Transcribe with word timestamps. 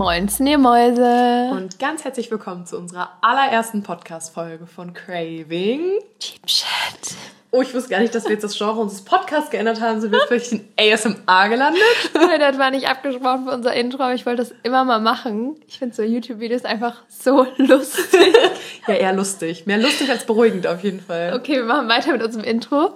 Moinsen, 0.00 0.46
ihr 0.46 0.56
Mäuse. 0.56 1.50
Und 1.52 1.78
ganz 1.78 2.04
herzlich 2.04 2.30
willkommen 2.30 2.64
zu 2.64 2.78
unserer 2.78 3.10
allerersten 3.20 3.82
Podcast-Folge 3.82 4.66
von 4.66 4.94
Craving. 4.94 5.98
Cheap 6.18 6.40
Shit. 6.48 7.16
Oh, 7.50 7.60
ich 7.60 7.74
wusste 7.74 7.90
gar 7.90 8.00
nicht, 8.00 8.14
dass 8.14 8.24
wir 8.24 8.30
jetzt 8.30 8.42
das 8.42 8.56
Genre 8.56 8.80
unseres 8.80 9.04
Podcasts 9.04 9.50
geändert 9.50 9.82
haben. 9.82 10.00
Sind 10.00 10.12
wir 10.12 10.20
vielleicht 10.26 10.52
in 10.52 10.66
ASMR 10.80 11.50
gelandet? 11.50 11.82
das 12.14 12.58
war 12.58 12.70
nicht 12.70 12.88
abgesprochen 12.88 13.44
für 13.44 13.52
unser 13.52 13.74
Intro, 13.74 14.02
aber 14.02 14.14
ich 14.14 14.24
wollte 14.24 14.38
das 14.38 14.54
immer 14.62 14.86
mal 14.86 15.00
machen. 15.00 15.56
Ich 15.68 15.78
finde 15.78 15.94
so 15.94 16.02
YouTube-Videos 16.02 16.64
einfach 16.64 17.02
so 17.10 17.46
lustig. 17.58 18.34
ja, 18.86 18.94
eher 18.94 19.12
lustig. 19.12 19.66
Mehr 19.66 19.76
lustig 19.76 20.08
als 20.08 20.24
beruhigend 20.24 20.66
auf 20.66 20.82
jeden 20.82 21.02
Fall. 21.02 21.34
Okay, 21.34 21.56
wir 21.56 21.64
machen 21.64 21.90
weiter 21.90 22.12
mit 22.12 22.22
unserem 22.22 22.46
Intro. 22.46 22.94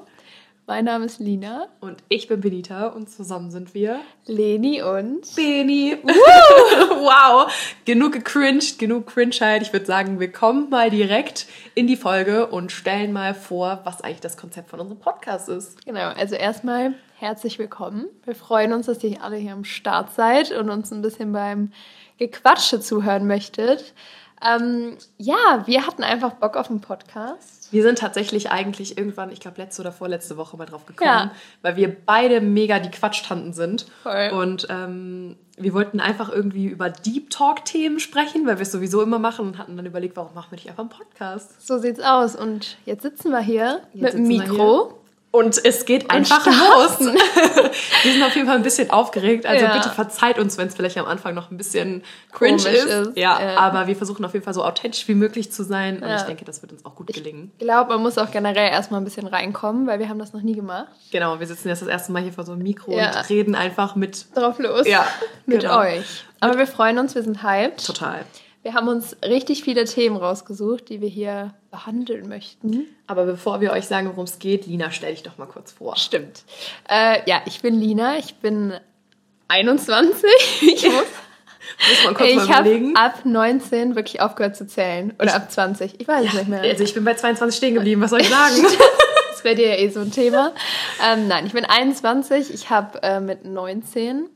Mein 0.67 0.87
Name 0.87 1.05
ist 1.05 1.21
Lina. 1.21 1.69
Und 1.81 2.03
ich 2.09 2.27
bin 2.27 2.41
Benita 2.41 2.87
und 2.87 3.11
zusammen 3.11 3.51
sind 3.51 3.75
wir 3.75 4.01
Leni 4.25 4.81
und 4.81 5.37
Beni. 5.37 5.99
wow! 6.05 7.53
Genug 7.85 8.15
gecringed, 8.15 8.79
genug 8.79 9.07
Cringeheit. 9.09 9.61
Ich 9.61 9.75
würde 9.75 9.85
sagen, 9.85 10.21
wir 10.21 10.33
kommen 10.33 10.71
mal 10.71 10.89
direkt 10.89 11.47
in 11.75 11.87
die 11.87 11.97
Folge 11.97 12.47
und 12.47 12.73
stellen 12.73 13.13
mal 13.13 13.35
vor, 13.35 13.81
was 13.85 14.01
eigentlich 14.01 14.23
das 14.23 14.39
Konzept 14.39 14.71
von 14.71 14.81
unserem 14.81 15.01
Podcast 15.01 15.51
ist. 15.51 15.85
Genau, 15.85 16.09
also 16.09 16.35
erstmal 16.35 16.95
herzlich 17.19 17.59
willkommen. 17.59 18.07
Wir 18.25 18.35
freuen 18.35 18.73
uns, 18.73 18.87
dass 18.87 19.05
ihr 19.05 19.23
alle 19.23 19.37
hier 19.37 19.53
am 19.53 19.65
Start 19.65 20.15
seid 20.15 20.51
und 20.51 20.71
uns 20.71 20.91
ein 20.91 21.03
bisschen 21.03 21.35
beim 21.35 21.73
Gequatsche 22.17 22.81
zuhören 22.81 23.27
möchtet. 23.27 23.93
Ähm, 24.43 24.97
ja, 25.19 25.63
wir 25.67 25.87
hatten 25.87 26.05
einfach 26.05 26.33
Bock 26.35 26.57
auf 26.57 26.71
einen 26.71 26.81
Podcast. 26.81 27.64
Wir 27.75 27.83
sind 27.83 27.99
tatsächlich 27.99 28.53
eigentlich 28.53 28.97
irgendwann, 28.97 29.33
ich 29.33 29.41
glaube 29.41 29.61
letzte 29.61 29.83
oder 29.83 29.91
vorletzte 29.91 30.37
Woche 30.37 30.57
mal 30.57 30.65
drauf 30.65 30.87
gekommen, 30.87 31.11
ja. 31.11 31.33
weil 31.61 31.75
wir 31.75 31.95
beide 32.07 32.41
mega 32.41 32.79
die 32.79 32.89
Quatschtanten 32.89 33.53
sind. 33.53 33.87
Voll. 34.05 34.31
Und 34.33 34.69
ähm, 34.71 35.35
wir 35.57 35.75
wollten 35.75 35.99
einfach 35.99 36.31
irgendwie 36.31 36.67
über 36.67 36.89
Deep 36.89 37.31
Talk-Themen 37.31 37.99
sprechen, 37.99 38.47
weil 38.47 38.59
wir 38.59 38.63
es 38.63 38.71
sowieso 38.71 39.03
immer 39.03 39.19
machen 39.19 39.45
und 39.49 39.59
hatten 39.59 39.77
dann 39.77 39.87
überlegt, 39.87 40.17
warum 40.17 40.35
machen 40.35 40.53
wir 40.53 40.57
nicht 40.57 40.69
einfach 40.69 40.85
einen 40.85 40.91
Podcast? 40.91 41.67
So 41.67 41.79
sieht's 41.79 41.99
aus. 41.99 42.37
Und 42.37 42.79
jetzt 42.87 43.03
sitzen 43.03 43.33
wir 43.33 43.41
hier 43.41 43.81
jetzt 43.93 44.03
mit 44.03 44.13
dem 44.15 44.29
Mikro. 44.29 45.01
Und 45.35 45.65
es 45.65 45.85
geht 45.85 46.13
einfach 46.13 46.47
los. 46.47 47.01
wir 47.01 48.13
sind 48.13 48.23
auf 48.23 48.37
jeden 48.37 48.47
Fall 48.47 48.55
ein 48.55 48.63
bisschen 48.63 48.91
aufgeregt. 48.91 49.47
Also 49.47 49.65
ja. 49.65 49.73
bitte 49.73 49.89
verzeiht 49.89 50.39
uns, 50.39 50.57
wenn 50.59 50.69
es 50.69 50.77
vielleicht 50.77 50.97
am 50.97 51.07
Anfang 51.07 51.35
noch 51.35 51.51
ein 51.51 51.57
bisschen 51.57 52.05
cringe 52.31 52.55
ist. 52.55 52.85
ist. 52.85 53.17
Ja, 53.17 53.43
ja, 53.43 53.59
aber 53.59 53.89
wir 53.89 53.97
versuchen 53.97 54.25
auf 54.25 54.33
jeden 54.33 54.45
Fall 54.45 54.55
so 54.55 54.63
authentisch 54.63 55.09
wie 55.09 55.17
möglich 55.17 55.51
zu 55.51 55.65
sein. 55.65 55.97
Und 55.97 56.09
ja. 56.09 56.19
ich 56.19 56.23
denke, 56.23 56.45
das 56.45 56.63
wird 56.63 56.71
uns 56.71 56.85
auch 56.85 56.95
gut 56.95 57.09
gelingen. 57.09 57.51
Ich 57.59 57.65
glaube, 57.65 57.95
man 57.95 58.03
muss 58.03 58.17
auch 58.17 58.31
generell 58.31 58.71
erstmal 58.71 59.01
ein 59.01 59.05
bisschen 59.05 59.27
reinkommen, 59.27 59.89
weil 59.89 59.99
wir 59.99 60.09
haben 60.09 60.21
das 60.21 60.33
noch 60.33 60.43
nie 60.43 60.55
gemacht. 60.55 60.87
Genau, 61.11 61.41
wir 61.41 61.49
sitzen 61.49 61.67
jetzt 61.67 61.83
das 61.83 61.89
erste 61.89 62.13
Mal 62.13 62.23
hier 62.23 62.33
vor 62.33 62.45
so 62.45 62.53
einem 62.53 62.63
Mikro 62.63 62.93
und 62.93 63.29
reden 63.29 63.57
einfach 63.57 63.97
mit... 63.97 64.27
Drauf 64.37 64.61
los. 64.61 64.87
Ja, 64.87 65.05
mit 65.47 65.63
genau. 65.63 65.81
euch. 65.81 66.23
Aber 66.39 66.59
wir 66.59 66.69
freuen 66.69 66.97
uns, 66.99 67.17
wir 67.17 67.25
sind 67.25 67.43
hyped. 67.43 67.85
Total. 67.85 68.25
Wir 68.65 68.73
haben 68.73 68.89
uns 68.89 69.15
richtig 69.23 69.63
viele 69.63 69.85
Themen 69.85 70.17
rausgesucht, 70.17 70.89
die 70.89 71.03
wir 71.03 71.09
hier 71.09 71.53
behandeln 71.71 72.31
möchten. 72.31 72.87
Aber 73.07 73.27
bevor 73.27 73.61
wir 73.61 73.73
euch 73.73 73.85
sagen, 73.85 74.09
worum 74.09 74.25
es 74.25 74.39
geht, 74.39 74.67
Lina, 74.67 74.91
stell 74.91 75.11
dich 75.11 75.23
doch 75.23 75.37
mal 75.37 75.45
kurz 75.45 75.73
vor. 75.73 75.97
Stimmt. 75.97 76.45
Äh, 76.89 77.19
ja, 77.29 77.43
ich 77.45 77.61
bin 77.61 77.79
Lina, 77.79 78.17
ich 78.17 78.37
bin 78.37 78.73
21. 79.49 80.25
Ich 80.63 80.83
muss, 80.83 80.95
muss 80.95 82.05
man 82.07 82.15
kurz 82.15 82.31
ich 82.31 82.51
habe 82.51 82.93
ab 82.95 83.27
19 83.27 83.97
wirklich 83.97 84.23
aufgehört 84.23 84.57
zu 84.57 84.67
zählen. 84.67 85.13
Oder 85.19 85.27
ich, 85.27 85.35
ab 85.35 85.53
20. 85.53 86.01
Ich 86.01 86.09
weiß 86.09 86.25
es 86.25 86.33
ja, 86.33 86.39
nicht 86.39 86.49
mehr. 86.49 86.63
Also 86.63 86.85
ich 86.85 86.95
bin 86.95 87.05
bei 87.05 87.13
22 87.13 87.59
stehen 87.59 87.75
geblieben, 87.75 88.01
was 88.01 88.11
soll 88.11 88.23
ich 88.23 88.31
sagen? 88.31 88.63
das 89.31 89.45
wäre 89.45 89.57
dir 89.57 89.69
ja 89.69 89.77
eh 89.77 89.91
so 89.91 90.01
ein 90.01 90.11
Thema. 90.11 90.53
Ähm, 91.07 91.29
nein, 91.29 91.45
ich 91.45 91.53
bin 91.53 91.67
21. 91.67 92.55
Ich 92.55 92.71
habe 92.71 93.03
äh, 93.03 93.21
mit 93.21 93.45
19, 93.45 94.31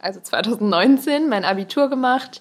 also 0.00 0.18
2019, 0.18 1.28
mein 1.28 1.44
Abitur 1.44 1.88
gemacht 1.88 2.40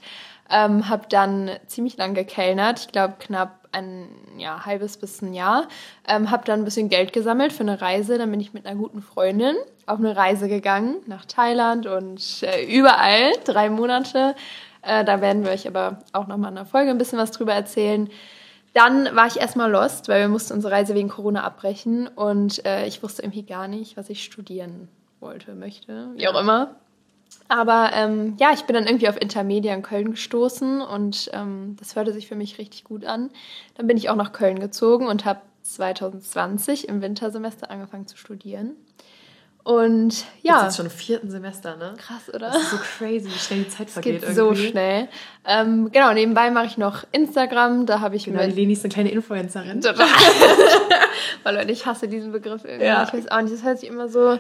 ähm, 0.50 0.90
habe 0.90 1.06
dann 1.10 1.52
ziemlich 1.68 1.98
lang 1.98 2.14
gekellnert, 2.14 2.80
ich 2.80 2.88
glaube 2.92 3.16
knapp 3.20 3.60
ein 3.72 4.08
ja, 4.38 4.66
halbes 4.66 4.98
bis 4.98 5.22
ein 5.22 5.34
Jahr. 5.34 5.68
Ähm, 6.08 6.32
habe 6.32 6.46
dann 6.46 6.62
ein 6.62 6.66
bisschen 6.66 6.90
Geld 6.90 7.14
gesammelt 7.14 7.54
für 7.54 7.62
eine 7.62 7.82
Reise. 7.82 8.18
Dann 8.18 8.32
bin 8.32 8.40
ich 8.40 8.54
mit 8.54 8.66
einer 8.66 8.80
guten 8.80 9.02
Freundin 9.02 9.56
auf 9.86 10.00
eine 10.00 10.16
Reise 10.16 10.48
gegangen 10.48 10.98
nach 11.08 11.26
Thailand 11.26 11.86
und 11.86 12.44
äh, 12.44 12.66
überall, 12.66 13.34
drei 13.46 13.70
Monate. 13.70 14.36
Äh, 14.82 15.04
da 15.04 15.22
werden 15.22 15.44
wir 15.44 15.52
euch 15.52 15.68
aber 15.68 16.00
auch 16.14 16.28
nochmal 16.28 16.50
in 16.50 16.56
der 16.56 16.66
Folge 16.66 16.92
ein 16.92 16.98
bisschen 16.98 17.20
was 17.20 17.32
drüber 17.32 17.54
erzählen. 17.54 18.10
Dann 18.74 19.16
war 19.16 19.28
ich 19.28 19.40
erstmal 19.40 19.70
lost, 19.70 20.08
weil 20.10 20.22
wir 20.22 20.30
mussten 20.30 20.54
unsere 20.54 20.74
Reise 20.74 20.94
wegen 20.94 21.10
Corona 21.10 21.44
abbrechen 21.44 22.08
und 22.08 22.64
äh, 22.66 22.86
ich 22.86 23.02
wusste 23.02 23.24
irgendwie 23.24 23.44
gar 23.44 23.68
nicht, 23.68 23.98
was 23.98 24.10
ich 24.10 24.24
studieren 24.24 24.88
wollte, 25.20 25.56
möchte, 25.56 26.12
wie 26.16 26.28
auch 26.28 26.40
immer. 26.40 26.76
Aber 27.48 27.92
ähm, 27.94 28.36
ja, 28.40 28.52
ich 28.54 28.64
bin 28.64 28.76
dann 28.76 28.86
irgendwie 28.86 29.10
auf 29.10 29.20
Intermedia 29.20 29.74
in 29.74 29.82
Köln 29.82 30.12
gestoßen 30.12 30.82
und 30.82 31.32
ähm, 31.34 31.76
das 31.80 31.96
hörte 31.96 32.14
sich 32.14 32.28
für 32.28 32.36
mich 32.36 32.60
richtig 32.60 32.84
gut 32.84 33.06
an. 33.06 33.32
Dann 33.76 33.88
bin 33.88 33.98
ich 33.98 34.10
auch 34.10 34.16
nach 34.16 34.34
Köln 34.34 34.60
gezogen 34.60 35.08
und 35.08 35.26
habe 35.26 35.42
2020 35.64 36.88
im 36.88 37.02
Wintersemester 37.02 37.72
angefangen 37.72 38.08
zu 38.08 38.18
studieren. 38.18 38.76
Und 39.64 40.26
ja. 40.42 40.64
Das 40.64 40.70
ist 40.70 40.78
schon 40.78 40.86
im 40.86 40.92
vierten 40.92 41.30
Semester, 41.30 41.76
ne? 41.76 41.94
Krass, 41.98 42.30
oder? 42.30 42.50
Das 42.50 42.62
ist 42.62 42.72
so 42.72 42.78
crazy, 42.78 43.28
wie 43.28 43.38
schnell 43.38 43.60
die 43.60 43.70
Zeit 43.70 43.90
vergeht. 43.90 44.22
Geht 44.22 44.24
irgendwie. 44.24 44.40
so 44.40 44.56
schnell. 44.56 45.10
Ähm, 45.46 45.92
genau, 45.92 46.14
nebenbei 46.14 46.50
mache 46.50 46.66
ich 46.66 46.78
noch 46.78 47.04
Instagram. 47.12 47.86
Da 47.86 48.00
habe 48.00 48.16
ich. 48.16 48.26
Genau, 48.26 48.44
die 48.44 48.52
Leni 48.52 48.74
ist 48.74 48.84
eine 48.84 48.94
kleine 48.94 49.12
Influencerin. 49.12 49.84
Weil 51.44 51.56
Leute, 51.56 51.72
ich 51.72 51.86
hasse 51.86 52.08
diesen 52.08 52.32
Begriff 52.32 52.64
irgendwie. 52.64 52.86
Ja. 52.86 53.04
Ich 53.04 53.14
weiß 53.14 53.30
auch 53.32 53.42
nicht, 53.42 53.54
das 53.54 53.64
hört 53.64 53.80
sich 53.80 53.90
immer 53.90 54.08
so 54.08 54.40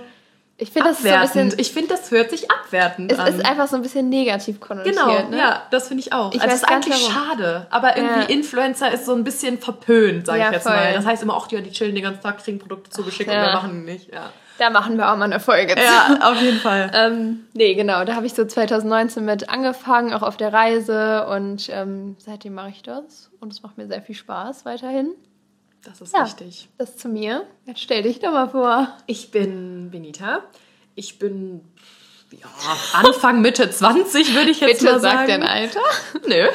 ich 0.61 0.71
finde 0.71 0.89
das 0.89 1.01
so 1.01 1.09
ein 1.09 1.21
bisschen. 1.21 1.53
Ich 1.57 1.71
finde, 1.71 1.89
das 1.89 2.11
hört 2.11 2.29
sich 2.31 2.51
abwertend 2.51 3.11
es 3.11 3.17
an. 3.17 3.27
Es 3.27 3.35
ist 3.35 3.45
einfach 3.45 3.67
so 3.67 3.77
ein 3.77 3.81
bisschen 3.81 4.09
negativ 4.09 4.59
konnotiert. 4.59 4.95
Genau, 4.95 5.29
ne? 5.29 5.37
ja, 5.37 5.63
das 5.71 5.87
finde 5.87 6.01
ich 6.01 6.11
auch. 6.11 6.33
Ich 6.33 6.41
also 6.41 6.51
das 6.51 6.63
ist 6.63 6.69
eigentlich 6.69 6.97
schade, 6.97 7.65
aber 7.69 7.95
irgendwie 7.95 8.21
ja. 8.21 8.27
Influencer 8.27 8.91
ist 8.91 9.05
so 9.05 9.15
ein 9.15 9.23
bisschen 9.23 9.57
verpönt, 9.57 10.25
sage 10.25 10.39
ja, 10.39 10.47
ich 10.47 10.53
jetzt 10.53 10.63
voll. 10.63 10.73
mal. 10.73 10.93
Das 10.93 11.05
heißt 11.05 11.23
immer, 11.23 11.35
auch 11.35 11.47
die, 11.47 11.61
die 11.61 11.71
chillen 11.71 11.95
den 11.95 12.03
ganzen 12.03 12.21
Tag, 12.21 12.43
kriegen 12.43 12.59
Produkte 12.59 12.89
zugeschickt 12.89 13.31
ja. 13.31 13.39
und 13.39 13.47
wir 13.47 13.53
machen 13.53 13.85
nicht. 13.85 14.13
Ja. 14.13 14.31
Da 14.57 14.69
machen 14.69 14.97
wir 14.97 15.09
auch 15.09 15.15
mal 15.15 15.23
eine 15.23 15.39
Folge 15.39 15.75
zu. 15.75 15.81
Ja, 15.81 16.29
auf 16.29 16.41
jeden 16.41 16.59
Fall. 16.59 16.91
ähm, 16.93 17.45
nee, 17.53 17.75
genau. 17.75 18.03
Da 18.03 18.15
habe 18.15 18.25
ich 18.25 18.33
so 18.33 18.43
2019 18.43 19.23
mit 19.23 19.49
angefangen, 19.49 20.13
auch 20.13 20.21
auf 20.21 20.35
der 20.35 20.51
Reise. 20.51 21.25
Und 21.27 21.69
ähm, 21.71 22.17
seitdem 22.19 22.55
mache 22.55 22.71
ich 22.71 22.83
das. 22.83 23.31
Und 23.39 23.53
es 23.53 23.63
macht 23.63 23.77
mir 23.77 23.87
sehr 23.87 24.01
viel 24.01 24.15
Spaß 24.15 24.65
weiterhin. 24.65 25.13
Das 25.83 26.01
ist 26.01 26.13
ja, 26.13 26.23
richtig. 26.23 26.67
Das 26.77 26.97
zu 26.97 27.07
mir. 27.07 27.45
Jetzt 27.65 27.79
stell 27.79 28.03
dich 28.03 28.19
doch 28.19 28.33
mal 28.33 28.49
vor. 28.49 28.89
Ich 29.05 29.31
bin 29.31 29.68
Benita. 29.89 30.43
Ich 30.95 31.19
bin 31.19 31.61
ja, 32.31 32.47
Anfang, 32.93 33.41
Mitte 33.41 33.69
20 33.69 34.35
würde 34.35 34.51
ich 34.51 34.59
jetzt 34.59 34.79
Bitte 34.79 34.91
mal 34.93 34.99
sagen. 34.99 35.17
sag 35.17 35.27
dein 35.27 35.43
Alter. 35.43 35.79
Nö. 36.27 36.47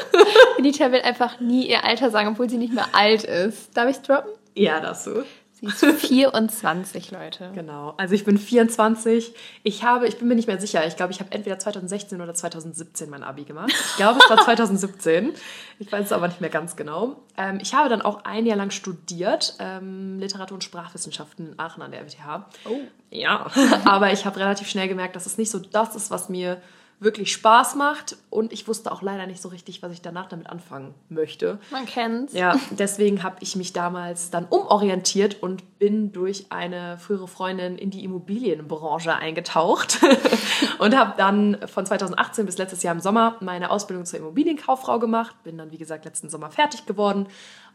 Benita 0.57 0.93
will 0.93 1.01
einfach 1.03 1.41
nie 1.41 1.69
ihr 1.69 1.85
Alter 1.85 2.11
sagen, 2.11 2.29
obwohl 2.29 2.49
sie 2.49 2.59
nicht 2.59 2.73
mehr 2.73 2.89
alt 2.93 3.25
ist. 3.25 3.77
Darf 3.77 3.91
ich 3.91 3.97
droppen? 3.99 4.31
Ja, 4.55 4.81
das 4.81 5.05
so. 5.05 5.25
Sie 5.65 5.87
ist 5.87 6.01
24, 6.01 7.11
Leute. 7.11 7.51
Genau. 7.55 7.95
Also 7.97 8.15
ich 8.15 8.25
bin 8.25 8.39
24. 8.39 9.35
Ich 9.63 9.85
habe, 9.85 10.07
ich 10.07 10.19
bin 10.19 10.29
mir 10.29 10.35
nicht 10.35 10.49
mehr 10.49 10.61
sicher. 10.61 10.87
Ich 10.87 10.97
glaube, 10.97 11.13
ich 11.13 11.21
habe 11.21 11.33
entweder 11.33 11.59
2016 11.59 12.21
oder 12.21 12.35
2017 12.35 13.09
mein 13.09 13.23
Abi 13.23 13.45
gemacht. 13.45 13.73
Ich 13.73 13.97
glaube, 13.97 14.19
es 14.23 14.31
war 14.31 14.39
2017. 14.45 15.33
Ich 15.79 15.91
weiß 15.91 16.07
es 16.07 16.13
aber 16.13 16.29
nicht 16.29 16.41
mehr 16.41 16.51
ganz 16.51 16.77
genau. 16.77 17.17
Ähm, 17.37 17.59
ich 17.63 17.75
habe 17.75 17.89
dann 17.89 18.03
auch 18.03 18.25
ein 18.25 18.47
Jahr 18.47 18.57
lang 18.57 18.71
studiert, 18.71 19.55
ähm, 19.59 20.19
Literatur 20.19 20.57
und 20.57 20.65
Sprachwissenschaften 20.65 21.53
in 21.53 21.59
Aachen 21.59 21.83
an 21.83 21.91
der 21.91 22.03
MTH. 22.03 22.47
Oh. 22.69 22.81
Ja, 23.11 23.47
aber 23.85 24.13
ich 24.13 24.25
habe 24.25 24.41
relativ 24.41 24.69
schnell 24.69 24.89
gemerkt, 24.89 25.17
dass 25.17 25.27
es 25.27 25.39
nicht 25.39 25.51
so 25.51 25.59
das 25.59 25.95
ist, 25.95 26.11
was 26.11 26.29
mir 26.29 26.61
wirklich 27.01 27.33
Spaß 27.33 27.75
macht 27.75 28.17
und 28.31 28.53
ich 28.53 28.67
wusste 28.67 28.91
auch 28.91 29.03
leider 29.03 29.27
nicht 29.27 29.43
so 29.43 29.49
richtig, 29.49 29.83
was 29.83 29.93
ich 29.93 30.01
danach 30.01 30.27
damit 30.29 30.49
anfangen 30.49 30.95
möchte. 31.09 31.59
Man 31.71 31.87
kennt's. 31.87 32.33
Ja, 32.33 32.59
deswegen 32.71 33.23
habe 33.23 33.37
ich 33.41 33.57
mich 33.57 33.73
damals 33.73 34.31
dann 34.31 34.47
umorientiert 34.47 35.43
und 35.43 35.79
bin 35.79 36.13
durch 36.13 36.47
eine 36.51 36.99
frühere 36.99 37.29
Freundin 37.29 37.77
in 37.77 37.91
die 37.91 38.05
Immobilienbranche 38.05 39.15
eingetaucht 39.15 40.01
und 40.79 40.97
habe 40.97 41.15
dann 41.17 41.59
von 41.67 41.85
2018 41.85 42.47
bis 42.47 42.59
letztes 42.59 42.83
Jahr 42.83 42.95
im 42.95 43.01
Sommer 43.01 43.37
meine 43.41 43.71
Ausbildung 43.71 44.07
zur 44.07 44.21
Immobilienkauffrau 44.21 44.99
gemacht, 44.99 45.37
bin 45.45 45.59
dann 45.59 45.73
wie 45.73 45.79
gesagt 45.79 46.05
letzten 46.05 46.31
Sommer 46.31 46.51
fertig 46.51 46.87
geworden 46.87 47.27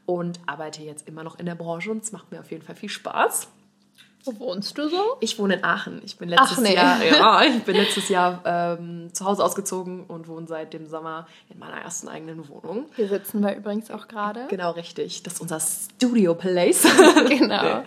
und 0.05 0.39
arbeite 0.47 0.81
jetzt 0.81 1.07
immer 1.07 1.23
noch 1.23 1.37
in 1.37 1.45
der 1.45 1.55
Branche 1.55 1.91
und 1.91 2.03
es 2.03 2.11
macht 2.11 2.31
mir 2.31 2.39
auf 2.39 2.49
jeden 2.51 2.63
Fall 2.63 2.75
viel 2.75 2.89
Spaß. 2.89 3.47
Wo 4.25 4.37
wohnst 4.39 4.77
du 4.77 4.89
so? 4.89 5.17
Ich 5.21 5.39
wohne 5.39 5.55
in 5.55 5.63
Aachen. 5.63 6.01
Ich 6.03 6.17
bin 6.17 6.27
letztes 6.27 6.57
Ach, 6.57 6.61
nee. 6.61 6.75
Jahr, 6.75 7.03
ja, 7.03 7.43
ich 7.43 7.63
bin 7.63 7.75
letztes 7.75 8.09
Jahr 8.09 8.41
ähm, 8.43 9.09
zu 9.13 9.25
Hause 9.25 9.43
ausgezogen 9.43 10.03
und 10.03 10.27
wohne 10.27 10.45
seit 10.45 10.73
dem 10.73 10.87
Sommer 10.87 11.25
in 11.49 11.57
meiner 11.57 11.77
ersten 11.77 12.09
eigenen 12.09 12.49
Wohnung. 12.49 12.85
Hier 12.95 13.07
sitzen 13.07 13.41
wir 13.41 13.55
übrigens 13.55 13.89
auch 13.91 14.09
gerade. 14.09 14.47
Genau, 14.49 14.71
richtig. 14.71 15.23
Das 15.23 15.33
ist 15.33 15.41
unser 15.41 15.59
Studio 15.59 16.35
Place. 16.35 16.85
genau. 17.29 17.83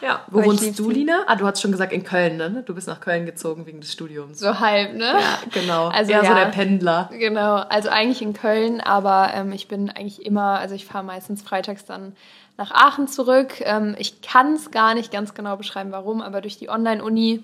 ja, 0.00 0.24
wo 0.28 0.38
Weil 0.38 0.46
wohnst 0.46 0.78
du, 0.78 0.90
Lina? 0.90 1.24
Ah, 1.26 1.36
du 1.36 1.46
hast 1.46 1.60
schon 1.60 1.72
gesagt 1.72 1.92
in 1.92 2.02
Köln, 2.02 2.38
ne? 2.38 2.62
Du 2.64 2.74
bist 2.74 2.88
nach 2.88 3.00
Köln 3.00 3.26
gezogen 3.26 3.66
wegen 3.66 3.80
des 3.80 3.92
Studiums. 3.92 4.38
So 4.38 4.58
halb, 4.58 4.94
ne? 4.94 5.04
Ja, 5.04 5.38
genau. 5.52 5.88
Also 5.88 6.12
eher 6.12 6.22
ja, 6.22 6.28
so 6.28 6.34
der 6.34 6.46
Pendler. 6.46 7.10
Genau. 7.12 7.56
Also 7.56 7.90
eigentlich 7.90 8.22
in 8.22 8.32
Köln, 8.32 8.80
aber 8.80 9.32
ähm, 9.34 9.52
ich 9.52 9.68
bin 9.68 9.90
eigentlich 9.90 10.24
immer, 10.24 10.58
also 10.58 10.74
ich 10.74 10.86
fahre 10.86 11.04
meistens 11.04 11.42
freitags 11.42 11.84
dann 11.84 12.16
nach 12.56 12.70
Aachen 12.70 13.08
zurück. 13.08 13.60
Ähm, 13.60 13.96
ich 13.98 14.22
kann 14.22 14.54
es 14.54 14.70
gar 14.70 14.94
nicht 14.94 15.12
ganz 15.12 15.34
genau 15.34 15.56
beschreiben, 15.56 15.92
warum, 15.92 16.22
aber 16.22 16.40
durch 16.40 16.58
die 16.58 16.68
Online-Uni 16.68 17.42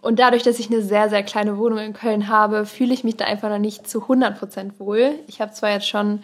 Und 0.00 0.18
dadurch, 0.18 0.42
dass 0.42 0.58
ich 0.58 0.70
eine 0.70 0.82
sehr, 0.82 1.08
sehr 1.08 1.22
kleine 1.22 1.58
Wohnung 1.58 1.78
in 1.78 1.92
Köln 1.92 2.28
habe, 2.28 2.66
fühle 2.66 2.94
ich 2.94 3.04
mich 3.04 3.16
da 3.16 3.24
einfach 3.24 3.48
noch 3.48 3.58
nicht 3.58 3.88
zu 3.88 4.04
100% 4.04 4.78
wohl. 4.78 5.18
Ich 5.26 5.40
habe 5.40 5.52
zwar 5.52 5.70
jetzt 5.70 5.88
schon 5.88 6.22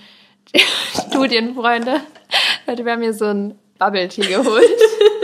Studienfreunde, 1.09 2.01
Leute, 2.67 2.85
wir 2.85 2.93
haben 2.93 3.01
mir 3.01 3.15
so 3.15 3.27
ein 3.27 3.59
Bubble 3.79 4.09
Tea 4.09 4.27
geholt. 4.27 4.65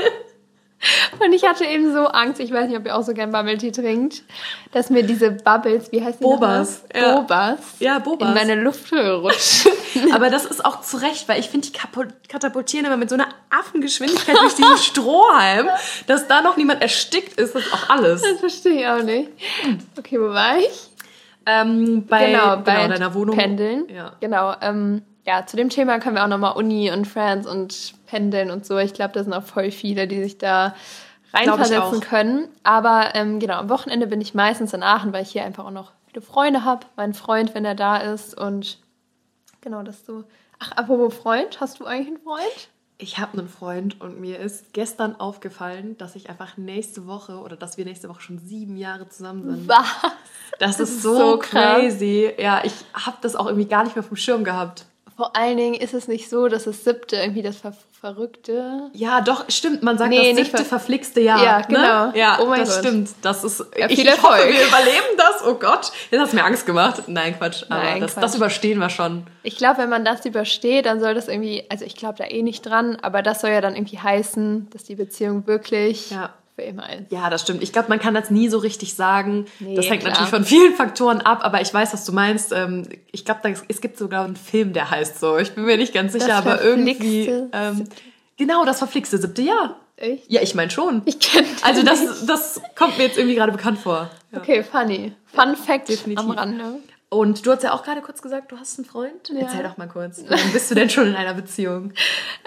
Und 1.24 1.32
ich 1.32 1.44
hatte 1.44 1.64
eben 1.64 1.92
so 1.92 2.06
Angst, 2.06 2.40
ich 2.40 2.52
weiß 2.52 2.68
nicht, 2.68 2.78
ob 2.78 2.86
ihr 2.86 2.96
auch 2.96 3.02
so 3.02 3.12
gern 3.12 3.30
Bubble 3.30 3.58
Tea 3.58 3.70
trinkt, 3.70 4.22
dass 4.72 4.90
mir 4.90 5.02
diese 5.02 5.30
Bubbles, 5.30 5.92
wie 5.92 6.02
heißt 6.02 6.20
die 6.20 6.24
Bobas. 6.24 6.84
Ja. 6.94 7.16
Bobas. 7.16 7.58
Ja, 7.78 7.98
Bobas. 7.98 8.28
In 8.28 8.34
meine 8.34 8.54
Lufthöhe 8.54 9.14
rutschen. 9.14 9.72
Aber 10.12 10.30
das 10.30 10.44
ist 10.44 10.64
auch 10.64 10.80
zu 10.80 10.96
Recht, 10.98 11.28
weil 11.28 11.40
ich 11.40 11.48
finde, 11.48 11.68
die 11.68 11.78
katapultieren 12.28 12.86
immer 12.86 12.96
mit 12.96 13.10
so 13.10 13.14
einer 13.14 13.28
Affengeschwindigkeit 13.50 14.36
durch 14.36 14.54
diesen 14.54 14.76
Strohhalm, 14.78 15.68
dass 16.06 16.28
da 16.28 16.40
noch 16.40 16.56
niemand 16.56 16.82
erstickt 16.82 17.38
ist, 17.38 17.54
das 17.54 17.66
ist 17.66 17.72
auch 17.72 17.90
alles. 17.90 18.22
Das 18.22 18.40
verstehe 18.40 18.80
ich 18.80 18.86
auch 18.86 19.02
nicht. 19.02 19.30
Okay, 19.98 20.20
wo 20.20 20.30
war 20.30 20.58
ich? 20.58 20.90
Ähm, 21.46 22.06
bei, 22.06 22.26
genau, 22.26 22.56
bei 22.58 22.82
genau, 22.82 22.88
deiner 22.88 23.14
Wohnung. 23.14 23.36
Pendeln. 23.36 23.88
Ja. 23.88 24.12
Genau. 24.20 24.54
Ähm, 24.60 25.02
ja, 25.26 25.46
zu 25.46 25.56
dem 25.56 25.68
Thema 25.68 25.98
können 25.98 26.16
wir 26.16 26.24
auch 26.24 26.28
nochmal 26.28 26.56
Uni 26.56 26.90
und 26.90 27.06
Friends 27.06 27.46
und 27.46 27.94
Pendeln 28.06 28.50
und 28.50 28.64
so. 28.64 28.78
Ich 28.78 28.94
glaube, 28.94 29.12
da 29.12 29.22
sind 29.22 29.32
auch 29.32 29.42
voll 29.42 29.70
viele, 29.70 30.08
die 30.08 30.22
sich 30.22 30.38
da 30.38 30.74
reinversetzen 31.32 32.00
können. 32.00 32.48
Aber 32.62 33.14
ähm, 33.14 33.38
genau, 33.38 33.54
am 33.54 33.68
Wochenende 33.68 34.06
bin 34.06 34.20
ich 34.20 34.34
meistens 34.34 34.72
in 34.72 34.82
Aachen, 34.82 35.12
weil 35.12 35.22
ich 35.22 35.30
hier 35.30 35.44
einfach 35.44 35.66
auch 35.66 35.70
noch 35.70 35.92
viele 36.06 36.22
Freunde 36.22 36.64
habe. 36.64 36.86
Mein 36.96 37.14
Freund, 37.14 37.54
wenn 37.54 37.64
er 37.64 37.74
da 37.74 37.98
ist. 37.98 38.38
Und 38.38 38.78
genau, 39.60 39.82
dass 39.82 40.04
du. 40.04 40.24
Ach, 40.58 40.72
apropos 40.72 41.14
Freund, 41.14 41.60
hast 41.60 41.80
du 41.80 41.86
eigentlich 41.86 42.08
einen 42.08 42.22
Freund? 42.22 42.68
Ich 43.02 43.18
habe 43.18 43.38
einen 43.38 43.48
Freund 43.48 43.98
und 44.02 44.20
mir 44.20 44.38
ist 44.38 44.74
gestern 44.74 45.18
aufgefallen, 45.18 45.96
dass 45.96 46.16
ich 46.16 46.28
einfach 46.28 46.58
nächste 46.58 47.06
Woche 47.06 47.38
oder 47.38 47.56
dass 47.56 47.78
wir 47.78 47.86
nächste 47.86 48.10
Woche 48.10 48.20
schon 48.20 48.38
sieben 48.38 48.76
Jahre 48.76 49.08
zusammen 49.08 49.42
sind. 49.42 49.68
Was? 49.68 49.86
Das, 50.58 50.76
das 50.76 50.90
ist 50.90 51.02
so, 51.02 51.16
so 51.16 51.38
crazy. 51.38 52.30
Ja, 52.36 52.60
ich 52.62 52.74
habe 52.92 53.16
das 53.22 53.36
auch 53.36 53.46
irgendwie 53.46 53.68
gar 53.68 53.84
nicht 53.84 53.96
mehr 53.96 54.02
vom 54.02 54.18
Schirm 54.18 54.44
gehabt. 54.44 54.84
Vor 55.20 55.36
allen 55.36 55.58
Dingen 55.58 55.74
ist 55.74 55.92
es 55.92 56.08
nicht 56.08 56.30
so, 56.30 56.48
dass 56.48 56.64
das 56.64 56.82
siebte 56.82 57.16
irgendwie 57.16 57.42
das 57.42 57.58
Ver 57.58 57.74
Verrückte. 58.00 58.88
Ja, 58.94 59.20
doch, 59.20 59.44
stimmt. 59.50 59.82
Man 59.82 59.98
sagt 59.98 60.08
nee, 60.08 60.32
das 60.32 60.36
siebte 60.46 60.56
ver 60.56 60.64
verflixte 60.64 61.20
Jahr. 61.20 61.44
Ja, 61.44 61.60
genau. 61.60 62.06
Ne? 62.06 62.12
Ja, 62.14 62.38
oh 62.40 62.46
mein 62.46 62.60
das 62.60 62.76
Gott. 62.76 62.86
stimmt. 62.86 63.10
Das 63.20 63.44
ist. 63.44 63.62
Ja, 63.76 63.90
ich, 63.90 63.98
ich 63.98 64.22
hoffe, 64.22 64.38
wir 64.38 64.66
überleben 64.66 65.18
das. 65.18 65.44
Oh 65.46 65.56
Gott, 65.56 65.92
jetzt 66.10 66.18
hast 66.18 66.32
du 66.32 66.36
mir 66.36 66.44
Angst 66.44 66.64
gemacht. 66.64 67.02
Nein, 67.08 67.36
Quatsch. 67.36 67.64
Aber 67.68 67.82
Nein, 67.82 68.00
das, 68.00 68.14
Quatsch. 68.14 68.22
das 68.22 68.34
überstehen 68.36 68.78
wir 68.78 68.88
schon. 68.88 69.26
Ich 69.42 69.58
glaube, 69.58 69.82
wenn 69.82 69.90
man 69.90 70.06
das 70.06 70.24
übersteht, 70.24 70.86
dann 70.86 70.98
soll 71.00 71.12
das 71.12 71.28
irgendwie. 71.28 71.64
Also 71.68 71.84
ich 71.84 71.94
glaube 71.94 72.16
da 72.16 72.24
eh 72.24 72.40
nicht 72.40 72.62
dran, 72.62 72.96
aber 73.02 73.20
das 73.20 73.42
soll 73.42 73.50
ja 73.50 73.60
dann 73.60 73.76
irgendwie 73.76 73.98
heißen, 73.98 74.70
dass 74.70 74.84
die 74.84 74.94
Beziehung 74.94 75.46
wirklich 75.46 76.12
ja 76.12 76.30
für 76.60 76.66
immer 76.66 76.92
ist. 76.92 77.10
Ja, 77.10 77.30
das 77.30 77.42
stimmt. 77.42 77.62
Ich 77.62 77.72
glaube, 77.72 77.88
man 77.88 77.98
kann 77.98 78.14
das 78.14 78.30
nie 78.30 78.48
so 78.48 78.58
richtig 78.58 78.94
sagen. 78.94 79.46
Nee, 79.58 79.74
das 79.74 79.88
hängt 79.88 80.00
klar. 80.00 80.12
natürlich 80.12 80.30
von 80.30 80.44
vielen 80.44 80.74
Faktoren 80.74 81.20
ab, 81.20 81.40
aber 81.42 81.60
ich 81.60 81.72
weiß, 81.72 81.92
was 81.92 82.04
du 82.04 82.12
meinst. 82.12 82.52
Ähm, 82.52 82.88
ich 83.12 83.24
glaube, 83.24 83.54
es 83.68 83.80
gibt 83.80 83.98
sogar 83.98 84.24
einen 84.24 84.36
Film, 84.36 84.72
der 84.72 84.90
heißt 84.90 85.18
so. 85.18 85.38
Ich 85.38 85.52
bin 85.52 85.64
mir 85.64 85.76
nicht 85.76 85.94
ganz 85.94 86.12
sicher, 86.12 86.28
das 86.28 86.36
aber 86.46 86.62
irgendwie. 86.62 87.30
Ähm, 87.52 87.84
genau, 88.36 88.64
das 88.64 88.78
verflixte 88.78 89.18
siebte 89.18 89.42
Jahr. 89.42 89.76
Echt? 89.96 90.30
Ja, 90.30 90.40
ich 90.40 90.54
meine 90.54 90.70
schon. 90.70 91.02
Ich 91.04 91.18
kenne 91.20 91.46
Also 91.62 91.82
das, 91.82 92.26
das 92.26 92.60
kommt 92.74 92.96
mir 92.96 93.04
jetzt 93.04 93.18
irgendwie 93.18 93.36
gerade 93.36 93.52
bekannt 93.52 93.78
vor. 93.78 94.10
Ja. 94.32 94.38
Okay, 94.38 94.62
funny. 94.62 95.12
Fun 95.26 95.56
Fact 95.56 95.88
Definitiv. 95.88 96.24
am 96.24 96.30
Rande. 96.30 96.64
Und 97.12 97.44
du 97.44 97.50
hast 97.50 97.64
ja 97.64 97.72
auch 97.72 97.82
gerade 97.82 98.02
kurz 98.02 98.22
gesagt, 98.22 98.52
du 98.52 98.56
hast 98.56 98.78
einen 98.78 98.84
Freund. 98.84 99.28
Ja. 99.30 99.40
Erzähl 99.40 99.64
doch 99.64 99.76
mal 99.76 99.88
kurz. 99.88 100.22
Wann 100.28 100.52
bist 100.52 100.70
du 100.70 100.76
denn 100.76 100.88
schon 100.88 101.08
in 101.08 101.16
einer 101.16 101.34
Beziehung? 101.34 101.92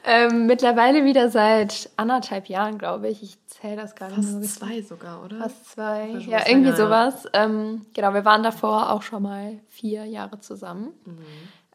ähm, 0.06 0.46
mittlerweile 0.46 1.04
wieder 1.04 1.30
seit 1.30 1.90
anderthalb 1.98 2.48
Jahren, 2.48 2.78
glaube 2.78 3.10
ich. 3.10 3.22
Ich 3.22 3.38
zähle 3.48 3.76
das 3.76 3.94
gar 3.94 4.08
nicht 4.08 4.24
Fast 4.24 4.56
zwei 4.56 4.82
sogar, 4.82 5.22
oder? 5.22 5.38
Fast 5.38 5.74
zwei. 5.74 6.08
Ja, 6.28 6.48
irgendwie 6.48 6.72
länger, 6.72 6.78
sowas. 6.78 7.26
Ähm, 7.34 7.86
genau, 7.94 8.14
wir 8.14 8.24
waren 8.24 8.42
davor 8.42 8.92
auch 8.94 9.02
schon 9.02 9.24
mal 9.24 9.60
vier 9.68 10.06
Jahre 10.06 10.40
zusammen. 10.40 10.94
Mhm. 11.04 11.26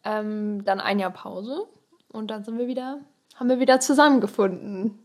Ähm, 0.03 0.65
dann 0.65 0.79
ein 0.79 0.97
Jahr 0.97 1.11
Pause 1.11 1.67
und 2.11 2.31
dann 2.31 2.43
sind 2.43 2.57
wir 2.57 2.65
wieder, 2.65 2.99
haben 3.35 3.49
wir 3.49 3.59
wieder 3.59 3.79
zusammengefunden. 3.79 4.97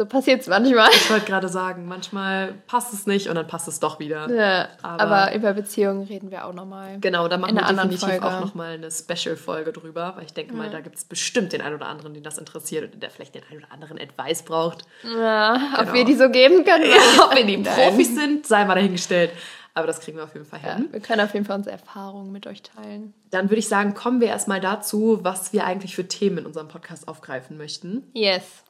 So 0.00 0.06
passiert 0.06 0.40
es 0.40 0.46
manchmal. 0.46 0.88
Ich 0.92 1.10
wollte 1.10 1.26
gerade 1.26 1.50
sagen, 1.50 1.84
manchmal 1.86 2.54
passt 2.66 2.94
es 2.94 3.06
nicht 3.06 3.28
und 3.28 3.34
dann 3.34 3.46
passt 3.46 3.68
es 3.68 3.80
doch 3.80 3.98
wieder. 3.98 4.34
Ja, 4.34 4.68
aber, 4.80 5.02
aber 5.02 5.34
über 5.34 5.52
Beziehungen 5.52 6.04
reden 6.04 6.30
wir 6.30 6.46
auch 6.46 6.54
nochmal. 6.54 6.96
Genau, 7.02 7.28
da 7.28 7.36
machen 7.36 7.54
wir 7.54 7.66
definitiv 7.66 8.00
Folge. 8.00 8.24
auch 8.24 8.40
nochmal 8.40 8.76
eine 8.76 8.90
Special-Folge 8.90 9.72
drüber, 9.72 10.14
weil 10.16 10.24
ich 10.24 10.32
denke 10.32 10.54
ja. 10.54 10.58
mal, 10.58 10.70
da 10.70 10.80
gibt 10.80 10.96
es 10.96 11.04
bestimmt 11.04 11.52
den 11.52 11.60
einen 11.60 11.74
oder 11.74 11.84
anderen, 11.84 12.14
den 12.14 12.22
das 12.22 12.38
interessiert 12.38 12.94
und 12.94 13.02
der 13.02 13.10
vielleicht 13.10 13.34
den 13.34 13.42
einen 13.50 13.58
oder 13.58 13.72
anderen 13.72 13.98
Advice 13.98 14.42
braucht. 14.42 14.86
Ja, 15.04 15.58
genau. 15.58 15.82
ob 15.82 15.92
wir 15.92 16.06
die 16.06 16.14
so 16.14 16.30
geben 16.30 16.64
können. 16.64 16.88
Ja, 16.90 17.24
ob 17.26 17.36
wir 17.36 17.44
die 17.44 17.58
Profis 17.58 18.14
sind, 18.14 18.46
sei 18.46 18.64
mal 18.64 18.76
dahingestellt. 18.76 19.32
Aber 19.74 19.86
das 19.86 20.00
kriegen 20.00 20.16
wir 20.16 20.24
auf 20.24 20.32
jeden 20.32 20.46
Fall 20.46 20.60
hin. 20.60 20.86
Ja, 20.86 20.92
wir 20.94 21.00
können 21.00 21.20
auf 21.20 21.34
jeden 21.34 21.44
Fall 21.44 21.58
unsere 21.58 21.76
Erfahrungen 21.76 22.32
mit 22.32 22.46
euch 22.46 22.62
teilen. 22.62 23.12
Dann 23.30 23.50
würde 23.50 23.58
ich 23.58 23.68
sagen, 23.68 23.92
kommen 23.92 24.22
wir 24.22 24.28
erstmal 24.28 24.60
dazu, 24.60 25.18
was 25.20 25.52
wir 25.52 25.66
eigentlich 25.66 25.94
für 25.94 26.08
Themen 26.08 26.38
in 26.38 26.46
unserem 26.46 26.68
Podcast 26.68 27.06
aufgreifen 27.06 27.58
möchten. 27.58 28.10
Yes. 28.14 28.64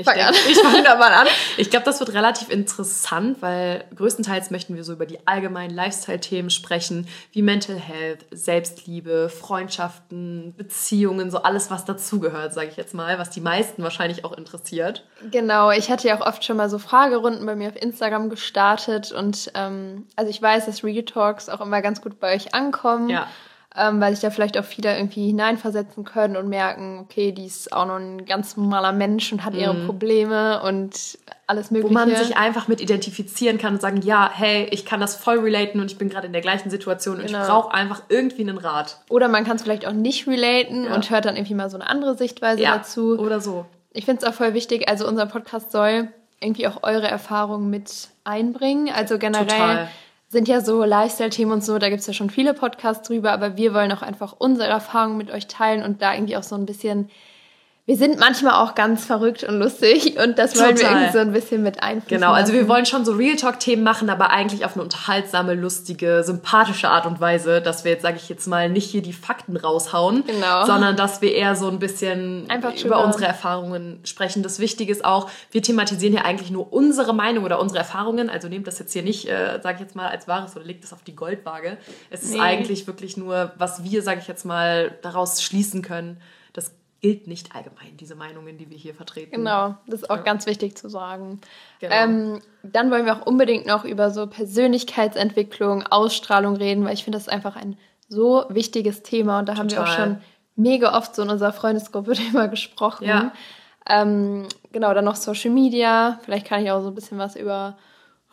Ich, 0.00 0.06
Fang 0.06 0.16
denk, 0.16 0.36
ich 0.48 0.58
fange 0.58 0.82
da 0.82 0.96
mal 0.96 1.12
an. 1.12 1.26
Ich 1.56 1.70
glaube, 1.70 1.84
das 1.84 2.00
wird 2.00 2.14
relativ 2.14 2.50
interessant, 2.50 3.42
weil 3.42 3.84
größtenteils 3.94 4.50
möchten 4.50 4.74
wir 4.76 4.84
so 4.84 4.92
über 4.92 5.06
die 5.06 5.18
allgemeinen 5.26 5.74
Lifestyle-Themen 5.74 6.50
sprechen, 6.50 7.06
wie 7.32 7.42
Mental 7.42 7.76
Health, 7.76 8.24
Selbstliebe, 8.30 9.28
Freundschaften, 9.28 10.54
Beziehungen, 10.56 11.30
so 11.30 11.42
alles, 11.42 11.70
was 11.70 11.84
dazugehört, 11.84 12.54
sage 12.54 12.68
ich 12.68 12.76
jetzt 12.76 12.94
mal, 12.94 13.18
was 13.18 13.30
die 13.30 13.40
meisten 13.40 13.82
wahrscheinlich 13.82 14.24
auch 14.24 14.32
interessiert. 14.36 15.06
Genau, 15.30 15.70
ich 15.70 15.90
hatte 15.90 16.08
ja 16.08 16.18
auch 16.18 16.26
oft 16.26 16.44
schon 16.44 16.56
mal 16.56 16.70
so 16.70 16.78
Fragerunden 16.78 17.44
bei 17.46 17.54
mir 17.54 17.68
auf 17.68 17.76
Instagram 17.76 18.30
gestartet 18.30 19.12
und 19.12 19.50
ähm, 19.54 20.06
also 20.16 20.30
ich 20.30 20.40
weiß, 20.40 20.66
dass 20.66 20.82
Real 20.82 21.04
Talks 21.04 21.48
auch 21.48 21.60
immer 21.60 21.82
ganz 21.82 22.00
gut 22.00 22.20
bei 22.20 22.34
euch 22.34 22.54
ankommen. 22.54 23.10
Ja 23.10 23.28
ähm, 23.76 24.00
weil 24.00 24.12
sich 24.12 24.20
da 24.20 24.30
vielleicht 24.30 24.58
auch 24.58 24.64
viele 24.64 24.96
irgendwie 24.96 25.26
hineinversetzen 25.26 26.04
können 26.04 26.36
und 26.36 26.48
merken, 26.48 26.98
okay, 27.00 27.30
die 27.30 27.46
ist 27.46 27.72
auch 27.72 27.86
noch 27.86 27.96
ein 27.96 28.24
ganz 28.24 28.56
normaler 28.56 28.92
Mensch 28.92 29.32
und 29.32 29.44
hat 29.44 29.54
ihre 29.54 29.74
mhm. 29.74 29.86
Probleme 29.86 30.60
und 30.62 31.18
alles 31.46 31.70
Mögliche. 31.70 31.90
Wo 31.90 31.94
man 31.94 32.14
sich 32.14 32.36
einfach 32.36 32.66
mit 32.66 32.80
identifizieren 32.80 33.58
kann 33.58 33.74
und 33.74 33.80
sagen, 33.80 34.02
ja, 34.02 34.28
hey, 34.32 34.66
ich 34.72 34.84
kann 34.84 35.00
das 35.00 35.14
voll 35.14 35.38
relaten 35.38 35.80
und 35.80 35.90
ich 35.90 35.98
bin 35.98 36.08
gerade 36.08 36.26
in 36.26 36.32
der 36.32 36.42
gleichen 36.42 36.70
Situation 36.70 37.20
und 37.20 37.26
genau. 37.26 37.42
ich 37.42 37.48
brauche 37.48 37.72
einfach 37.72 38.02
irgendwie 38.08 38.42
einen 38.42 38.58
Rat. 38.58 38.98
Oder 39.08 39.28
man 39.28 39.44
kann 39.44 39.56
es 39.56 39.62
vielleicht 39.62 39.86
auch 39.86 39.92
nicht 39.92 40.26
relaten 40.26 40.84
ja. 40.84 40.94
und 40.94 41.08
hört 41.10 41.24
dann 41.24 41.36
irgendwie 41.36 41.54
mal 41.54 41.70
so 41.70 41.76
eine 41.76 41.88
andere 41.88 42.16
Sichtweise 42.16 42.62
ja, 42.62 42.76
dazu. 42.76 43.18
Oder 43.18 43.40
so. 43.40 43.66
Ich 43.92 44.04
finde 44.04 44.22
es 44.22 44.28
auch 44.28 44.34
voll 44.34 44.54
wichtig, 44.54 44.88
also 44.88 45.06
unser 45.06 45.26
Podcast 45.26 45.70
soll 45.70 46.08
irgendwie 46.40 46.66
auch 46.66 46.82
eure 46.82 47.06
Erfahrungen 47.06 47.70
mit 47.70 48.08
einbringen. 48.24 48.90
Also 48.92 49.18
generell 49.18 49.46
Total 49.46 49.88
sind 50.30 50.46
ja 50.46 50.60
so 50.60 50.84
Lifestyle-Themen 50.84 51.50
und 51.50 51.64
so, 51.64 51.78
da 51.78 51.88
gibt 51.88 52.00
es 52.00 52.06
ja 52.06 52.12
schon 52.12 52.30
viele 52.30 52.54
Podcasts 52.54 53.06
drüber, 53.06 53.32
aber 53.32 53.56
wir 53.56 53.74
wollen 53.74 53.90
auch 53.90 54.02
einfach 54.02 54.36
unsere 54.38 54.68
Erfahrungen 54.68 55.18
mit 55.18 55.30
euch 55.32 55.48
teilen 55.48 55.82
und 55.82 56.02
da 56.02 56.14
irgendwie 56.14 56.36
auch 56.36 56.44
so 56.44 56.54
ein 56.54 56.66
bisschen 56.66 57.10
wir 57.90 57.96
sind 57.96 58.20
manchmal 58.20 58.52
auch 58.52 58.76
ganz 58.76 59.04
verrückt 59.04 59.42
und 59.42 59.58
lustig 59.58 60.16
und 60.16 60.38
das 60.38 60.56
wollen 60.56 60.76
Total. 60.76 60.90
wir 60.90 60.96
irgendwie 60.96 61.12
so 61.12 61.18
ein 61.18 61.32
bisschen 61.32 61.64
mit 61.64 61.82
einfließen. 61.82 62.20
Genau, 62.20 62.30
also 62.30 62.52
wir 62.52 62.68
wollen 62.68 62.86
schon 62.86 63.04
so 63.04 63.14
Real 63.14 63.34
Talk-Themen 63.34 63.82
machen, 63.82 64.08
aber 64.10 64.30
eigentlich 64.30 64.64
auf 64.64 64.74
eine 64.74 64.84
unterhaltsame, 64.84 65.54
lustige, 65.54 66.22
sympathische 66.22 66.88
Art 66.88 67.04
und 67.06 67.20
Weise, 67.20 67.60
dass 67.60 67.82
wir 67.82 67.90
jetzt, 67.90 68.02
sage 68.02 68.18
ich 68.18 68.28
jetzt 68.28 68.46
mal, 68.46 68.70
nicht 68.70 68.88
hier 68.88 69.02
die 69.02 69.12
Fakten 69.12 69.56
raushauen, 69.56 70.22
genau. 70.24 70.66
sondern 70.66 70.94
dass 70.94 71.20
wir 71.20 71.34
eher 71.34 71.56
so 71.56 71.66
ein 71.66 71.80
bisschen 71.80 72.48
Einfach 72.48 72.76
über 72.76 73.04
unsere 73.04 73.24
Erfahrungen 73.24 73.98
sprechen. 74.04 74.44
Das 74.44 74.60
Wichtige 74.60 74.92
ist 74.92 75.04
auch, 75.04 75.28
wir 75.50 75.60
thematisieren 75.60 76.12
hier 76.12 76.24
eigentlich 76.24 76.52
nur 76.52 76.72
unsere 76.72 77.12
Meinung 77.12 77.42
oder 77.42 77.58
unsere 77.58 77.80
Erfahrungen, 77.80 78.30
also 78.30 78.46
nehmt 78.46 78.68
das 78.68 78.78
jetzt 78.78 78.92
hier 78.92 79.02
nicht, 79.02 79.28
äh, 79.28 79.58
sage 79.60 79.78
ich 79.78 79.80
jetzt 79.80 79.96
mal, 79.96 80.06
als 80.06 80.28
Wahres 80.28 80.54
oder 80.54 80.64
legt 80.64 80.84
es 80.84 80.92
auf 80.92 81.02
die 81.02 81.16
Goldwaage. 81.16 81.76
Es 82.08 82.22
ist 82.22 82.34
nee. 82.34 82.40
eigentlich 82.40 82.86
wirklich 82.86 83.16
nur, 83.16 83.50
was 83.58 83.82
wir, 83.82 84.04
sage 84.04 84.20
ich 84.20 84.28
jetzt 84.28 84.44
mal, 84.44 84.92
daraus 85.02 85.42
schließen 85.42 85.82
können. 85.82 86.20
Gilt 87.00 87.26
nicht 87.26 87.54
allgemein, 87.54 87.96
diese 87.98 88.14
Meinungen, 88.14 88.58
die 88.58 88.68
wir 88.68 88.76
hier 88.76 88.94
vertreten. 88.94 89.30
Genau, 89.30 89.74
das 89.86 90.02
ist 90.02 90.10
auch 90.10 90.18
ja. 90.18 90.22
ganz 90.22 90.44
wichtig 90.46 90.76
zu 90.76 90.90
sagen. 90.90 91.40
Genau. 91.80 91.94
Ähm, 91.94 92.40
dann 92.62 92.90
wollen 92.90 93.06
wir 93.06 93.16
auch 93.16 93.26
unbedingt 93.26 93.66
noch 93.66 93.84
über 93.84 94.10
so 94.10 94.26
Persönlichkeitsentwicklung, 94.26 95.86
Ausstrahlung 95.86 96.56
reden, 96.56 96.84
weil 96.84 96.92
ich 96.92 97.04
finde, 97.04 97.16
das 97.16 97.26
ist 97.26 97.32
einfach 97.32 97.56
ein 97.56 97.78
so 98.08 98.44
wichtiges 98.50 99.02
Thema 99.02 99.38
und 99.38 99.48
da 99.48 99.54
Total. 99.54 99.58
haben 99.58 99.70
wir 99.70 99.82
auch 99.82 99.96
schon 99.96 100.20
mega 100.56 100.96
oft 100.96 101.14
so 101.14 101.22
in 101.22 101.30
unserer 101.30 101.52
Freundesgruppe 101.52 102.12
drüber 102.14 102.48
gesprochen. 102.48 103.06
Ja. 103.06 103.32
Ähm, 103.88 104.46
genau, 104.72 104.92
dann 104.92 105.04
noch 105.04 105.16
Social 105.16 105.50
Media. 105.50 106.20
Vielleicht 106.24 106.46
kann 106.46 106.62
ich 106.62 106.70
auch 106.70 106.82
so 106.82 106.88
ein 106.88 106.94
bisschen 106.94 107.18
was 107.18 107.34
über 107.34 107.78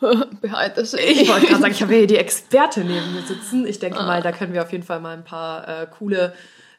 Behind 0.00 0.74
the 0.76 0.96
Ich 0.98 1.28
wollte 1.28 1.46
gerade 1.46 1.60
sagen, 1.60 1.72
ich 1.72 1.82
habe 1.82 1.94
hier 1.94 2.06
die 2.06 2.16
Experte 2.16 2.80
neben 2.80 3.14
mir 3.14 3.22
sitzen. 3.22 3.66
Ich 3.66 3.78
denke 3.78 3.98
ah. 3.98 4.06
mal, 4.06 4.22
da 4.22 4.30
können 4.30 4.52
wir 4.52 4.62
auf 4.62 4.72
jeden 4.72 4.84
Fall 4.84 5.00
mal 5.00 5.16
ein 5.16 5.24
paar 5.24 5.66
äh, 5.66 5.86
coole 5.86 6.34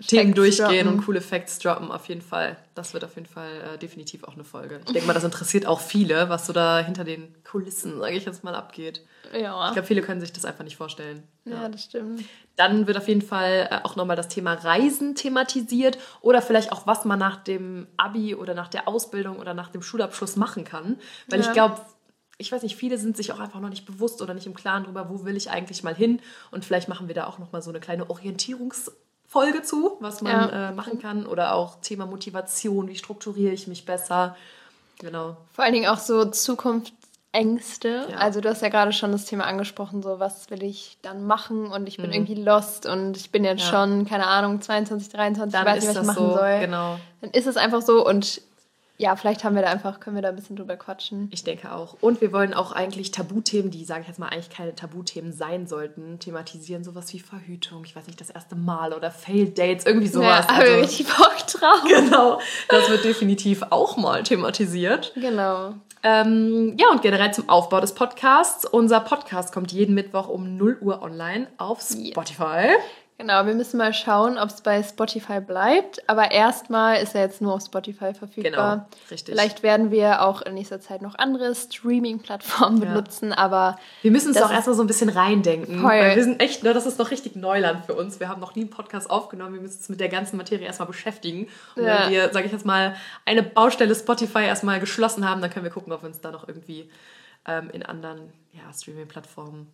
Themen 0.07 0.33
durchgehen 0.33 0.85
droppen. 0.85 0.99
und 0.99 1.05
coole 1.05 1.19
Facts 1.19 1.59
droppen, 1.59 1.91
auf 1.91 2.05
jeden 2.05 2.21
Fall. 2.21 2.55
Das 2.73 2.93
wird 2.93 3.03
auf 3.03 3.15
jeden 3.15 3.27
Fall 3.27 3.73
äh, 3.75 3.77
definitiv 3.77 4.23
auch 4.23 4.35
eine 4.35 4.45
Folge. 4.45 4.79
Ich 4.85 4.93
denke 4.93 5.05
mal, 5.05 5.13
das 5.13 5.23
interessiert 5.25 5.65
auch 5.65 5.81
viele, 5.81 6.29
was 6.29 6.45
so 6.45 6.53
da 6.53 6.79
hinter 6.79 7.03
den 7.03 7.35
Kulissen, 7.43 7.99
sage 7.99 8.15
ich 8.15 8.23
jetzt 8.23 8.43
mal, 8.43 8.55
abgeht. 8.55 9.03
Ja. 9.33 9.67
Ich 9.67 9.73
glaube, 9.73 9.87
viele 9.87 10.01
können 10.01 10.21
sich 10.21 10.31
das 10.31 10.45
einfach 10.45 10.63
nicht 10.63 10.77
vorstellen. 10.77 11.23
Ja, 11.43 11.63
ja 11.63 11.69
das 11.69 11.83
stimmt. 11.83 12.23
Dann 12.55 12.87
wird 12.87 12.97
auf 12.97 13.09
jeden 13.09 13.21
Fall 13.21 13.67
äh, 13.69 13.79
auch 13.83 13.97
nochmal 13.97 14.15
das 14.15 14.29
Thema 14.29 14.53
Reisen 14.53 15.15
thematisiert 15.15 15.97
oder 16.21 16.41
vielleicht 16.41 16.71
auch, 16.71 16.87
was 16.87 17.03
man 17.03 17.19
nach 17.19 17.43
dem 17.43 17.87
Abi 17.97 18.35
oder 18.35 18.53
nach 18.53 18.69
der 18.69 18.87
Ausbildung 18.87 19.37
oder 19.37 19.53
nach 19.53 19.69
dem 19.69 19.81
Schulabschluss 19.81 20.37
machen 20.37 20.63
kann. 20.63 20.97
Weil 21.27 21.41
ja. 21.41 21.47
ich 21.47 21.51
glaube, 21.51 21.81
ich 22.37 22.53
weiß 22.53 22.63
nicht, 22.63 22.77
viele 22.77 22.97
sind 22.97 23.17
sich 23.17 23.33
auch 23.33 23.39
einfach 23.39 23.59
noch 23.59 23.69
nicht 23.69 23.85
bewusst 23.85 24.21
oder 24.21 24.33
nicht 24.33 24.47
im 24.47 24.53
Klaren 24.53 24.83
darüber, 24.83 25.09
wo 25.09 25.25
will 25.25 25.35
ich 25.35 25.51
eigentlich 25.51 25.83
mal 25.83 25.93
hin. 25.93 26.21
Und 26.51 26.63
vielleicht 26.63 26.87
machen 26.87 27.09
wir 27.09 27.15
da 27.15 27.27
auch 27.27 27.37
nochmal 27.37 27.61
so 27.61 27.69
eine 27.69 27.81
kleine 27.81 28.09
Orientierungsfolge 29.33 29.61
zu, 29.61 29.97
was 29.99 30.21
man 30.21 30.31
ja. 30.31 30.69
äh, 30.69 30.71
machen 30.71 30.99
kann. 30.99 31.25
Oder 31.25 31.53
auch 31.53 31.79
Thema 31.81 32.05
Motivation, 32.05 32.87
wie 32.87 32.95
strukturiere 32.95 33.53
ich 33.53 33.67
mich 33.67 33.85
besser. 33.85 34.35
Genau. 34.99 35.37
Vor 35.53 35.63
allen 35.63 35.73
Dingen 35.73 35.87
auch 35.87 35.99
so 35.99 36.25
Zukunft 36.25 36.93
Ängste. 37.31 38.07
Ja. 38.09 38.17
Also 38.17 38.41
du 38.41 38.49
hast 38.49 38.63
ja 38.63 38.69
gerade 38.69 38.91
schon 38.91 39.11
das 39.11 39.25
Thema 39.25 39.45
angesprochen, 39.45 40.01
so 40.01 40.19
was 40.19 40.49
will 40.49 40.63
ich 40.63 40.97
dann 41.03 41.27
machen 41.27 41.67
und 41.67 41.87
ich 41.87 41.97
bin 41.97 42.07
mhm. 42.07 42.13
irgendwie 42.13 42.41
lost 42.41 42.87
und 42.87 43.15
ich 43.17 43.29
bin 43.29 43.43
jetzt 43.43 43.61
ja. 43.65 43.69
schon, 43.69 44.07
keine 44.07 44.25
Ahnung, 44.25 44.61
22, 44.61 45.09
23, 45.09 45.53
dann 45.53 45.61
ich 45.61 45.73
weiß 45.73 45.83
nicht, 45.83 45.95
was 45.95 46.01
ich 46.01 46.07
machen 46.07 46.27
so, 46.27 46.37
soll. 46.37 46.59
Genau. 46.59 46.99
Dann 47.21 47.29
ist 47.29 47.45
es 47.45 47.55
einfach 47.55 47.83
so 47.83 48.03
und 48.03 48.41
ja, 48.99 49.15
vielleicht 49.15 49.45
haben 49.45 49.55
wir 49.55 49.61
da 49.61 49.69
einfach, 49.69 50.01
können 50.01 50.17
wir 50.17 50.21
da 50.21 50.27
ein 50.27 50.35
bisschen 50.35 50.57
drüber 50.57 50.75
quatschen. 50.75 51.29
Ich 51.31 51.45
denke 51.45 51.71
auch. 51.71 51.95
Und 52.01 52.19
wir 52.19 52.33
wollen 52.33 52.53
auch 52.53 52.73
eigentlich 52.73 53.11
Tabuthemen, 53.11 53.71
die, 53.71 53.85
sage 53.85 54.01
ich 54.01 54.07
jetzt 54.09 54.19
mal, 54.19 54.27
eigentlich 54.27 54.49
keine 54.49 54.75
Tabuthemen 54.75 55.31
sein 55.31 55.67
sollten, 55.67 56.19
thematisieren. 56.19 56.83
Sowas 56.83 57.13
wie 57.13 57.19
Verhütung, 57.19 57.85
ich 57.85 57.95
weiß 57.95 58.07
nicht, 58.07 58.19
das 58.19 58.29
erste 58.29 58.57
Mal 58.57 58.91
oder 58.91 59.09
Failed 59.09 59.57
Dates, 59.57 59.85
irgendwie 59.85 60.09
sowas. 60.09 60.45
Ja, 60.49 60.55
also, 60.55 60.79
richtig 60.81 61.07
Bock 61.07 61.37
drauf. 61.47 61.83
Genau. 61.87 62.41
Das 62.67 62.89
wird 62.89 63.05
definitiv 63.05 63.63
auch 63.69 63.95
mal 63.95 64.23
thematisiert. 64.23 65.13
Genau. 65.15 65.75
Ähm, 66.03 66.75
ja, 66.77 66.89
und 66.91 67.01
generell 67.01 67.33
zum 67.33 67.47
Aufbau 67.47 67.79
des 67.79 67.93
Podcasts. 67.93 68.65
Unser 68.65 68.99
Podcast 68.99 69.53
kommt 69.53 69.71
jeden 69.71 69.95
Mittwoch 69.95 70.27
um 70.27 70.57
0 70.57 70.77
Uhr 70.81 71.01
online 71.01 71.47
auf 71.57 71.81
Spotify. 71.81 72.67
Yeah. 72.67 72.77
Genau, 73.19 73.45
wir 73.45 73.53
müssen 73.53 73.77
mal 73.77 73.93
schauen, 73.93 74.37
ob 74.37 74.47
es 74.47 74.61
bei 74.61 74.81
Spotify 74.81 75.41
bleibt. 75.41 76.07
Aber 76.07 76.31
erstmal 76.31 77.03
ist 77.03 77.15
er 77.15 77.21
jetzt 77.23 77.41
nur 77.41 77.53
auf 77.53 77.61
Spotify 77.61 78.13
verfügbar. 78.13 78.51
Genau, 78.77 78.85
richtig. 79.11 79.33
Vielleicht 79.33 79.61
werden 79.61 79.91
wir 79.91 80.21
auch 80.21 80.41
in 80.41 80.53
nächster 80.53 80.79
Zeit 80.79 81.01
noch 81.01 81.15
andere 81.15 81.53
Streaming-Plattformen 81.53 82.81
ja. 82.81 82.87
benutzen, 82.87 83.33
aber. 83.33 83.77
Wir 84.03 84.11
müssen 84.11 84.29
uns 84.29 84.41
auch 84.41 84.49
erstmal 84.49 84.77
so 84.77 84.83
ein 84.83 84.87
bisschen 84.87 85.09
reindenken. 85.09 85.81
Voll. 85.81 85.89
Weil 85.89 86.15
wir 86.15 86.23
sind 86.23 86.41
echt, 86.41 86.63
ne, 86.63 86.73
das 86.73 86.85
ist 86.85 86.97
noch 86.97 87.11
richtig 87.11 87.35
Neuland 87.35 87.85
für 87.85 87.93
uns. 87.93 88.21
Wir 88.21 88.29
haben 88.29 88.39
noch 88.39 88.55
nie 88.55 88.61
einen 88.61 88.69
Podcast 88.69 89.09
aufgenommen. 89.09 89.53
Wir 89.53 89.61
müssen 89.61 89.79
uns 89.79 89.89
mit 89.89 89.99
der 89.99 90.07
ganzen 90.07 90.37
Materie 90.37 90.65
erstmal 90.65 90.87
beschäftigen. 90.87 91.49
Und 91.75 91.83
ja. 91.83 92.05
wenn 92.05 92.11
wir, 92.13 92.29
sage 92.31 92.45
ich 92.45 92.53
jetzt 92.53 92.65
mal, 92.65 92.95
eine 93.25 93.43
Baustelle 93.43 93.95
Spotify 93.95 94.43
erstmal 94.43 94.79
geschlossen 94.79 95.29
haben, 95.29 95.41
dann 95.41 95.49
können 95.49 95.65
wir 95.65 95.73
gucken, 95.73 95.91
ob 95.91 96.03
wir 96.03 96.07
uns 96.07 96.21
da 96.21 96.31
noch 96.31 96.47
irgendwie 96.47 96.89
ähm, 97.45 97.69
in 97.71 97.83
anderen 97.83 98.31
ja, 98.53 98.71
Streaming-Plattformen 98.73 99.67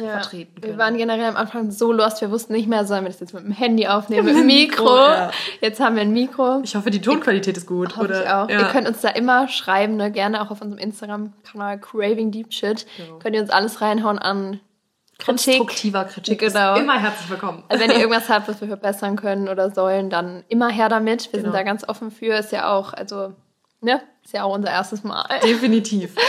ja. 0.00 0.20
vertreten 0.20 0.60
können. 0.60 0.74
Wir 0.74 0.78
waren 0.78 0.96
generell 0.96 1.24
am 1.24 1.36
Anfang 1.36 1.70
so 1.70 1.92
lost, 1.92 2.20
wir 2.20 2.30
wussten 2.30 2.52
nicht 2.52 2.68
mehr, 2.68 2.84
sollen 2.84 3.04
wir 3.04 3.10
das 3.10 3.20
jetzt 3.20 3.34
mit 3.34 3.44
dem 3.44 3.52
Handy 3.52 3.86
aufnehmen, 3.86 4.26
mit 4.26 4.36
dem 4.36 4.46
Mikro. 4.46 4.84
Mikro 4.84 4.96
ja. 4.96 5.30
Jetzt 5.60 5.80
haben 5.80 5.96
wir 5.96 6.02
ein 6.02 6.12
Mikro. 6.12 6.60
Ich 6.62 6.74
hoffe, 6.76 6.90
die 6.90 7.00
Tonqualität 7.00 7.56
ist 7.56 7.66
gut. 7.66 7.96
Hoffe 7.96 8.06
oder? 8.06 8.22
ich 8.22 8.28
auch. 8.28 8.48
Ja. 8.48 8.60
Ihr 8.60 8.64
könnt 8.66 8.88
uns 8.88 9.00
da 9.00 9.08
immer 9.08 9.48
schreiben, 9.48 9.96
ne? 9.96 10.10
gerne 10.10 10.42
auch 10.42 10.50
auf 10.50 10.60
unserem 10.60 10.78
Instagram-Kanal 10.78 11.80
Craving 11.80 12.30
Deep 12.30 12.52
Shit. 12.52 12.86
Genau. 12.96 13.18
Könnt 13.18 13.34
ihr 13.34 13.42
uns 13.42 13.50
alles 13.50 13.80
reinhauen 13.80 14.18
an 14.18 14.60
Kritik. 15.18 15.58
Konstruktiver 15.58 16.04
Kritik 16.04 16.40
genau. 16.40 16.74
ist 16.74 16.80
immer 16.80 17.00
herzlich 17.00 17.30
willkommen. 17.30 17.64
Also 17.68 17.82
wenn 17.82 17.90
ihr 17.90 17.96
irgendwas 18.00 18.28
habt, 18.28 18.48
was 18.48 18.60
wir 18.60 18.68
verbessern 18.68 19.16
können 19.16 19.48
oder 19.48 19.70
sollen, 19.70 20.10
dann 20.10 20.44
immer 20.48 20.68
her 20.68 20.88
damit. 20.88 21.32
Wir 21.32 21.40
genau. 21.40 21.52
sind 21.52 21.54
da 21.54 21.62
ganz 21.62 21.88
offen 21.88 22.10
für. 22.10 22.34
Ist 22.34 22.52
ja 22.52 22.70
auch, 22.70 22.92
also, 22.92 23.32
ne? 23.80 24.02
Ist 24.24 24.34
ja 24.34 24.44
auch 24.44 24.54
unser 24.54 24.70
erstes 24.70 25.04
Mal. 25.04 25.26
Definitiv. 25.42 26.14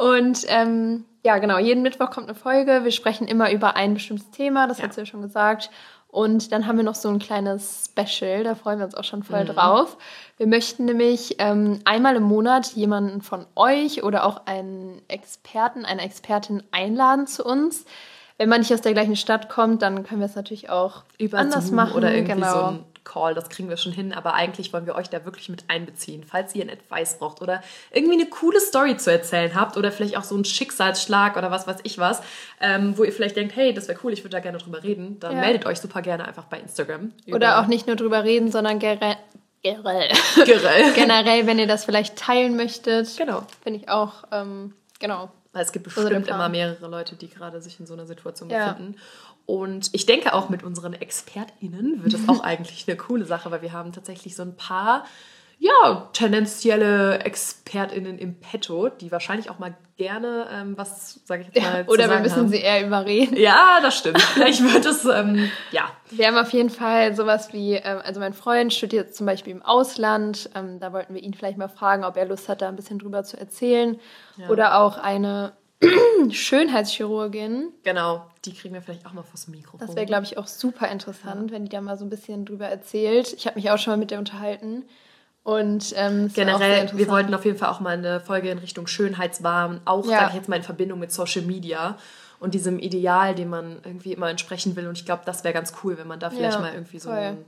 Und 0.00 0.46
ähm, 0.48 1.04
ja, 1.22 1.36
genau, 1.36 1.58
jeden 1.58 1.82
Mittwoch 1.82 2.10
kommt 2.10 2.26
eine 2.26 2.34
Folge. 2.34 2.84
Wir 2.84 2.90
sprechen 2.90 3.28
immer 3.28 3.52
über 3.52 3.76
ein 3.76 3.92
bestimmtes 3.92 4.30
Thema, 4.30 4.66
das 4.66 4.78
ja. 4.78 4.84
hat 4.84 4.94
sie 4.94 5.02
ja 5.02 5.04
schon 5.04 5.20
gesagt. 5.20 5.70
Und 6.08 6.52
dann 6.52 6.66
haben 6.66 6.78
wir 6.78 6.84
noch 6.84 6.94
so 6.94 7.10
ein 7.10 7.18
kleines 7.18 7.90
Special, 7.90 8.42
da 8.42 8.54
freuen 8.54 8.78
wir 8.78 8.86
uns 8.86 8.94
auch 8.94 9.04
schon 9.04 9.22
voll 9.22 9.44
mhm. 9.44 9.48
drauf. 9.48 9.98
Wir 10.38 10.46
möchten 10.46 10.86
nämlich 10.86 11.36
ähm, 11.38 11.80
einmal 11.84 12.16
im 12.16 12.22
Monat 12.22 12.68
jemanden 12.72 13.20
von 13.20 13.44
euch 13.54 14.02
oder 14.02 14.24
auch 14.24 14.46
einen 14.46 15.02
Experten, 15.08 15.84
eine 15.84 16.00
Expertin 16.00 16.62
einladen 16.70 17.26
zu 17.26 17.44
uns. 17.44 17.84
Wenn 18.38 18.48
man 18.48 18.60
nicht 18.60 18.72
aus 18.72 18.80
der 18.80 18.94
gleichen 18.94 19.16
Stadt 19.16 19.50
kommt, 19.50 19.82
dann 19.82 20.02
können 20.02 20.20
wir 20.20 20.26
es 20.26 20.34
natürlich 20.34 20.70
auch 20.70 21.02
Über 21.18 21.36
anders 21.36 21.66
Zoom 21.66 21.76
machen. 21.76 21.94
Oder 21.94 22.14
irgendwie 22.14 22.36
genau. 22.36 22.52
so 22.54 22.64
ein 22.68 22.84
Call, 23.04 23.34
das 23.34 23.48
kriegen 23.48 23.68
wir 23.68 23.76
schon 23.76 23.92
hin, 23.92 24.12
aber 24.12 24.34
eigentlich 24.34 24.72
wollen 24.72 24.86
wir 24.86 24.94
euch 24.94 25.08
da 25.08 25.24
wirklich 25.24 25.48
mit 25.48 25.64
einbeziehen, 25.68 26.24
falls 26.24 26.54
ihr 26.54 26.64
ein 26.64 26.70
Advice 26.70 27.18
braucht 27.18 27.42
oder 27.42 27.62
irgendwie 27.92 28.14
eine 28.14 28.26
coole 28.26 28.60
Story 28.60 28.96
zu 28.96 29.10
erzählen 29.10 29.54
habt 29.54 29.76
oder 29.76 29.90
vielleicht 29.92 30.16
auch 30.16 30.24
so 30.24 30.34
einen 30.34 30.44
Schicksalsschlag 30.44 31.36
oder 31.36 31.50
was 31.50 31.66
weiß 31.66 31.78
ich 31.82 31.98
was, 31.98 32.22
ähm, 32.60 32.96
wo 32.96 33.04
ihr 33.04 33.12
vielleicht 33.12 33.36
denkt, 33.36 33.56
hey, 33.56 33.72
das 33.72 33.88
wäre 33.88 33.98
cool, 34.04 34.12
ich 34.12 34.24
würde 34.24 34.36
da 34.36 34.40
gerne 34.40 34.58
drüber 34.58 34.82
reden, 34.82 35.18
dann 35.20 35.32
ja. 35.32 35.40
meldet 35.40 35.66
euch 35.66 35.80
super 35.80 36.02
gerne 36.02 36.26
einfach 36.26 36.44
bei 36.44 36.58
Instagram. 36.58 37.12
Oder 37.32 37.60
auch 37.60 37.66
nicht 37.66 37.86
nur 37.86 37.96
drüber 37.96 38.24
reden, 38.24 38.50
sondern 38.50 38.78
generell. 38.78 39.16
Generell. 39.62 40.08
generell, 40.94 41.46
wenn 41.46 41.58
ihr 41.58 41.66
das 41.66 41.84
vielleicht 41.84 42.16
teilen 42.16 42.56
möchtet. 42.56 43.16
Genau. 43.16 43.42
Finde 43.62 43.80
ich 43.80 43.88
auch, 43.88 44.24
ähm, 44.32 44.74
genau. 44.98 45.30
Weil 45.52 45.64
es 45.64 45.72
gibt 45.72 45.84
bestimmt 45.84 46.28
immer 46.28 46.48
mehrere 46.48 46.86
Leute, 46.86 47.16
die 47.16 47.28
gerade 47.28 47.60
sich 47.60 47.80
in 47.80 47.86
so 47.86 47.94
einer 47.94 48.06
Situation 48.06 48.48
ja. 48.50 48.72
befinden. 48.72 48.96
Und 49.50 49.90
ich 49.90 50.06
denke 50.06 50.32
auch 50.32 50.48
mit 50.48 50.62
unseren 50.62 50.92
ExpertInnen 50.92 52.04
wird 52.04 52.14
es 52.14 52.28
auch 52.28 52.38
eigentlich 52.44 52.84
eine 52.86 52.96
coole 52.96 53.24
Sache, 53.24 53.50
weil 53.50 53.62
wir 53.62 53.72
haben 53.72 53.90
tatsächlich 53.90 54.36
so 54.36 54.44
ein 54.44 54.54
paar, 54.54 55.04
ja, 55.58 56.08
tendenzielle 56.12 57.18
ExpertInnen 57.24 58.16
im 58.16 58.38
Petto, 58.38 58.90
die 58.90 59.10
wahrscheinlich 59.10 59.50
auch 59.50 59.58
mal 59.58 59.74
gerne 59.96 60.46
ähm, 60.52 60.78
was, 60.78 61.20
sage 61.24 61.42
ich 61.42 61.48
jetzt 61.48 61.64
mal, 61.64 61.80
ja, 61.80 61.88
Oder 61.88 62.08
wir 62.08 62.20
müssen 62.20 62.36
haben. 62.36 62.48
sie 62.48 62.60
eher 62.60 62.86
überreden. 62.86 63.36
Ja, 63.36 63.80
das 63.82 63.98
stimmt. 63.98 64.22
Vielleicht 64.22 64.62
wird 64.62 64.86
es, 64.86 65.04
ähm, 65.04 65.50
ja. 65.72 65.90
Wir 66.12 66.28
haben 66.28 66.38
auf 66.38 66.52
jeden 66.52 66.70
Fall 66.70 67.16
sowas 67.16 67.52
wie, 67.52 67.74
ähm, 67.74 67.98
also 68.04 68.20
mein 68.20 68.34
Freund 68.34 68.72
studiert 68.72 69.16
zum 69.16 69.26
Beispiel 69.26 69.52
im 69.52 69.62
Ausland. 69.62 70.48
Ähm, 70.54 70.78
da 70.78 70.92
wollten 70.92 71.12
wir 71.12 71.22
ihn 71.24 71.34
vielleicht 71.34 71.58
mal 71.58 71.68
fragen, 71.68 72.04
ob 72.04 72.16
er 72.16 72.26
Lust 72.26 72.48
hat, 72.48 72.62
da 72.62 72.68
ein 72.68 72.76
bisschen 72.76 73.00
drüber 73.00 73.24
zu 73.24 73.36
erzählen. 73.36 73.98
Ja. 74.36 74.48
Oder 74.48 74.78
auch 74.78 74.96
eine 74.96 75.54
Schönheitschirurgin. 76.30 77.72
Genau, 77.82 78.26
die 78.44 78.52
kriegen 78.52 78.74
wir 78.74 78.82
vielleicht 78.82 79.06
auch 79.06 79.12
mal 79.12 79.22
vors 79.22 79.48
Mikrofon. 79.48 79.86
Das 79.86 79.96
wäre, 79.96 80.06
glaube 80.06 80.24
ich, 80.24 80.36
auch 80.36 80.46
super 80.46 80.88
interessant, 80.88 81.50
ja. 81.50 81.56
wenn 81.56 81.64
die 81.64 81.70
da 81.70 81.80
mal 81.80 81.96
so 81.96 82.04
ein 82.04 82.10
bisschen 82.10 82.44
drüber 82.44 82.66
erzählt. 82.66 83.32
Ich 83.32 83.46
habe 83.46 83.58
mich 83.58 83.70
auch 83.70 83.78
schon 83.78 83.92
mal 83.92 83.96
mit 83.96 84.10
der 84.10 84.18
unterhalten. 84.18 84.84
Und 85.42 85.94
ähm, 85.96 86.30
generell, 86.34 86.90
wir 86.92 87.08
wollten 87.08 87.32
auf 87.32 87.46
jeden 87.46 87.56
Fall 87.56 87.70
auch 87.70 87.80
mal 87.80 87.96
eine 87.96 88.20
Folge 88.20 88.50
in 88.50 88.58
Richtung 88.58 88.86
Schönheitswahn, 88.86 89.80
auch, 89.86 90.04
ja. 90.04 90.18
sage 90.18 90.26
ich 90.30 90.34
jetzt 90.34 90.48
mal, 90.50 90.56
in 90.56 90.62
Verbindung 90.62 90.98
mit 90.98 91.12
Social 91.12 91.42
Media 91.42 91.96
und 92.40 92.54
diesem 92.54 92.78
Ideal, 92.78 93.34
dem 93.34 93.48
man 93.48 93.78
irgendwie 93.82 94.12
immer 94.12 94.28
entsprechen 94.28 94.76
will. 94.76 94.86
Und 94.86 94.98
ich 94.98 95.06
glaube, 95.06 95.22
das 95.24 95.42
wäre 95.42 95.54
ganz 95.54 95.72
cool, 95.82 95.96
wenn 95.96 96.06
man 96.06 96.20
da 96.20 96.28
vielleicht 96.28 96.54
ja, 96.54 96.60
mal 96.60 96.74
irgendwie 96.74 96.98
so 96.98 97.10
einen, 97.10 97.44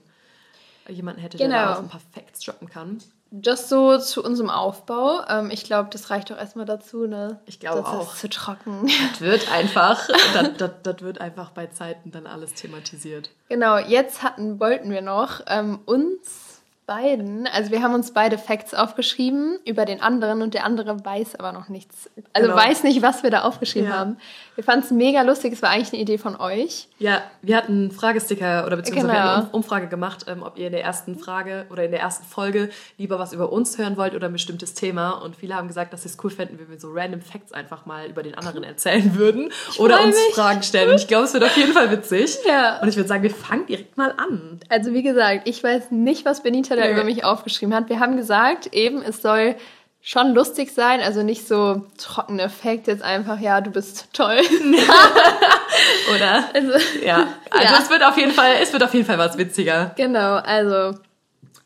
jemanden 0.89 1.21
hätte, 1.21 1.37
genau. 1.37 1.51
der 1.51 1.65
da 1.67 1.75
auch 1.75 1.79
ein 1.81 1.89
paar 1.89 2.01
Facts 2.13 2.41
droppen 2.41 2.69
kann. 2.69 2.99
Das 3.35 3.71
so 3.71 3.97
zu 3.97 4.23
unserem 4.23 4.51
Aufbau. 4.51 5.23
Ähm, 5.27 5.51
ich 5.51 5.65
glaube, 5.65 5.89
das 5.91 6.11
reicht 6.11 6.31
doch 6.31 6.37
erstmal 6.37 6.67
dazu, 6.67 7.07
ne? 7.07 7.41
Ich 7.47 7.61
glaube 7.61 7.87
auch. 7.87 8.01
Das 8.01 8.13
ist 8.13 8.21
zu 8.21 8.29
trocken. 8.29 8.87
Das 9.11 9.23
wird 9.23 9.51
einfach, 9.51 10.07
das, 10.35 10.51
das, 10.59 10.71
das, 10.83 11.01
wird 11.01 11.19
einfach 11.19 11.51
bei 11.51 11.67
Zeiten 11.69 12.11
dann 12.11 12.27
alles 12.27 12.53
thematisiert. 12.53 13.31
Genau, 13.49 13.79
jetzt 13.79 14.23
hatten, 14.23 14.61
wollten 14.61 14.91
wir 14.91 15.01
noch 15.01 15.41
ähm, 15.47 15.81
uns 15.87 16.53
beiden, 16.87 17.47
also 17.47 17.71
wir 17.71 17.83
haben 17.83 17.95
uns 17.95 18.13
beide 18.13 18.37
Facts 18.37 18.75
aufgeschrieben 18.75 19.59
über 19.65 19.87
den 19.87 20.03
anderen 20.03 20.43
und 20.43 20.53
der 20.53 20.65
andere 20.65 21.03
weiß 21.03 21.37
aber 21.37 21.53
noch 21.53 21.69
nichts. 21.69 22.11
Also 22.33 22.51
genau. 22.51 22.61
weiß 22.61 22.83
nicht, 22.83 23.01
was 23.01 23.23
wir 23.23 23.31
da 23.31 23.43
aufgeschrieben 23.43 23.89
ja. 23.89 23.97
haben. 23.97 24.17
Wir 24.55 24.65
fanden 24.65 24.85
es 24.85 24.91
mega 24.91 25.23
lustig, 25.23 25.55
es 25.55 25.63
war 25.63 25.71
eigentlich 25.71 25.93
eine 25.93 26.03
Idee 26.03 26.19
von 26.19 26.39
euch. 26.39 26.89
Ja, 26.99 27.23
wir 27.41 27.57
hatten 27.57 27.73
einen 27.73 27.91
Fragesticker 27.91 28.67
oder 28.67 28.77
beziehungsweise 28.77 29.09
genau. 29.09 29.35
eine 29.35 29.49
Umfrage 29.51 29.89
gemacht, 29.89 30.27
ähm, 30.29 30.43
ob 30.43 30.59
ihr 30.59 30.67
in 30.67 30.73
der 30.73 30.83
ersten 30.83 31.19
Frage 31.19 31.67
oder 31.71 31.85
in 31.85 31.91
der 31.91 32.01
ersten 32.01 32.25
Folge 32.25 32.69
lieber 32.99 33.19
was 33.19 33.33
über 33.33 33.51
uns 33.51 33.79
hören 33.79 33.97
wollt 33.97 34.15
oder 34.15 34.27
ein 34.27 34.33
bestimmtes 34.33 34.75
Thema. 34.75 35.13
Und 35.13 35.37
viele 35.37 35.55
haben 35.55 35.69
gesagt, 35.69 35.93
dass 35.95 36.03
sie 36.03 36.11
es 36.11 36.19
cool 36.23 36.31
fänden, 36.31 36.59
wenn 36.59 36.69
wir 36.69 36.79
so 36.79 36.91
random 36.93 37.23
Facts 37.23 37.53
einfach 37.53 37.87
mal 37.87 38.09
über 38.09 38.23
den 38.23 38.35
anderen 38.35 38.63
erzählen 38.63 39.15
würden 39.15 39.51
ich 39.71 39.81
oder 39.81 40.03
uns 40.03 40.17
mich. 40.17 40.35
Fragen 40.35 40.63
stellen. 40.63 40.91
Und 40.91 40.97
ich 40.97 41.09
glaube, 41.09 41.25
es 41.25 41.33
wird 41.33 41.45
auf 41.45 41.57
jeden 41.57 41.73
Fall 41.73 41.91
witzig. 41.91 42.37
Ja. 42.47 42.81
Und 42.83 42.89
ich 42.89 42.97
würde 42.97 43.09
sagen, 43.09 43.23
wir 43.23 43.31
fangen 43.31 43.65
direkt 43.67 43.97
mal 43.97 44.13
an. 44.19 44.61
Also 44.69 44.93
wie 44.93 45.03
gesagt, 45.03 45.49
ich 45.49 45.65
weiß 45.65 45.91
nicht, 45.91 46.27
was 46.27 46.43
Benita 46.43 46.77
da 46.77 46.91
über 46.91 47.05
mich 47.05 47.25
aufgeschrieben 47.25 47.75
hat. 47.75 47.89
Wir 47.89 48.01
haben 48.01 48.19
gesagt, 48.19 48.67
eben, 48.75 49.03
es 49.03 49.23
soll 49.23 49.57
schon 50.05 50.35
lustig 50.35 50.73
sein, 50.73 51.01
also 51.01 51.23
nicht 51.23 51.47
so 51.47 51.87
trockene 51.97 52.43
Effekt, 52.43 52.89
jetzt 52.89 53.03
einfach, 53.03 53.39
ja, 53.41 53.61
du 53.61 53.71
bist 53.71 54.09
toll. 54.13 54.41
Oder? 56.15 56.45
Also, 56.53 56.73
ja. 57.05 57.29
Also 57.51 57.73
ja. 57.73 57.79
es 57.81 57.89
wird 57.89 58.03
auf 58.03 58.19
jeden 58.19 58.33
Fall, 58.33 58.57
es 58.61 58.73
wird 58.73 58.83
auf 58.83 58.93
jeden 58.93 59.07
Fall 59.07 59.19
was 59.19 59.39
witziger. 59.39 59.93
Genau, 59.97 60.35
also, 60.35 60.99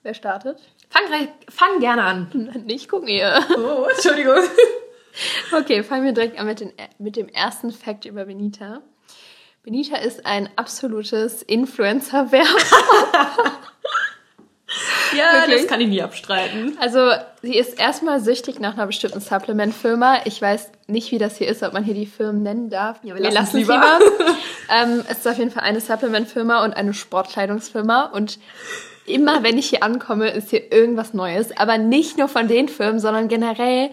wer 0.03 0.15
startet? 0.15 0.59
Fang, 0.91 1.05
fang 1.49 1.81
gerne 1.81 2.05
an. 2.05 2.65
Nicht 2.67 2.89
gucken 2.89 3.09
ihr. 3.09 3.41
Oh, 3.57 3.87
Entschuldigung. 3.91 4.37
Okay, 5.51 5.83
fangen 5.83 6.05
wir 6.05 6.13
direkt 6.13 6.39
an 6.39 6.45
mit, 6.45 6.61
den, 6.61 6.75
mit 6.99 7.17
dem 7.17 7.31
ersten 7.31 7.73
Fact 7.73 8.05
über 8.05 8.27
Benita. 8.27 8.83
Benita 9.63 9.97
ist 9.97 10.27
ein 10.27 10.51
absolutes 10.57 11.43
Influencer-Werber. 11.43 12.45
Ja, 15.17 15.41
Wirklich? 15.41 15.63
das 15.63 15.67
kann 15.69 15.81
ich 15.81 15.89
nie 15.89 16.03
abstreiten. 16.03 16.77
Also, 16.81 17.11
sie 17.43 17.57
ist 17.57 17.79
erstmal 17.79 18.21
süchtig 18.21 18.61
nach 18.61 18.75
einer 18.75 18.87
bestimmten 18.87 19.21
Supplement-Firma. 19.21 20.21
Ich 20.25 20.41
weiß 20.41 20.71
nicht, 20.89 21.11
wie 21.13 21.19
das 21.19 21.37
hier 21.37 21.49
ist, 21.49 21.63
ob 21.63 21.73
man 21.73 21.85
hier 21.85 21.95
die 21.95 22.07
Firmen 22.07 22.43
nennen 22.43 22.71
darf. 22.71 22.99
Ja, 23.03 23.15
wir, 23.15 23.23
wir 23.23 23.31
lassen 23.31 23.57
es 23.59 23.63
lieber. 23.63 23.75
lieber. 23.75 24.37
ähm, 24.75 25.05
es 25.09 25.19
ist 25.19 25.29
auf 25.29 25.39
jeden 25.39 25.51
Fall 25.51 25.63
eine 25.63 25.81
Supplement-Firma 25.81 26.65
und 26.65 26.77
eine 26.77 26.93
Sportkleidungsfirma. 26.95 28.07
Und 28.07 28.39
immer, 29.07 29.43
wenn 29.43 29.59
ich 29.59 29.69
hier 29.69 29.83
ankomme, 29.83 30.31
ist 30.31 30.51
hier 30.51 30.73
irgendwas 30.73 31.15
Neues. 31.15 31.57
Aber 31.57 31.79
nicht 31.79 32.19
nur 32.19 32.29
von 32.29 32.49
den 32.49 32.69
Firmen, 32.69 33.01
sondern 33.01 33.29
generell 33.29 33.91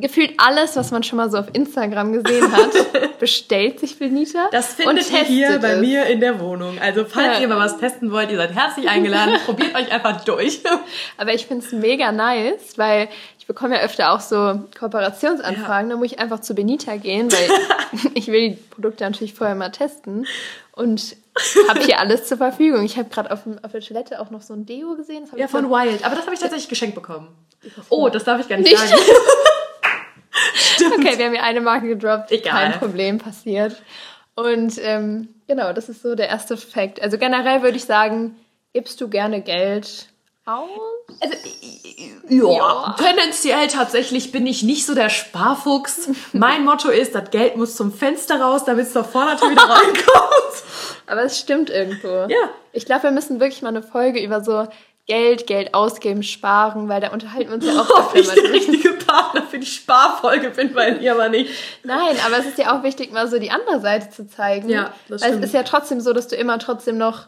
gefühlt 0.00 0.34
alles, 0.38 0.76
was 0.76 0.90
man 0.90 1.02
schon 1.02 1.16
mal 1.16 1.30
so 1.30 1.38
auf 1.38 1.46
Instagram 1.52 2.12
gesehen 2.12 2.50
hat, 2.52 3.18
bestellt 3.18 3.80
sich 3.80 3.98
Benita. 3.98 4.48
Das 4.52 4.74
findet 4.74 5.10
ihr 5.10 5.24
hier 5.24 5.58
bei 5.58 5.72
es. 5.72 5.80
mir 5.80 6.06
in 6.06 6.20
der 6.20 6.40
Wohnung. 6.40 6.78
Also 6.80 7.04
falls 7.04 7.36
ja. 7.36 7.40
ihr 7.40 7.48
mal 7.48 7.58
was 7.58 7.78
testen 7.78 8.10
wollt, 8.10 8.30
ihr 8.30 8.36
seid 8.36 8.54
herzlich 8.54 8.88
eingeladen. 8.88 9.36
Probiert 9.44 9.74
euch 9.74 9.90
einfach 9.92 10.24
durch. 10.24 10.60
Aber 11.16 11.34
ich 11.34 11.46
finde 11.46 11.64
es 11.64 11.72
mega 11.72 12.12
nice, 12.12 12.76
weil 12.76 13.08
ich 13.38 13.46
bekomme 13.46 13.76
ja 13.76 13.82
öfter 13.82 14.12
auch 14.12 14.20
so 14.20 14.60
Kooperationsanfragen. 14.78 15.90
Ja. 15.90 15.96
Da 15.96 15.98
muss 15.98 16.12
ich 16.12 16.18
einfach 16.18 16.40
zu 16.40 16.54
Benita 16.54 16.96
gehen, 16.96 17.30
weil 17.30 18.10
ich 18.14 18.28
will 18.28 18.50
die 18.50 18.56
Produkte 18.56 19.04
natürlich 19.04 19.34
vorher 19.34 19.56
mal 19.56 19.70
testen. 19.70 20.26
Und 20.72 21.16
habe 21.68 21.80
hier 21.80 21.98
alles 21.98 22.26
zur 22.26 22.38
Verfügung. 22.38 22.84
Ich 22.84 22.96
habe 22.96 23.08
gerade 23.08 23.30
auf, 23.30 23.40
auf 23.62 23.72
der 23.72 23.80
Toilette 23.80 24.20
auch 24.20 24.30
noch 24.30 24.40
so 24.40 24.54
ein 24.54 24.66
Deo 24.66 24.94
gesehen. 24.94 25.24
Ja, 25.36 25.46
von 25.46 25.70
Wild. 25.70 26.04
Aber 26.04 26.14
das 26.14 26.24
habe 26.24 26.34
ich 26.34 26.40
tatsächlich 26.40 26.68
geschenkt 26.68 26.94
bekommen. 26.94 27.28
Oh, 27.90 28.08
das 28.08 28.24
darf 28.24 28.40
ich 28.40 28.48
gar 28.48 28.56
nicht, 28.56 28.70
nicht. 28.70 28.78
sagen. 28.78 29.02
Stimmt. 30.86 31.06
Okay, 31.06 31.18
wir 31.18 31.26
haben 31.26 31.32
hier 31.32 31.42
eine 31.42 31.60
Marke 31.60 31.88
gedroppt. 31.88 32.30
Egal. 32.30 32.52
Kein 32.52 32.78
Problem 32.78 33.18
passiert. 33.18 33.82
Und 34.34 34.78
ähm, 34.82 35.28
genau, 35.46 35.72
das 35.72 35.88
ist 35.88 36.02
so 36.02 36.14
der 36.14 36.28
erste 36.28 36.56
Fakt. 36.56 37.02
Also 37.02 37.18
generell 37.18 37.62
würde 37.62 37.76
ich 37.76 37.84
sagen, 37.84 38.36
gibst 38.72 39.00
du 39.00 39.08
gerne 39.08 39.42
Geld 39.42 40.08
aus? 40.46 40.68
Also, 41.20 41.36
ja, 42.28 42.52
ja, 42.52 42.96
tendenziell 42.98 43.66
tatsächlich 43.66 44.32
bin 44.32 44.46
ich 44.46 44.62
nicht 44.62 44.86
so 44.86 44.94
der 44.94 45.10
Sparfuchs. 45.10 46.08
mein 46.32 46.64
Motto 46.64 46.88
ist, 46.88 47.14
das 47.14 47.30
Geld 47.30 47.56
muss 47.56 47.76
zum 47.76 47.92
Fenster 47.92 48.40
raus, 48.40 48.64
damit 48.64 48.86
es 48.86 48.92
zur 48.92 49.04
Vordertür 49.04 49.50
wieder 49.50 49.68
reinkommt. 49.68 50.64
Aber 51.06 51.22
es 51.24 51.38
stimmt 51.38 51.70
irgendwo. 51.70 52.26
Ja. 52.28 52.50
Ich 52.72 52.86
glaube, 52.86 53.04
wir 53.04 53.10
müssen 53.10 53.40
wirklich 53.40 53.62
mal 53.62 53.70
eine 53.70 53.82
Folge 53.82 54.22
über 54.22 54.42
so 54.42 54.68
Geld, 55.10 55.48
Geld 55.48 55.74
ausgeben, 55.74 56.22
sparen, 56.22 56.88
weil 56.88 57.00
da 57.00 57.08
unterhalten 57.08 57.48
wir 57.48 57.56
uns 57.56 57.66
ja 57.66 57.80
auch. 57.80 57.90
Ob 58.10 58.14
ich 58.14 58.28
der 58.28 58.52
richtige 58.52 58.90
Partner 58.92 59.42
für 59.42 59.58
die 59.58 59.66
Sparfolge 59.66 60.50
bin, 60.50 60.72
weil 60.76 61.02
ihr 61.02 61.10
aber 61.10 61.28
nicht. 61.28 61.50
Nein, 61.82 62.16
aber 62.24 62.38
es 62.38 62.46
ist 62.46 62.58
ja 62.58 62.78
auch 62.78 62.84
wichtig, 62.84 63.10
mal 63.10 63.26
so 63.26 63.40
die 63.40 63.50
andere 63.50 63.80
Seite 63.80 64.10
zu 64.10 64.28
zeigen. 64.28 64.68
Ja, 64.68 64.94
das 65.08 65.22
stimmt. 65.22 65.34
Weil 65.34 65.40
es 65.40 65.46
ist 65.46 65.54
ja 65.54 65.64
trotzdem 65.64 66.00
so, 66.00 66.12
dass 66.12 66.28
du 66.28 66.36
immer 66.36 66.60
trotzdem 66.60 66.96
noch 66.96 67.26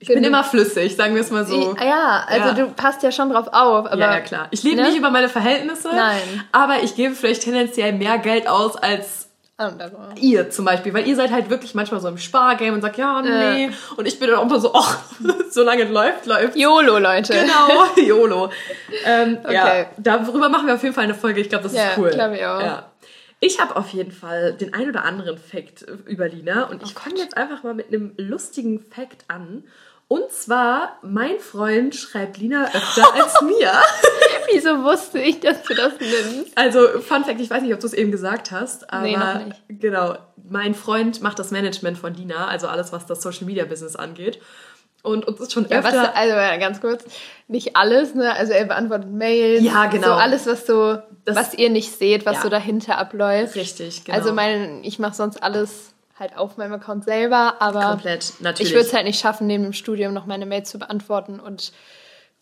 ich 0.00 0.08
bin 0.08 0.24
immer 0.24 0.42
flüssig, 0.42 0.96
sagen 0.96 1.14
wir 1.14 1.20
es 1.20 1.30
mal 1.30 1.46
so. 1.46 1.76
Ja, 1.76 2.24
also 2.26 2.48
ja. 2.48 2.54
du 2.54 2.72
passt 2.72 3.04
ja 3.04 3.12
schon 3.12 3.30
drauf 3.30 3.46
auf. 3.52 3.86
Aber, 3.86 3.98
ja, 3.98 4.14
ja 4.14 4.20
klar. 4.20 4.48
Ich 4.50 4.64
lebe 4.64 4.82
ne? 4.82 4.88
nicht 4.88 4.98
über 4.98 5.10
meine 5.10 5.28
Verhältnisse. 5.28 5.90
Nein. 5.94 6.42
Aber 6.50 6.82
ich 6.82 6.96
gebe 6.96 7.14
vielleicht 7.14 7.44
tendenziell 7.44 7.92
mehr 7.92 8.18
Geld 8.18 8.48
aus 8.48 8.74
als 8.74 9.28
andere. 9.62 10.14
Ihr 10.20 10.50
zum 10.50 10.64
Beispiel, 10.64 10.92
weil 10.94 11.06
ihr 11.06 11.16
seid 11.16 11.30
halt 11.30 11.50
wirklich 11.50 11.74
manchmal 11.74 12.00
so 12.00 12.08
im 12.08 12.18
Spargame 12.18 12.72
und 12.72 12.82
sagt, 12.82 12.98
ja, 12.98 13.22
nee. 13.22 13.66
Äh. 13.66 13.70
Und 13.96 14.06
ich 14.06 14.18
bin 14.18 14.28
dann 14.28 14.38
auch 14.38 14.46
immer 14.46 14.60
so, 14.60 14.72
ach, 14.74 14.98
solange 15.50 15.84
es 15.84 15.90
läuft, 15.90 16.26
läuft. 16.26 16.56
YOLO, 16.56 16.98
Leute. 16.98 17.32
Genau, 17.32 17.86
YOLO. 17.96 18.50
ähm, 19.04 19.38
okay. 19.42 19.54
Ja, 19.54 19.86
darüber 19.98 20.48
machen 20.48 20.66
wir 20.66 20.74
auf 20.74 20.82
jeden 20.82 20.94
Fall 20.94 21.04
eine 21.04 21.14
Folge. 21.14 21.40
Ich 21.40 21.48
glaube, 21.48 21.64
das 21.64 21.72
ist 21.72 21.78
ja, 21.78 21.90
cool. 21.96 22.10
glaube 22.10 22.36
ich 22.36 22.44
auch. 22.44 22.60
Ja. 22.60 22.92
Ich 23.44 23.60
habe 23.60 23.74
auf 23.74 23.88
jeden 23.88 24.12
Fall 24.12 24.52
den 24.52 24.72
ein 24.72 24.88
oder 24.88 25.04
anderen 25.04 25.36
Fact 25.36 25.84
über 26.06 26.28
Lina 26.28 26.64
und 26.64 26.84
ich 26.84 26.94
komme 26.94 27.16
jetzt 27.16 27.36
einfach 27.36 27.64
mal 27.64 27.74
mit 27.74 27.88
einem 27.88 28.12
lustigen 28.16 28.78
Fact 28.78 29.24
an. 29.26 29.64
Und 30.12 30.30
zwar, 30.30 30.98
mein 31.00 31.38
Freund 31.38 31.94
schreibt 31.94 32.36
Lina 32.36 32.66
öfter 32.66 33.14
als 33.14 33.40
mir. 33.40 33.72
Wieso 34.52 34.84
wusste 34.84 35.18
ich, 35.18 35.40
dass 35.40 35.62
du 35.62 35.72
das 35.72 35.94
nimmst? 35.98 36.52
Also, 36.54 36.86
Fun 37.00 37.24
Fact, 37.24 37.40
ich 37.40 37.48
weiß 37.48 37.62
nicht, 37.62 37.72
ob 37.72 37.80
du 37.80 37.86
es 37.86 37.94
eben 37.94 38.10
gesagt 38.12 38.50
hast, 38.50 38.92
aber 38.92 39.04
nee, 39.04 39.16
noch 39.16 39.46
nicht. 39.46 39.62
genau, 39.80 40.18
mein 40.50 40.74
Freund 40.74 41.22
macht 41.22 41.38
das 41.38 41.50
Management 41.50 41.96
von 41.96 42.12
Lina, 42.12 42.46
also 42.48 42.68
alles, 42.68 42.92
was 42.92 43.06
das 43.06 43.22
Social 43.22 43.46
Media 43.46 43.64
Business 43.64 43.96
angeht. 43.96 44.38
Und 45.02 45.26
uns 45.26 45.40
ist 45.40 45.54
schon 45.54 45.66
ja, 45.70 45.78
öfter... 45.78 46.02
Was, 46.02 46.14
also 46.14 46.60
ganz 46.60 46.82
kurz, 46.82 47.04
nicht 47.48 47.74
alles, 47.74 48.14
ne? 48.14 48.36
Also 48.36 48.52
er 48.52 48.66
beantwortet 48.66 49.10
Mails. 49.10 49.64
Ja, 49.64 49.86
genau. 49.86 50.08
So 50.08 50.12
alles, 50.12 50.46
was 50.46 50.66
so, 50.66 50.98
das, 51.24 51.36
was 51.36 51.54
ihr 51.54 51.70
nicht 51.70 51.90
seht, 51.90 52.26
was 52.26 52.36
ja. 52.36 52.42
so 52.42 52.48
dahinter 52.50 52.98
abläuft. 52.98 53.54
Richtig, 53.54 54.04
genau. 54.04 54.18
Also 54.18 54.34
mein, 54.34 54.84
ich 54.84 54.98
mache 54.98 55.14
sonst 55.14 55.42
alles 55.42 55.94
halt 56.18 56.36
auf 56.36 56.56
meinem 56.56 56.74
Account 56.74 57.04
selber, 57.04 57.56
aber 57.60 57.82
Komplett, 57.82 58.32
ich 58.58 58.72
würde 58.72 58.86
es 58.86 58.92
halt 58.92 59.06
nicht 59.06 59.20
schaffen, 59.20 59.46
neben 59.46 59.62
dem 59.62 59.72
Studium 59.72 60.12
noch 60.12 60.26
meine 60.26 60.46
Mails 60.46 60.70
zu 60.70 60.78
beantworten 60.78 61.40
und 61.40 61.72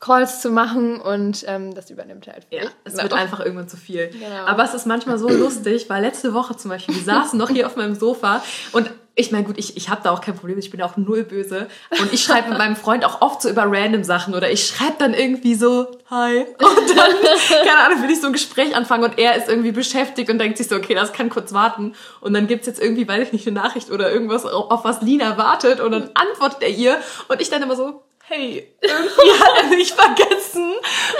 Calls 0.00 0.40
zu 0.40 0.50
machen 0.50 0.98
und 0.98 1.44
ähm, 1.46 1.74
das 1.74 1.90
übernimmt 1.90 2.26
halt. 2.26 2.46
Ja, 2.50 2.62
es 2.84 2.96
wird 2.96 3.12
einfach 3.12 3.40
irgendwann 3.40 3.68
zu 3.68 3.76
viel. 3.76 4.08
Genau. 4.08 4.46
Aber 4.46 4.64
es 4.64 4.72
ist 4.72 4.86
manchmal 4.86 5.18
so 5.18 5.28
lustig, 5.28 5.90
weil 5.90 6.02
letzte 6.02 6.32
Woche 6.32 6.56
zum 6.56 6.70
Beispiel, 6.70 6.94
wir 6.94 7.02
saßen 7.02 7.38
noch 7.38 7.50
hier 7.50 7.66
auf 7.66 7.76
meinem 7.76 7.94
Sofa 7.94 8.42
und 8.72 8.90
ich 9.14 9.32
meine, 9.32 9.44
gut, 9.44 9.58
ich, 9.58 9.76
ich 9.76 9.90
habe 9.90 10.00
da 10.02 10.12
auch 10.12 10.22
kein 10.22 10.34
Problem, 10.34 10.58
ich 10.58 10.70
bin 10.70 10.80
auch 10.80 10.96
null 10.96 11.24
böse. 11.24 11.66
Und 11.90 12.12
ich 12.12 12.22
schreibe 12.22 12.48
mit 12.48 12.56
meinem 12.56 12.76
Freund 12.76 13.04
auch 13.04 13.20
oft 13.20 13.42
so 13.42 13.50
über 13.50 13.64
random 13.66 14.02
Sachen 14.02 14.34
oder 14.34 14.50
ich 14.50 14.66
schreibe 14.66 14.94
dann 14.98 15.12
irgendwie 15.12 15.54
so, 15.54 15.88
hi. 16.08 16.38
Und 16.38 16.96
dann, 16.96 17.12
keine 17.64 17.78
Ahnung, 17.80 18.02
will 18.02 18.10
ich 18.10 18.20
so 18.20 18.28
ein 18.28 18.32
Gespräch 18.32 18.74
anfangen 18.74 19.04
und 19.04 19.18
er 19.18 19.36
ist 19.36 19.48
irgendwie 19.48 19.72
beschäftigt 19.72 20.30
und 20.30 20.38
denkt 20.38 20.56
sich 20.56 20.68
so, 20.68 20.76
okay, 20.76 20.94
das 20.94 21.12
kann 21.12 21.28
kurz 21.28 21.52
warten. 21.52 21.94
Und 22.20 22.32
dann 22.32 22.46
gibt's 22.46 22.66
jetzt 22.66 22.80
irgendwie, 22.80 23.06
weiß 23.06 23.24
ich 23.24 23.32
nicht, 23.32 23.46
eine 23.46 23.60
Nachricht 23.60 23.90
oder 23.90 24.10
irgendwas, 24.10 24.46
auf 24.46 24.84
was 24.84 25.02
Lina 25.02 25.36
wartet 25.36 25.80
und 25.80 25.92
dann 25.92 26.10
antwortet 26.14 26.62
er 26.62 26.70
ihr 26.70 26.98
und 27.28 27.42
ich 27.42 27.50
dann 27.50 27.62
immer 27.62 27.76
so, 27.76 28.02
hey, 28.30 28.72
irgendwie 28.80 29.40
hat 29.40 29.62
er 29.62 29.76
mich 29.76 29.92
vergessen. 29.92 30.72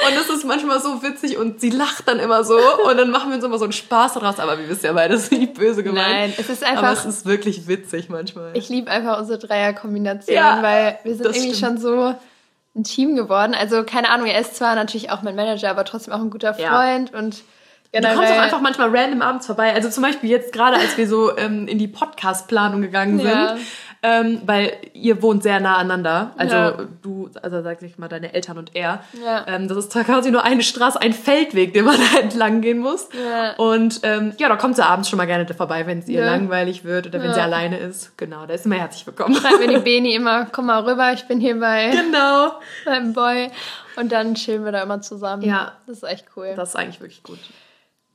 Und 0.07 0.17
das 0.17 0.29
ist 0.29 0.45
manchmal 0.45 0.81
so 0.81 1.03
witzig 1.03 1.37
und 1.37 1.61
sie 1.61 1.71
lacht 1.71 2.07
dann 2.07 2.21
immer 2.21 2.45
so 2.45 2.57
und 2.89 2.97
dann 2.97 3.11
machen 3.11 3.31
wir 3.31 3.37
uns 3.37 3.45
immer 3.45 3.59
so 3.59 3.65
einen 3.65 3.73
Spaß 3.73 4.15
daraus. 4.15 4.39
Aber 4.39 4.59
wir 4.59 4.69
wissen 4.69 4.87
ja 4.87 4.93
beide, 4.93 5.15
das 5.15 5.25
ist 5.25 5.33
nicht 5.33 5.55
böse 5.55 5.83
gemeint. 5.83 6.09
Nein, 6.09 6.35
es 6.39 6.49
ist 6.49 6.63
einfach. 6.63 6.85
Aber 6.85 6.93
es 6.93 7.05
ist 7.05 7.27
wirklich 7.27 7.67
witzig 7.67 8.09
manchmal. 8.09 8.53
Ich 8.55 8.69
liebe 8.69 8.91
einfach 8.91 9.19
unsere 9.19 9.39
Dreierkombination, 9.39 10.35
ja, 10.35 10.63
weil 10.63 10.99
wir 11.03 11.17
sind 11.17 11.27
irgendwie 11.27 11.55
stimmt. 11.55 11.59
schon 11.59 11.79
so 11.79 12.15
ein 12.77 12.85
Team 12.85 13.17
geworden. 13.17 13.55
Also 13.59 13.83
keine 13.85 14.11
Ahnung, 14.11 14.29
er 14.29 14.41
ist 14.41 14.55
zwar 14.57 14.77
natürlich 14.77 15.11
auch 15.11 15.23
mein 15.23 15.35
Manager, 15.35 15.71
aber 15.71 15.85
trotzdem 15.85 16.15
auch 16.15 16.21
ein 16.21 16.31
guter 16.31 16.55
Freund 16.55 17.11
ja. 17.13 17.19
und 17.19 17.43
Generell. 17.93 18.15
Du 18.15 18.21
kommst 18.21 18.35
auch 18.35 18.43
einfach 18.43 18.61
manchmal 18.61 18.97
random 18.97 19.21
abends 19.21 19.47
vorbei. 19.47 19.75
Also 19.75 19.91
zum 19.91 20.05
Beispiel 20.05 20.31
jetzt 20.31 20.53
gerade, 20.53 20.77
als 20.77 20.97
wir 20.97 21.09
so 21.09 21.37
ähm, 21.37 21.67
in 21.67 21.77
die 21.77 21.89
Podcast-Planung 21.89 22.83
gegangen 22.83 23.19
sind, 23.19 23.29
ja 23.29 23.57
ähm, 24.03 24.41
weil 24.47 24.73
ihr 24.95 25.23
wohnt 25.23 25.43
sehr 25.43 25.61
nah 25.61 25.77
aneinander. 25.77 26.33
Also 26.37 26.57
ja. 26.57 26.79
du, 27.03 27.31
also 27.43 27.63
sag 27.63 27.83
ich 27.83 27.99
mal, 27.99 28.09
deine 28.09 28.33
Eltern 28.33 28.57
und 28.57 28.75
er. 28.75 29.03
Ja. 29.23 29.45
Ähm, 29.47 29.69
das 29.69 29.77
ist 29.77 29.93
quasi 29.93 30.31
nur 30.31 30.43
eine 30.43 30.63
Straße, 30.63 31.01
ein 31.01 31.13
Feldweg, 31.13 31.75
den 31.75 31.85
man 31.85 31.97
da 32.15 32.21
entlang 32.21 32.63
gehen 32.63 32.79
muss. 32.79 33.09
Ja. 33.13 33.53
Und 33.57 34.01
ähm, 34.03 34.33
ja, 34.39 34.49
da 34.49 34.57
kommt 34.57 34.77
sie 34.77 34.85
abends 34.85 35.09
schon 35.09 35.19
mal 35.19 35.27
gerne 35.27 35.47
vorbei, 35.53 35.87
wenn 35.87 35.99
es 35.99 36.09
ihr 36.09 36.25
langweilig 36.25 36.85
wird 36.85 37.07
oder 37.07 37.23
wenn 37.23 37.35
sie 37.35 37.41
alleine 37.41 37.79
ist. 37.79 38.17
Genau, 38.17 38.47
da 38.47 38.55
ist 38.55 38.67
immer 38.67 38.77
herzlich 38.77 39.07
willkommen. 39.07 39.35
Schreibt 39.35 39.61
mir 39.61 39.69
die 39.69 39.79
Beni 39.85 40.15
immer, 40.15 40.47
komm 40.47 40.67
mal 40.67 40.83
rüber, 40.83 41.13
ich 41.13 41.27
bin 41.27 41.41
hier 41.41 41.59
bei 41.59 41.91
genau. 41.91 42.53
beim 42.85 43.13
Boy. 43.13 43.51
Und 43.97 44.13
dann 44.13 44.35
chillen 44.35 44.65
wir 44.65 44.73
da 44.73 44.83
immer 44.83 45.03
zusammen. 45.03 45.43
Ja. 45.43 45.73
Das 45.87 45.99
ist 45.99 46.03
echt 46.05 46.27
cool. 46.37 46.55
Das 46.57 46.71
ist 46.71 46.77
eigentlich 46.77 47.01
wirklich 47.01 47.23
gut. 47.23 47.39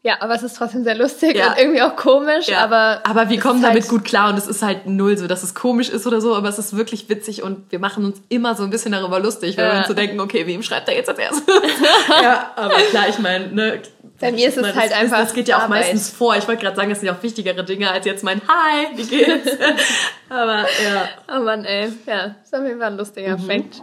Ja, 0.05 0.17
aber 0.19 0.35
es 0.35 0.43
ist 0.43 0.55
trotzdem 0.55 0.83
sehr 0.83 0.93
lustig 0.93 1.35
ja. 1.35 1.49
und 1.49 1.57
irgendwie 1.57 1.81
auch 1.81 1.95
komisch, 1.95 2.47
ja. 2.47 2.59
aber. 2.59 3.01
Aber 3.05 3.27
wir 3.27 3.39
kommen 3.39 3.63
damit 3.63 3.81
halt 3.81 3.89
gut 3.89 4.05
klar 4.05 4.29
und 4.29 4.37
es 4.37 4.45
ist 4.45 4.61
halt 4.61 4.85
null 4.85 5.17
so, 5.17 5.25
dass 5.25 5.41
es 5.41 5.55
komisch 5.55 5.89
ist 5.89 6.05
oder 6.05 6.21
so, 6.21 6.35
aber 6.35 6.47
es 6.47 6.59
ist 6.59 6.77
wirklich 6.77 7.09
witzig 7.09 7.41
und 7.41 7.71
wir 7.71 7.79
machen 7.79 8.05
uns 8.05 8.21
immer 8.29 8.53
so 8.53 8.61
ein 8.61 8.69
bisschen 8.69 8.91
darüber 8.91 9.19
lustig, 9.19 9.57
wenn 9.57 9.65
ja. 9.65 9.71
wir 9.71 9.77
uns 9.79 9.87
so 9.87 9.95
denken, 9.95 10.19
okay, 10.19 10.45
wem 10.45 10.61
schreibt 10.61 10.89
er 10.89 10.93
jetzt 10.93 11.09
als 11.09 11.17
erstes? 11.17 11.43
ja, 12.21 12.53
aber 12.55 12.75
klar, 12.75 13.09
ich 13.09 13.17
meine, 13.17 13.47
ne. 13.47 13.81
Bei 14.19 14.31
mir 14.31 14.47
ist 14.47 14.59
es 14.59 14.75
halt 14.75 14.91
das, 14.91 14.97
einfach. 14.99 15.17
Das 15.17 15.33
geht 15.33 15.47
ja 15.47 15.57
auch 15.57 15.63
Arbeit. 15.63 15.85
meistens 15.85 16.11
vor. 16.11 16.35
Ich 16.35 16.47
wollte 16.47 16.61
gerade 16.61 16.75
sagen, 16.75 16.89
das 16.89 16.99
sind 16.99 17.07
ja 17.07 17.15
auch 17.15 17.23
wichtigere 17.23 17.65
Dinge 17.65 17.89
als 17.89 18.05
jetzt 18.05 18.23
mein 18.23 18.41
Hi, 18.47 18.85
wie 18.95 19.07
geht's? 19.07 19.57
aber 20.29 20.67
ja. 20.83 21.09
Oh 21.35 21.41
Mann, 21.41 21.65
ey. 21.65 21.91
Ja, 22.05 22.35
ist 22.43 22.53
auf 22.53 22.63
jeden 22.63 22.77
Fall 22.77 22.91
ein 22.91 22.97
lustiger 22.97 23.39
mhm. 23.39 23.47
Fact. 23.47 23.81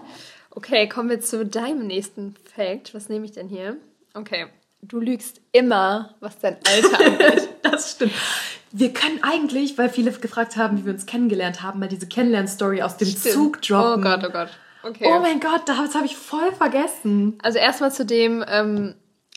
Okay, 0.51 0.89
kommen 0.89 1.11
wir 1.11 1.21
zu 1.21 1.45
deinem 1.45 1.89
nächsten 1.89 2.37
Fact. 2.55 2.95
Was 2.95 3.09
nehme 3.09 3.25
ich 3.25 3.33
denn 3.33 3.49
hier? 3.49 3.77
Okay 4.15 4.47
du 4.83 5.01
lügst 5.01 5.41
immer, 5.53 6.15
was 6.21 6.39
dein 6.39 6.57
Alter 6.67 7.01
angeht. 7.01 7.49
das 7.63 7.93
stimmt. 7.93 8.13
Wir 8.73 8.93
können 8.93 9.23
eigentlich, 9.23 9.79
weil 9.79 9.89
viele 9.89 10.11
gefragt 10.13 10.57
haben, 10.57 10.79
wie 10.79 10.87
wir 10.87 10.93
uns 10.93 11.07
kennengelernt 11.07 11.63
haben, 11.63 11.79
mal 11.79 11.89
diese 11.89 12.07
Kennenlern-Story 12.07 12.83
aus 12.83 12.97
dem 12.97 13.09
stimmt. 13.09 13.35
Zug 13.35 13.63
droppen. 13.63 14.05
Oh 14.05 14.09
Gott, 14.09 14.25
oh 14.27 14.33
Gott. 14.33 14.49
Okay. 14.83 15.05
Oh 15.07 15.21
mein 15.21 15.39
Gott, 15.39 15.63
das 15.67 15.95
habe 15.95 16.07
ich 16.07 16.17
voll 16.17 16.53
vergessen. 16.53 17.39
Also 17.43 17.59
erstmal 17.59 17.93
zu 17.93 18.05
dem, 18.05 18.45
ähm, 18.49 18.95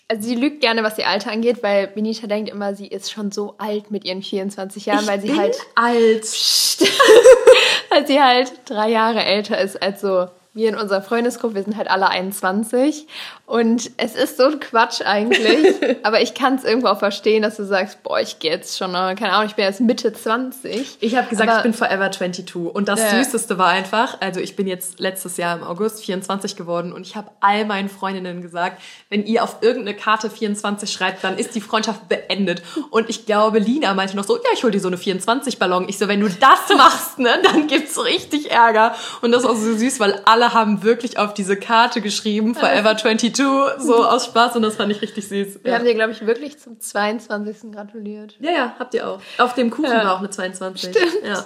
also 0.07 0.27
sie 0.27 0.35
lügt 0.35 0.61
gerne, 0.61 0.81
was 0.83 0.97
ihr 0.97 1.07
Alter 1.07 1.31
angeht, 1.31 1.61
weil 1.61 1.87
Benita 1.87 2.25
denkt 2.25 2.49
immer, 2.49 2.73
sie 2.73 2.87
ist 2.87 3.11
schon 3.11 3.31
so 3.31 3.55
alt 3.59 3.91
mit 3.91 4.05
ihren 4.05 4.23
24 4.23 4.87
Jahren, 4.87 5.01
ich 5.01 5.07
weil 5.07 5.21
sie 5.21 5.27
bin 5.27 5.37
halt 5.37 5.57
alt, 5.75 6.23
weil 7.89 8.07
sie 8.07 8.21
halt 8.21 8.51
drei 8.65 8.89
Jahre 8.89 9.23
älter 9.23 9.59
ist 9.59 9.81
als 9.81 10.01
so 10.01 10.27
wir 10.55 10.69
in 10.69 10.75
unserer 10.75 11.01
Freundesgruppe, 11.01 11.55
wir 11.55 11.63
sind 11.63 11.77
halt 11.77 11.89
alle 11.89 12.07
21 12.07 13.07
und 13.45 13.91
es 13.97 14.15
ist 14.15 14.37
so 14.37 14.45
ein 14.45 14.59
Quatsch 14.61 15.01
eigentlich, 15.05 15.75
aber 16.03 16.21
ich 16.21 16.33
kann 16.33 16.55
es 16.55 16.63
irgendwo 16.63 16.87
auch 16.87 16.97
verstehen, 16.97 17.43
dass 17.43 17.57
du 17.57 17.65
sagst, 17.65 18.01
boah, 18.03 18.19
ich 18.19 18.39
gehe 18.39 18.51
jetzt 18.51 18.77
schon, 18.77 18.93
keine 18.93 19.33
Ahnung, 19.33 19.47
ich 19.47 19.55
bin 19.55 19.65
jetzt 19.65 19.81
Mitte 19.81 20.13
20. 20.13 20.97
Ich 21.01 21.15
habe 21.15 21.27
gesagt, 21.27 21.49
aber, 21.49 21.59
ich 21.59 21.63
bin 21.63 21.73
forever 21.73 22.09
22 22.09 22.55
und 22.55 22.87
das 22.87 23.01
ja. 23.01 23.09
Süßeste 23.09 23.57
war 23.57 23.67
einfach, 23.67 24.21
also 24.21 24.39
ich 24.39 24.55
bin 24.55 24.65
jetzt 24.65 24.99
letztes 24.99 25.35
Jahr 25.35 25.57
im 25.57 25.63
August 25.63 26.03
24 26.05 26.55
geworden 26.55 26.93
und 26.93 27.05
ich 27.05 27.17
habe 27.17 27.29
all 27.41 27.65
meinen 27.65 27.89
Freundinnen 27.89 28.41
gesagt, 28.41 28.81
wenn 29.09 29.25
ihr 29.25 29.43
auf 29.43 29.57
irgendeine 29.59 29.97
Karte 29.97 30.29
24 30.29 30.89
schreibt, 30.89 31.23
dann 31.23 31.37
ist 31.37 31.53
die 31.53 31.61
Freundschaft 31.61 32.07
beendet 32.07 32.63
und 32.91 33.09
ich 33.09 33.25
glaube, 33.25 33.59
Lina 33.59 33.93
meinte 33.93 34.15
noch 34.15 34.23
so, 34.23 34.37
ja, 34.37 34.49
ich 34.53 34.63
hol 34.63 34.71
dir 34.71 34.79
so 34.79 34.87
eine 34.87 34.97
24 34.97 35.59
Ballon. 35.59 35.89
Ich 35.89 35.97
so, 35.97 36.07
wenn 36.07 36.21
du 36.21 36.29
das 36.29 36.75
machst, 36.77 37.19
ne, 37.19 37.41
dann 37.43 37.67
gibt's 37.67 38.01
richtig 38.01 38.51
Ärger 38.51 38.95
und 39.21 39.33
das 39.33 39.43
ist 39.43 39.49
auch 39.49 39.55
so 39.55 39.75
süß, 39.75 39.99
weil 39.99 40.21
alle 40.23 40.44
alle 40.45 40.53
haben 40.53 40.83
wirklich 40.83 41.17
auf 41.17 41.33
diese 41.33 41.57
Karte 41.57 42.01
geschrieben, 42.01 42.55
Forever 42.55 42.95
22, 42.97 43.35
so 43.35 44.05
aus 44.05 44.25
Spaß 44.25 44.55
und 44.55 44.61
das 44.61 44.75
fand 44.75 44.91
ich 44.91 45.01
richtig 45.01 45.27
süß. 45.27 45.63
Wir 45.63 45.71
ja. 45.71 45.77
haben 45.77 45.85
dir, 45.85 45.93
glaube 45.93 46.11
ich, 46.11 46.25
wirklich 46.25 46.59
zum 46.59 46.79
22. 46.79 47.71
gratuliert. 47.71 48.35
ja, 48.39 48.51
ja, 48.51 48.75
habt 48.79 48.93
ihr 48.93 49.07
auch. 49.07 49.21
Auf 49.37 49.53
dem 49.53 49.69
Kuchen 49.69 49.91
Ja. 49.91 50.05
war 50.05 50.15
auch 50.15 50.19
eine 50.19 50.29
22. 50.29 50.95
Ja. 51.23 51.45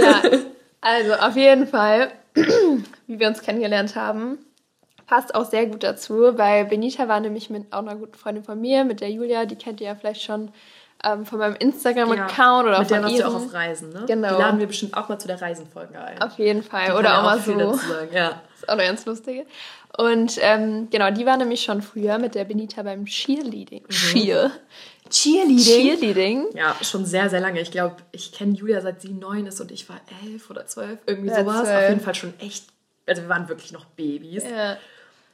Ja, 0.00 0.22
also 0.80 1.14
auf 1.14 1.36
jeden 1.36 1.66
Fall, 1.66 2.12
wie 2.34 3.18
wir 3.18 3.28
uns 3.28 3.42
kennengelernt 3.42 3.94
haben, 3.96 4.38
passt 5.06 5.34
auch 5.34 5.44
sehr 5.44 5.66
gut 5.66 5.82
dazu, 5.82 6.36
weil 6.36 6.64
Benita 6.64 7.08
war 7.08 7.20
nämlich 7.20 7.50
mit 7.50 7.72
auch 7.72 7.78
einer 7.80 7.96
guten 7.96 8.14
Freundin 8.14 8.44
von 8.44 8.60
mir, 8.60 8.84
mit 8.84 9.00
der 9.00 9.10
Julia, 9.10 9.44
die 9.44 9.56
kennt 9.56 9.80
ihr 9.80 9.88
ja 9.88 9.94
vielleicht 9.94 10.22
schon 10.22 10.50
ähm, 11.04 11.26
von 11.26 11.38
meinem 11.38 11.56
Instagram-Account 11.56 12.66
oder 12.66 12.78
Mit 12.80 12.90
der 12.90 12.96
von 12.96 13.04
warst 13.04 13.14
du 13.14 13.18
ihrem. 13.22 13.30
auch 13.30 13.34
auf 13.46 13.52
Reisen, 13.54 13.90
ne? 13.90 14.04
Genau. 14.06 14.28
Die 14.36 14.42
laden 14.42 14.60
wir 14.60 14.66
bestimmt 14.66 14.96
auch 14.96 15.08
mal 15.08 15.18
zu 15.18 15.26
der 15.28 15.40
Reisenfolge 15.40 15.98
ein. 16.00 16.20
Auf 16.22 16.38
jeden 16.38 16.62
Fall. 16.62 16.86
Die 16.86 16.92
Oder 16.92 17.18
auch 17.18 17.22
mal 17.24 17.38
so. 17.40 17.52
Ja. 18.12 18.30
Das 18.50 18.60
ist 18.62 18.68
auch 18.68 18.72
eine 18.74 18.84
ganz 18.84 19.04
lustige. 19.06 19.46
Und 19.96 20.38
ähm, 20.40 20.88
genau, 20.90 21.10
die 21.10 21.24
war 21.24 21.36
nämlich 21.36 21.62
schon 21.62 21.80
früher 21.82 22.18
mit 22.18 22.34
der 22.34 22.44
Benita 22.44 22.82
beim 22.82 23.04
Cheerleading. 23.04 23.82
Mhm. 23.82 23.88
Cheer. 23.90 24.50
Cheerleading. 25.10 25.58
Cheerleading. 25.58 26.46
Ja, 26.54 26.74
schon 26.82 27.04
sehr, 27.04 27.28
sehr 27.30 27.40
lange. 27.40 27.60
Ich 27.60 27.70
glaube, 27.70 27.96
ich 28.10 28.32
kenne 28.32 28.54
Julia 28.54 28.80
seit 28.80 29.02
sie 29.02 29.12
neun 29.12 29.46
ist 29.46 29.60
und 29.60 29.70
ich 29.70 29.88
war 29.88 30.00
elf 30.24 30.50
oder 30.50 30.66
zwölf, 30.66 30.98
irgendwie 31.06 31.28
Ja, 31.28 31.40
sowas. 31.40 31.62
zwölf. 31.64 31.76
Auf 31.84 31.88
jeden 31.90 32.00
Fall 32.00 32.14
schon 32.14 32.34
echt, 32.40 32.64
also 33.06 33.22
wir 33.22 33.28
waren 33.28 33.48
wirklich 33.48 33.70
noch 33.72 33.84
Babys. 33.84 34.44
Ja. 34.44 34.76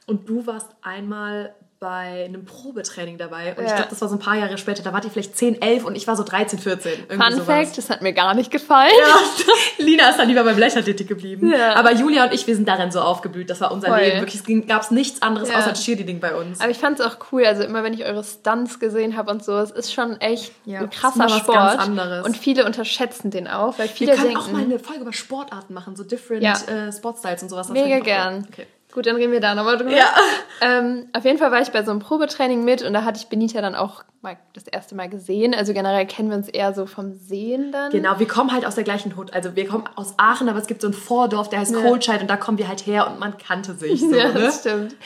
Und 0.06 0.28
du 0.28 0.46
warst 0.46 0.68
einmal 0.82 1.54
bei 1.80 2.26
einem 2.26 2.44
Probetraining 2.44 3.16
dabei 3.16 3.54
und 3.56 3.64
ich 3.64 3.70
Ja. 3.70 3.76
glaube, 3.76 3.88
das 3.90 4.02
war 4.02 4.08
so 4.10 4.16
ein 4.16 4.18
paar 4.18 4.36
Jahre 4.36 4.58
später. 4.58 4.82
Da 4.82 4.92
wart 4.92 5.06
ihr 5.06 5.10
vielleicht 5.10 5.34
10, 5.34 5.62
11 5.62 5.86
und 5.86 5.96
ich 5.96 6.06
war 6.06 6.14
so 6.14 6.22
13, 6.22 6.58
14. 6.58 6.92
Irgendwie 7.08 7.16
Fun 7.16 7.32
sowas. 7.32 7.46
Fact, 7.46 7.78
das 7.78 7.88
hat 7.88 8.02
mir 8.02 8.12
gar 8.12 8.34
nicht 8.34 8.50
gefallen. 8.50 8.92
Ja, 8.98 9.16
Lina 9.84 10.10
ist 10.10 10.18
dann 10.18 10.28
lieber 10.28 10.44
beim 10.44 10.58
Leichtathletik 10.58 11.08
geblieben. 11.08 11.50
Ja. 11.50 11.76
Aber 11.76 11.92
Julia 11.94 12.24
und 12.24 12.34
ich, 12.34 12.46
wir 12.46 12.54
sind 12.54 12.68
darin 12.68 12.92
so 12.92 13.00
aufgeblüht. 13.00 13.48
Das 13.48 13.62
war 13.62 13.72
unser 13.72 13.88
Voll. 13.88 13.98
Leben. 14.00 14.20
Wirklich, 14.20 14.42
es 14.46 14.66
gab 14.68 14.82
es 14.82 14.90
nichts 14.90 15.22
anderes 15.22 15.48
Ja. 15.48 15.56
außer 15.58 15.72
Cheerleading 15.72 16.20
bei 16.20 16.34
uns. 16.34 16.60
Aber 16.60 16.70
ich 16.70 16.76
fand 16.78 17.00
es 17.00 17.06
auch 17.06 17.16
cool, 17.32 17.46
also 17.46 17.62
immer 17.62 17.82
wenn 17.82 17.94
ich 17.94 18.04
eure 18.04 18.24
Stunts 18.24 18.78
gesehen 18.78 19.16
habe 19.16 19.30
und 19.30 19.42
so, 19.42 19.56
es 19.56 19.70
ist 19.70 19.90
schon 19.94 20.20
echt 20.20 20.52
ein 20.66 20.90
krasser 20.90 21.30
Sport. 21.30 21.56
ganz 21.56 21.80
anderes. 21.82 22.26
Und 22.26 22.36
viele 22.36 22.66
unterschätzen 22.66 23.30
den 23.30 23.48
auch, 23.48 23.78
weil 23.78 23.86
Wir 23.88 23.94
viele 23.94 24.12
können 24.12 24.24
denken, 24.24 24.38
auch 24.38 24.52
mal 24.52 24.62
eine 24.64 24.78
Folge 24.78 25.00
über 25.00 25.14
Sportarten 25.14 25.72
machen, 25.72 25.96
so 25.96 26.04
different 26.04 26.42
äh, 26.44 26.92
Sportstyles 26.92 27.42
und 27.42 27.48
sowas. 27.48 27.68
Das 27.68 27.74
mega 27.74 27.96
ich 27.96 28.04
gern. 28.04 28.46
Okay. 28.52 28.66
Gut, 28.92 29.06
dann 29.06 29.16
reden 29.16 29.32
wir 29.32 29.40
da 29.40 29.54
nochmal 29.54 29.76
drüber. 29.76 29.92
Ja. 29.92 30.12
Ähm, 30.60 31.08
auf 31.12 31.24
jeden 31.24 31.38
Fall 31.38 31.50
war 31.50 31.60
ich 31.60 31.70
bei 31.70 31.82
so 31.84 31.90
einem 31.90 32.00
Probetraining 32.00 32.64
mit 32.64 32.82
und 32.82 32.92
da 32.92 33.04
hatte 33.04 33.18
ich 33.18 33.28
Benita 33.28 33.60
dann 33.60 33.74
auch 33.74 34.02
mal 34.22 34.36
das 34.52 34.66
erste 34.66 34.94
Mal 34.94 35.08
gesehen. 35.08 35.54
Also 35.54 35.72
generell 35.72 36.04
kennen 36.06 36.28
wir 36.28 36.36
uns 36.36 36.48
eher 36.48 36.74
so 36.74 36.84
vom 36.86 37.14
Sehen 37.14 37.72
dann. 37.72 37.90
Genau, 37.90 38.18
wir 38.18 38.28
kommen 38.28 38.52
halt 38.52 38.66
aus 38.66 38.74
der 38.74 38.84
gleichen 38.84 39.16
Hut. 39.16 39.32
Also 39.32 39.56
wir 39.56 39.66
kommen 39.66 39.84
aus 39.96 40.14
Aachen, 40.18 40.48
aber 40.48 40.58
es 40.58 40.66
gibt 40.66 40.82
so 40.82 40.88
ein 40.88 40.92
Vordorf, 40.92 41.48
der 41.48 41.60
heißt 41.60 41.72
Ja. 41.72 41.80
Kohlscheid 41.80 42.20
und 42.20 42.28
da 42.28 42.36
kommen 42.36 42.58
wir 42.58 42.68
halt 42.68 42.84
her 42.86 43.06
und 43.10 43.18
man 43.18 43.38
kannte 43.38 43.74
sich 43.74 44.00
so, 44.00 44.14
ja, 44.14 44.28
ne? 44.28 44.34
das 44.34 44.60
stimmt. 44.60 44.96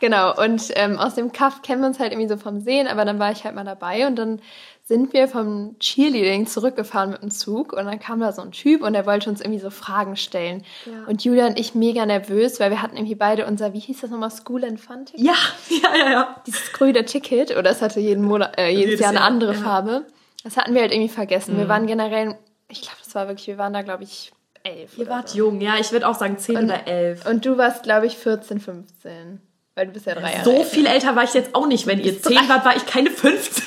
Genau, 0.00 0.34
und 0.42 0.72
ähm, 0.74 0.98
aus 0.98 1.14
dem 1.14 1.30
Kaff 1.30 1.62
kennen 1.62 1.82
wir 1.82 1.86
uns 1.88 2.00
halt 2.00 2.12
irgendwie 2.12 2.28
so 2.28 2.36
vom 2.36 2.60
Sehen, 2.60 2.88
aber 2.88 3.04
dann 3.04 3.18
war 3.18 3.30
ich 3.30 3.44
halt 3.44 3.54
mal 3.54 3.64
dabei 3.64 4.06
und 4.06 4.16
dann 4.16 4.40
sind 4.86 5.14
wir 5.14 5.28
vom 5.28 5.76
Cheerleading 5.78 6.46
zurückgefahren 6.46 7.10
mit 7.10 7.22
dem 7.22 7.30
Zug 7.30 7.72
und 7.72 7.86
dann 7.86 7.98
kam 7.98 8.20
da 8.20 8.32
so 8.32 8.42
ein 8.42 8.52
Typ 8.52 8.82
und 8.82 8.92
der 8.92 9.06
wollte 9.06 9.30
uns 9.30 9.40
irgendwie 9.40 9.58
so 9.60 9.70
Fragen 9.70 10.14
stellen. 10.14 10.62
Ja. 10.84 11.06
Und 11.08 11.24
Julia 11.24 11.46
und 11.46 11.58
ich 11.58 11.74
mega 11.74 12.04
nervös, 12.04 12.60
weil 12.60 12.70
wir 12.70 12.82
hatten 12.82 12.96
irgendwie 12.96 13.14
beide 13.14 13.46
unser, 13.46 13.72
wie 13.72 13.78
hieß 13.78 14.02
das 14.02 14.10
nochmal, 14.10 14.30
School 14.30 14.62
and 14.62 14.78
Fun 14.78 15.06
Ticket? 15.06 15.24
Ja, 15.24 15.34
ja, 15.70 15.96
ja, 15.96 16.10
ja. 16.10 16.36
Dieses 16.46 16.70
grüne 16.74 17.04
Ticket 17.06 17.56
oder 17.56 17.70
es 17.70 17.80
hatte 17.80 17.98
jeden 17.98 18.24
Monat, 18.24 18.58
äh, 18.58 18.68
jedes, 18.68 18.84
Jedes 18.84 19.00
Jahr 19.00 19.10
eine 19.10 19.20
Jahr, 19.20 19.26
andere 19.26 19.52
ja. 19.54 19.58
Mhm. 19.58 19.64
Farbe. 19.64 20.06
Das 20.42 20.58
hatten 20.58 20.74
wir 20.74 20.82
halt 20.82 20.92
irgendwie 20.92 21.08
vergessen. 21.12 21.56
Wir 21.56 21.68
waren 21.68 21.86
generell, 21.86 22.36
ich 22.68 22.82
glaube, 22.82 22.98
das 23.02 23.14
war 23.14 23.26
wirklich, 23.28 23.46
wir 23.46 23.56
waren 23.56 23.72
da 23.72 23.80
glaube 23.80 24.02
ich 24.04 24.32
elf. 24.64 24.98
Ihr 24.98 25.08
wart 25.08 25.30
so. 25.30 25.38
jung, 25.38 25.62
ja, 25.62 25.76
ich 25.80 25.92
würde 25.92 26.06
auch 26.06 26.14
sagen 26.14 26.36
10 26.36 26.56
Und- 26.56 26.64
oder 26.66 26.86
11. 26.86 27.24
Und 27.24 27.46
du 27.46 27.56
warst 27.56 27.84
glaube 27.84 28.04
ich 28.06 28.18
14, 28.18 28.60
15. 28.60 29.40
Weil 29.76 29.86
du 29.88 29.92
bist 29.92 30.06
ja 30.06 30.14
drei 30.14 30.34
Jahre 30.34 30.44
So 30.44 30.62
viel 30.62 30.86
älter 30.86 31.16
war 31.16 31.24
ich 31.24 31.34
jetzt 31.34 31.52
auch 31.54 31.66
nicht. 31.66 31.86
Wenn 31.88 31.98
ihr 31.98 32.12
bist 32.12 32.26
10 32.26 32.36
drei. 32.36 32.48
wart, 32.48 32.64
war 32.64 32.76
ich 32.76 32.86
keine 32.86 33.10
15. 33.10 33.64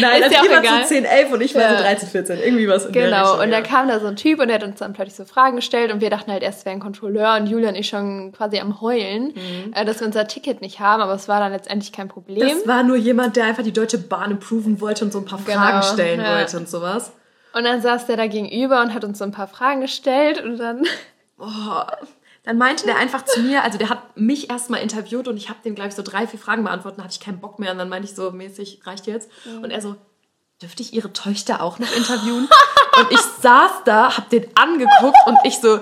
Nein, 0.00 0.18
Ist 0.22 0.24
also 0.24 0.34
ja 0.34 0.40
auch 0.58 0.62
egal. 0.62 0.82
so 0.82 0.88
10, 0.88 1.04
11 1.04 1.32
und 1.32 1.40
ich 1.40 1.54
war 1.54 1.62
Ja. 1.62 1.76
so 1.76 1.82
13, 1.82 2.08
14. 2.08 2.38
Irgendwie 2.40 2.68
was 2.68 2.90
Genau, 2.92 3.34
und 3.34 3.40
ja. 3.50 3.56
dann 3.56 3.62
kam 3.62 3.88
da 3.88 4.00
so 4.00 4.06
ein 4.06 4.16
Typ 4.16 4.40
und 4.40 4.48
der 4.48 4.56
hat 4.56 4.64
uns 4.64 4.78
dann 4.78 4.92
plötzlich 4.92 5.16
so 5.16 5.24
Fragen 5.24 5.56
gestellt 5.56 5.92
und 5.92 6.00
wir 6.00 6.10
dachten 6.10 6.30
halt 6.30 6.42
erst, 6.42 6.60
es 6.60 6.64
wäre 6.64 6.74
ein 6.74 6.80
Kontrolleur 6.80 7.36
und 7.40 7.46
Julia 7.46 7.68
und 7.70 7.74
ich 7.74 7.88
schon 7.88 8.32
quasi 8.32 8.58
am 8.58 8.80
Heulen, 8.80 9.34
äh, 9.74 9.84
dass 9.84 10.00
wir 10.00 10.06
unser 10.06 10.26
Ticket 10.28 10.60
nicht 10.60 10.80
haben, 10.80 11.02
aber 11.02 11.14
es 11.14 11.28
war 11.28 11.40
dann 11.40 11.52
letztendlich 11.52 11.92
kein 11.92 12.08
Problem. 12.08 12.46
Mhm. 12.46 12.50
Das 12.58 12.66
war 12.66 12.82
nur 12.82 12.96
jemand, 12.96 13.36
der 13.36 13.44
einfach 13.44 13.62
die 13.62 13.72
Deutsche 13.72 13.98
Bahn 13.98 14.30
improven 14.30 14.80
wollte 14.80 15.04
und 15.04 15.12
so 15.12 15.18
ein 15.18 15.24
paar 15.24 15.38
Genau, 15.44 15.58
Fragen 15.58 15.82
stellen 15.82 16.20
ja. 16.20 16.36
wollte 16.38 16.56
und 16.58 16.68
sowas. 16.68 17.12
und 17.54 17.64
dann 17.64 17.80
saß 17.80 18.06
der 18.06 18.16
da 18.16 18.26
gegenüber 18.26 18.80
und 18.82 18.94
hat 18.94 19.04
uns 19.04 19.18
so 19.18 19.24
ein 19.24 19.32
paar 19.32 19.48
Fragen 19.48 19.80
gestellt 19.80 20.42
und 20.44 20.58
dann, 20.58 20.82
Oh, 21.40 21.46
dann 22.48 22.56
meinte 22.56 22.86
der 22.86 22.96
einfach 22.96 23.26
zu 23.26 23.42
mir, 23.42 23.62
also 23.62 23.76
der 23.76 23.90
hat 23.90 24.16
mich 24.16 24.48
erstmal 24.48 24.80
interviewt 24.80 25.28
und 25.28 25.36
ich 25.36 25.50
habe 25.50 25.58
dem, 25.66 25.74
glaube 25.74 25.90
ich, 25.90 25.94
so 25.94 26.00
drei, 26.00 26.26
vier 26.26 26.38
Fragen 26.38 26.64
beantwortet, 26.64 26.96
dann 26.96 27.04
hatte 27.04 27.12
ich 27.12 27.20
keinen 27.20 27.40
Bock 27.40 27.58
mehr 27.58 27.72
und 27.72 27.76
dann 27.76 27.90
meinte 27.90 28.08
ich 28.08 28.14
so 28.14 28.30
mäßig, 28.30 28.80
reicht 28.84 29.06
jetzt? 29.06 29.30
Und 29.62 29.70
er 29.70 29.82
so, 29.82 29.96
dürfte 30.62 30.82
ich 30.82 30.94
ihre 30.94 31.12
Töchter 31.12 31.62
auch 31.62 31.78
noch 31.78 31.94
interviewen? 31.94 32.48
und 32.96 33.12
ich 33.12 33.20
saß 33.20 33.82
da, 33.84 34.16
hab 34.16 34.30
den 34.30 34.46
angeguckt 34.56 35.18
und 35.26 35.36
ich 35.44 35.58
so, 35.58 35.80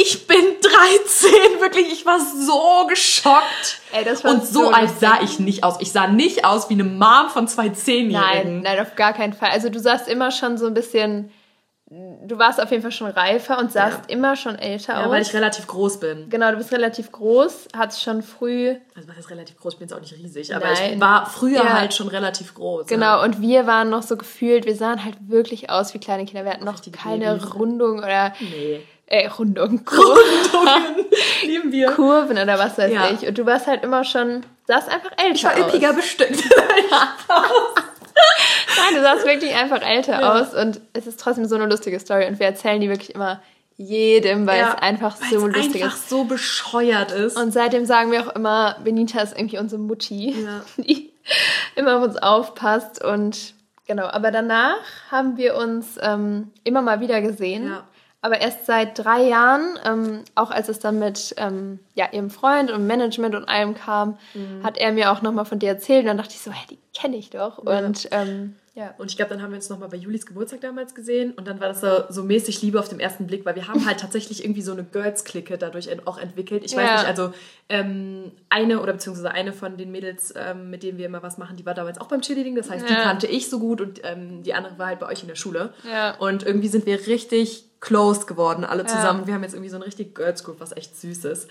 ich 0.00 0.28
bin 0.28 0.44
13, 0.62 1.60
wirklich, 1.60 1.92
ich 1.92 2.06
war 2.06 2.20
so 2.20 2.86
geschockt. 2.86 3.80
Ey, 3.90 4.04
das 4.04 4.22
war 4.22 4.30
und 4.30 4.46
so, 4.46 4.66
so 4.66 4.70
alt 4.70 5.00
sah 5.00 5.20
ich 5.22 5.40
nicht 5.40 5.64
aus. 5.64 5.74
Ich 5.80 5.90
sah 5.90 6.06
nicht 6.06 6.44
aus 6.44 6.70
wie 6.70 6.74
eine 6.74 6.84
Mom 6.84 7.30
von 7.30 7.48
zwei 7.48 7.70
Zehnjährigen. 7.70 8.62
nein, 8.62 8.76
nein, 8.76 8.80
auf 8.80 8.94
gar 8.94 9.12
keinen 9.12 9.32
Fall. 9.32 9.50
Also 9.50 9.70
du 9.70 9.80
sahst 9.80 10.06
immer 10.06 10.30
schon 10.30 10.56
so 10.56 10.68
ein 10.68 10.74
bisschen, 10.74 11.32
du 11.88 12.36
warst 12.36 12.60
auf 12.60 12.70
jeden 12.72 12.82
Fall 12.82 12.90
schon 12.90 13.08
reifer 13.10 13.58
und 13.58 13.70
sahst 13.70 13.98
Ja. 14.08 14.14
immer 14.16 14.34
schon 14.34 14.56
älter 14.56 14.94
Ja, 14.94 15.04
aus. 15.04 15.10
weil 15.12 15.22
ich 15.22 15.32
relativ 15.32 15.68
groß 15.68 16.00
bin. 16.00 16.28
genau, 16.28 16.50
du 16.50 16.56
bist 16.56 16.72
relativ 16.72 17.12
groß, 17.12 17.68
hattest 17.76 18.02
schon 18.02 18.22
früh 18.22 18.74
Also 18.96 19.08
was 19.08 19.18
ist 19.18 19.30
relativ 19.30 19.56
groß? 19.56 19.74
Ich 19.74 19.78
bin 19.78 19.86
jetzt 19.88 19.96
auch 19.96 20.00
nicht 20.00 20.14
riesig, 20.16 20.52
aber 20.54 20.72
ich 20.72 20.80
Nein. 20.80 21.00
war 21.00 21.26
früher 21.26 21.62
Ja. 21.64 21.78
halt 21.78 21.94
schon 21.94 22.08
relativ 22.08 22.54
groß. 22.54 22.86
Genau, 22.88 23.18
Ja. 23.18 23.22
und 23.22 23.40
wir 23.40 23.68
waren 23.68 23.88
noch 23.88 24.02
so 24.02 24.16
gefühlt, 24.16 24.66
wir 24.66 24.74
sahen 24.74 25.04
halt 25.04 25.14
wirklich 25.28 25.70
aus 25.70 25.94
wie 25.94 25.98
kleine 26.00 26.24
Kinder. 26.24 26.44
Wir 26.44 26.52
hatten 26.54 26.64
noch 26.64 26.80
keine 26.90 27.24
Babys. 27.36 27.54
Rundung 27.54 27.98
oder 27.98 28.32
Nee. 28.40 28.82
äh, 29.06 29.28
Rundung, 29.28 29.84
Kur 29.84 30.16
Lieben 31.44 31.70
wir. 31.70 31.92
Kurven 31.92 32.36
oder 32.36 32.58
was 32.58 32.76
weiß 32.78 32.92
Ja. 32.92 33.10
ich. 33.10 33.28
Und 33.28 33.38
du 33.38 33.46
warst 33.46 33.68
halt 33.68 33.84
immer 33.84 34.02
schon, 34.02 34.44
sahst 34.66 34.88
einfach 34.88 35.12
älter 35.22 35.34
Ich 35.34 35.44
war 35.44 35.52
aus. 35.52 35.58
üppiger 35.60 35.92
bestückt. 35.92 36.42
Nein, 38.76 38.94
du 38.94 39.02
sahst 39.02 39.26
wirklich 39.26 39.54
einfach 39.54 39.82
älter 39.82 40.20
Ja. 40.20 40.34
aus 40.40 40.54
und 40.54 40.80
es 40.92 41.06
ist 41.06 41.20
trotzdem 41.20 41.46
so 41.46 41.54
eine 41.56 41.66
lustige 41.66 41.98
Story 42.00 42.26
und 42.26 42.38
wir 42.38 42.46
erzählen 42.46 42.80
die 42.80 42.88
wirklich 42.88 43.14
immer 43.14 43.40
jedem, 43.76 44.46
weil 44.46 44.60
Ja, 44.60 44.74
es 44.76 44.82
einfach 44.82 45.16
so 45.16 45.46
es 45.48 45.54
lustig 45.56 45.84
einfach 45.84 45.96
ist. 45.96 46.08
so 46.08 46.24
bescheuert 46.24 47.12
ist. 47.12 47.36
Und 47.36 47.52
seitdem 47.52 47.84
sagen 47.84 48.10
wir 48.10 48.22
auch 48.26 48.34
immer, 48.34 48.76
Benita 48.82 49.20
ist 49.20 49.36
irgendwie 49.36 49.58
unsere 49.58 49.80
Mutti, 49.80 50.30
Ja. 50.44 50.62
die 50.82 51.12
immer 51.74 51.96
auf 51.98 52.02
uns 52.04 52.16
aufpasst 52.16 53.04
und 53.04 53.52
genau. 53.86 54.06
Aber 54.06 54.30
danach 54.30 54.76
haben 55.10 55.36
wir 55.36 55.56
uns 55.56 55.98
ähm, 56.00 56.50
immer 56.64 56.80
mal 56.82 57.00
wieder 57.00 57.20
gesehen. 57.20 57.68
Ja. 57.68 57.84
Aber 58.22 58.40
erst 58.40 58.64
seit 58.66 58.98
drei 58.98 59.22
Jahren, 59.24 59.78
ähm, 59.84 60.24
auch 60.34 60.50
als 60.50 60.68
es 60.70 60.78
dann 60.80 60.98
mit 60.98 61.34
ähm, 61.36 61.78
ja, 61.94 62.06
ihrem 62.10 62.30
Freund 62.30 62.70
und 62.72 62.86
Management 62.86 63.34
und 63.34 63.44
allem 63.46 63.74
kam, 63.74 64.16
Mhm. 64.34 64.64
hat 64.64 64.78
er 64.78 64.90
mir 64.92 65.12
auch 65.12 65.20
nochmal 65.22 65.44
von 65.44 65.58
dir 65.58 65.68
erzählt. 65.68 66.00
Und 66.00 66.06
dann 66.06 66.16
dachte 66.18 66.32
ich 66.34 66.40
so, 66.40 66.50
hä, 66.50 66.64
die 66.70 66.78
kenne 66.98 67.16
ich 67.16 67.30
doch. 67.30 67.58
Und 67.58 68.08
ähm, 68.10 68.54
ja. 68.74 68.94
Und 68.98 69.10
ich 69.10 69.16
glaube, 69.16 69.30
dann 69.30 69.42
haben 69.42 69.50
wir 69.50 69.56
uns 69.56 69.68
nochmal 69.70 69.88
bei 69.88 69.96
Julis 69.96 70.26
Geburtstag 70.26 70.60
damals 70.60 70.94
gesehen 70.94 71.32
und 71.32 71.46
dann 71.46 71.60
war 71.60 71.68
das 71.68 71.80
so, 71.80 72.04
so 72.10 72.22
mäßig 72.22 72.60
Liebe 72.62 72.78
auf 72.78 72.88
den 72.88 73.00
ersten 73.00 73.26
Blick, 73.26 73.44
weil 73.46 73.54
wir 73.54 73.68
haben 73.68 73.86
halt 73.86 74.00
tatsächlich 74.00 74.44
irgendwie 74.44 74.60
so 74.62 74.72
eine 74.72 74.84
Girls-Clique 74.84 75.56
dadurch 75.58 75.88
auch 76.06 76.18
entwickelt. 76.18 76.62
Ich 76.64 76.76
weiß 76.76 76.86
Ja. 76.86 76.94
nicht, 76.96 77.06
also 77.06 77.32
ähm, 77.68 78.32
eine 78.50 78.80
oder 78.80 78.92
beziehungsweise 78.92 79.30
eine 79.30 79.52
von 79.52 79.76
den 79.76 79.90
Mädels, 79.92 80.32
ähm, 80.36 80.70
mit 80.70 80.82
denen 80.82 80.98
wir 80.98 81.06
immer 81.06 81.22
was 81.22 81.38
machen, 81.38 81.56
die 81.56 81.64
war 81.66 81.74
damals 81.74 81.98
auch 82.00 82.06
beim 82.08 82.20
Cheerleading, 82.20 82.54
das 82.54 82.70
heißt, 82.70 82.88
die 82.88 82.92
Ja. 82.92 83.02
kannte 83.02 83.26
ich 83.26 83.48
so 83.48 83.58
gut 83.58 83.80
und 83.80 84.00
ähm, 84.04 84.42
die 84.42 84.52
andere 84.54 84.78
war 84.78 84.86
halt 84.88 85.00
bei 85.00 85.08
euch 85.08 85.22
in 85.22 85.28
der 85.28 85.36
Schule. 85.36 85.72
Ja. 85.90 86.16
Und 86.18 86.44
irgendwie 86.44 86.68
sind 86.68 86.84
wir 86.86 87.06
richtig 87.06 87.64
close 87.80 88.26
geworden, 88.26 88.64
alle 88.64 88.82
Ja. 88.82 88.88
zusammen. 88.88 89.26
Wir 89.26 89.34
haben 89.34 89.42
jetzt 89.42 89.52
irgendwie 89.54 89.70
so 89.70 89.76
ein 89.76 89.82
richtig 89.82 90.14
Girls 90.14 90.44
Group, 90.44 90.60
was 90.60 90.72
echt 90.76 90.96
süß 91.00 91.24
ist. 91.26 91.48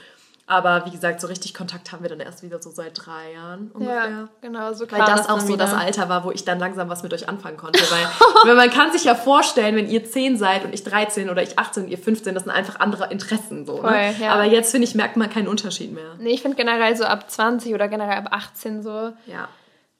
Aber 0.47 0.85
wie 0.85 0.91
gesagt, 0.91 1.21
so 1.21 1.27
richtig 1.27 1.55
Kontakt 1.55 1.91
haben 1.91 2.03
wir 2.03 2.09
dann 2.09 2.19
erst 2.19 2.43
wieder 2.43 2.61
so 2.61 2.69
seit 2.69 3.03
drei 3.03 3.33
Jahren 3.33 3.71
ungefähr. 3.73 4.09
Ja, 4.09 4.29
genau, 4.41 4.73
so 4.73 4.81
Weil 4.91 4.99
kam 4.99 5.15
das 5.15 5.27
auch 5.27 5.39
so 5.39 5.55
das 5.55 5.71
wieder. 5.71 5.81
Alter 5.81 6.07
war, 6.07 6.23
wo 6.23 6.29
ich 6.29 6.45
dann 6.45 6.59
langsam 6.59 6.87
was 6.87 7.01
mit 7.01 7.13
euch 7.13 7.27
anfangen 7.27 7.57
konnte. 7.57 7.79
Weil, 7.79 8.07
weil 8.45 8.55
man 8.55 8.69
kann 8.69 8.91
sich 8.91 9.05
ja 9.05 9.15
vorstellen, 9.15 9.75
wenn 9.75 9.89
ihr 9.89 10.05
10 10.05 10.37
seid 10.37 10.63
und 10.63 10.73
ich 10.73 10.83
13 10.83 11.31
oder 11.31 11.41
ich 11.41 11.57
18 11.57 11.85
und 11.85 11.89
ihr 11.89 11.97
15, 11.97 12.35
das 12.35 12.43
sind 12.43 12.51
einfach 12.51 12.79
andere 12.79 13.11
Interessen. 13.11 13.65
So, 13.65 13.77
Voll, 13.77 13.89
ne? 13.89 14.15
ja. 14.19 14.33
Aber 14.33 14.43
jetzt, 14.43 14.69
finde 14.69 14.87
ich, 14.87 14.93
merkt 14.93 15.17
man 15.17 15.31
keinen 15.31 15.47
Unterschied 15.47 15.91
mehr. 15.91 16.11
Nee, 16.19 16.33
ich 16.33 16.43
finde 16.43 16.57
generell 16.57 16.95
so 16.95 17.05
ab 17.05 17.29
20 17.29 17.73
oder 17.73 17.87
generell 17.87 18.17
ab 18.17 18.27
18 18.29 18.83
so, 18.83 19.13
Ja. 19.25 19.47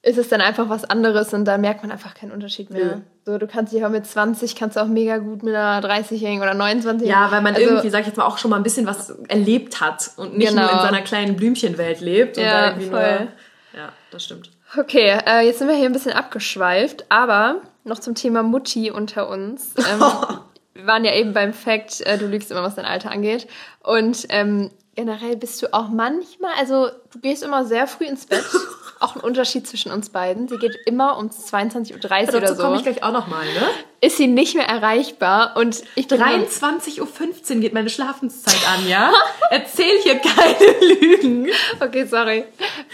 Ist 0.06 0.20
es 0.20 0.30
dann 0.30 0.40
einfach 0.40 0.70
was 0.70 0.86
anderes 0.86 1.34
und 1.34 1.46
da 1.46 1.58
merkt 1.58 1.82
man 1.82 1.92
einfach 1.92 2.14
keinen 2.14 2.32
Unterschied 2.32 2.70
mehr. 2.70 2.86
Nö. 2.86 2.94
So, 3.26 3.40
du 3.40 3.48
kannst 3.48 3.74
dich 3.74 3.84
auch 3.84 3.90
mit 3.90 4.06
20, 4.06 4.56
kannst 4.56 4.78
du 4.78 4.82
auch 4.82 4.88
mega 4.88 5.18
gut 5.18 5.42
mit 5.42 5.56
einer 5.56 5.82
30-Jährigen 5.82 6.44
oder 6.44 6.52
29-Jährigen. 6.52 7.08
Ja, 7.08 7.32
weil 7.32 7.42
man 7.42 7.56
Also, 7.56 7.68
irgendwie, 7.68 7.90
sag 7.90 8.02
ich 8.02 8.08
jetzt 8.08 8.18
mal, 8.18 8.26
auch 8.26 8.38
schon 8.38 8.52
mal 8.52 8.58
ein 8.58 8.64
bisschen 8.64 8.86
was 8.86 9.10
erlebt 9.28 9.82
hat 9.82 10.12
und 10.18 10.38
nicht 10.38 10.50
Genau. 10.50 10.62
nur 10.62 10.72
in 10.74 10.78
seiner 10.80 11.02
kleinen 11.02 11.36
Blümchenwelt 11.36 12.02
lebt. 12.02 12.38
Und 12.38 12.44
Ja, 12.44 12.52
da 12.62 12.68
irgendwie 12.68 12.90
voll. 12.90 13.20
Nur, 13.20 13.82
ja, 13.82 13.90
das 14.12 14.24
stimmt. 14.26 14.52
Okay, 14.78 15.18
äh, 15.26 15.42
jetzt 15.44 15.58
sind 15.58 15.68
wir 15.68 15.76
hier 15.76 15.88
ein 15.88 15.94
bisschen 15.94 16.14
abgeschweift, 16.14 17.06
aber 17.10 17.62
noch 17.84 17.98
zum 17.98 18.14
Thema 18.14 18.44
Mutti 18.44 18.92
unter 18.92 19.28
uns. 19.28 19.74
Ähm, 19.78 20.00
wir 20.76 20.86
waren 20.86 21.04
ja 21.04 21.16
eben 21.16 21.34
beim 21.34 21.52
Fact, 21.52 22.02
äh, 22.02 22.20
du 22.20 22.28
lügst 22.28 22.52
immer, 22.52 22.62
was 22.62 22.76
dein 22.76 22.86
Alter 22.86 23.10
angeht. 23.10 23.48
Und 23.82 24.28
ähm, 24.30 24.70
generell 24.94 25.36
bist 25.36 25.64
du 25.64 25.74
auch 25.74 25.90
manchmal, 25.90 26.52
also 26.60 26.90
du 27.12 27.20
gehst 27.22 27.42
immer 27.42 27.66
sehr 27.66 27.88
früh 27.88 28.06
ins 28.06 28.28
Bett. 28.28 28.46
auch 29.00 29.16
ein 29.16 29.22
Unterschied 29.22 29.68
zwischen 29.68 29.92
uns 29.92 30.10
beiden. 30.10 30.48
Sie 30.48 30.58
geht 30.58 30.76
immer 30.86 31.18
um 31.18 31.30
22.30 31.30 31.94
Uhr 31.94 32.10
Ja, 32.10 32.28
oder 32.30 32.40
dazu 32.42 32.56
so. 32.56 32.62
komme 32.64 32.78
ich 32.78 32.84
gleich 32.84 33.04
auch 33.04 33.12
nochmal, 33.12 33.46
ne? 33.46 33.68
Ist 34.02 34.18
sie 34.18 34.28
nicht 34.28 34.56
mehr 34.56 34.68
erreichbar 34.68 35.56
und 35.58 35.82
ich 35.96 36.08
bin 36.08 36.20
dann- 36.20 36.46
23.15 36.46 37.56
Uhr 37.56 37.62
geht 37.62 37.74
meine 37.74 37.90
Schlafenszeit 37.90 38.60
an, 38.70 38.88
ja? 38.88 39.12
Erzähl 39.50 40.00
hier 40.04 40.16
keine 40.20 40.80
Lügen. 41.00 41.48
Okay, 41.80 42.06
sorry. 42.06 42.46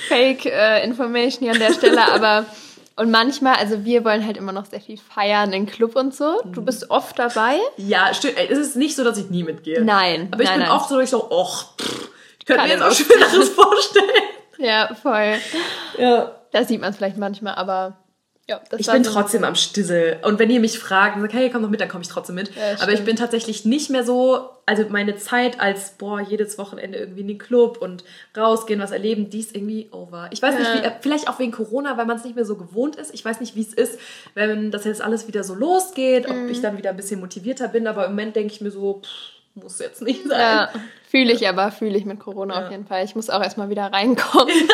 Fake 0.08 0.46
äh, 0.46 0.84
Information 0.84 1.44
hier 1.44 1.52
an 1.54 1.60
der 1.60 1.74
Stelle, 1.74 2.02
aber 2.14 2.46
und 2.98 3.10
manchmal, 3.10 3.56
also 3.56 3.86
wir 3.86 4.04
wollen 4.04 4.26
halt 4.26 4.38
immer 4.38 4.52
noch 4.52 4.66
sehr 4.66 4.82
viel 4.82 4.98
feiern 4.98 5.54
in 5.54 5.66
Club 5.66 5.96
und 5.96 6.14
so. 6.14 6.42
Mhm. 6.44 6.54
Du 6.54 6.62
bist 6.62 6.92
oft 6.92 7.18
dabei. 7.18 7.58
Ja, 7.78 8.14
stimmt. 8.14 8.38
Ey, 8.38 8.48
Es 8.52 8.58
ist 8.60 8.76
nicht 8.76 8.96
so, 8.96 9.04
dass 9.04 9.18
ich 9.18 9.30
nie 9.30 9.44
mitgehe. 9.44 9.82
Nein, 9.84 10.28
Aber 10.32 10.44
ich 10.44 10.50
nein, 10.50 10.60
bin 10.60 10.68
nein. 10.68 10.76
oft 10.78 10.90
so, 10.90 10.96
dass 10.96 11.06
ich 11.06 11.10
so, 11.10 11.30
och, 11.32 11.74
pff, 11.80 12.10
ich 12.40 12.46
könnte 12.46 12.64
mir 12.64 12.70
jetzt 12.70 12.82
auch. 12.84 12.92
Schöneres 12.92 13.50
vorstellen. 13.50 14.06
Ja, 14.62 14.94
voll. 14.96 15.34
Ja. 15.98 16.36
Da 16.52 16.64
sieht 16.64 16.82
man 16.82 16.90
es 16.92 16.98
vielleicht 16.98 17.18
manchmal, 17.18 17.56
aber 17.56 17.98
ja, 18.48 18.60
das 18.70 18.82
Ich 18.82 18.88
bin 18.92 19.04
so- 19.04 19.12
trotzdem 19.14 19.44
am 19.46 19.56
Stissel. 19.56 20.18
Und 20.24 20.38
wenn 20.40 20.50
ihr 20.50 20.60
mich 20.60 20.78
fragt, 20.78 21.16
und 21.16 21.22
sagt, 21.22 21.34
hey, 21.34 21.50
komm 21.50 21.62
doch 21.62 21.70
mit, 21.70 21.80
dann 21.80 21.88
komme 21.88 22.02
ich 22.04 22.10
trotzdem 22.10 22.36
mit. 22.36 22.54
Ja, 22.56 22.82
Aber 22.82 22.92
ich 22.92 23.04
bin 23.06 23.16
tatsächlich 23.16 23.64
nicht 23.64 23.90
mehr 23.90 24.04
so, 24.04 24.50
also 24.66 24.84
meine 24.90 25.16
Zeit 25.16 25.62
als, 25.62 25.92
boah, 25.92 26.20
jedes 26.20 26.58
Wochenende 26.58 26.98
irgendwie 26.98 27.22
in 27.22 27.28
den 27.30 27.38
Club 27.38 27.78
und 27.80 28.04
rausgehen, 28.36 28.82
was 28.82 28.92
erleben, 28.92 29.30
die 29.30 29.40
ist 29.40 29.56
irgendwie 29.56 29.88
over. 29.94 30.28
Ich 30.32 30.42
weiß 30.42 30.56
nicht, 30.58 30.68
Ja. 30.68 30.82
wie, 30.82 30.86
äh, 30.86 30.92
vielleicht 31.00 31.30
auch 31.30 31.40
wegen 31.40 31.52
Corona, 31.54 31.96
weil 31.98 32.06
man 32.06 32.18
es 32.18 32.26
nicht 32.26 32.36
mehr 32.36 32.46
so 32.46 32.56
gewohnt 32.58 32.98
ist. 32.98 33.14
Ich 33.14 33.24
weiß 33.24 33.40
nicht, 33.40 33.56
wie 33.56 33.62
es 33.62 33.74
ist, 33.74 33.98
wenn 34.34 34.72
das 34.72 34.84
jetzt 34.84 35.02
alles 35.02 35.28
wieder 35.28 35.44
so 35.46 35.56
losgeht, 35.56 36.30
ob 36.30 36.36
Mhm. 36.36 36.50
ich 36.50 36.62
dann 36.62 36.78
wieder 36.78 36.90
ein 36.90 36.98
bisschen 36.98 37.22
motivierter 37.22 37.70
bin. 37.70 37.88
Aber 37.88 38.06
im 38.06 38.12
Moment 38.12 38.36
denke 38.36 38.52
ich 38.54 38.60
mir 38.60 38.72
so, 38.72 39.02
pff, 39.04 39.10
muss 39.62 39.80
jetzt 39.80 40.02
nicht 40.02 40.28
sein. 40.28 40.40
Ja, 40.40 40.70
fühle 41.10 41.32
ich 41.34 41.48
aber, 41.48 41.72
fühle 41.72 41.98
ich 41.98 42.06
mit 42.06 42.20
Corona 42.20 42.60
Ja. 42.60 42.66
auf 42.66 42.72
jeden 42.72 42.86
Fall. 42.86 43.04
Ich 43.06 43.16
muss 43.16 43.30
auch 43.30 43.42
erstmal 43.42 43.70
wieder 43.70 43.92
reinkommen. 43.92 44.54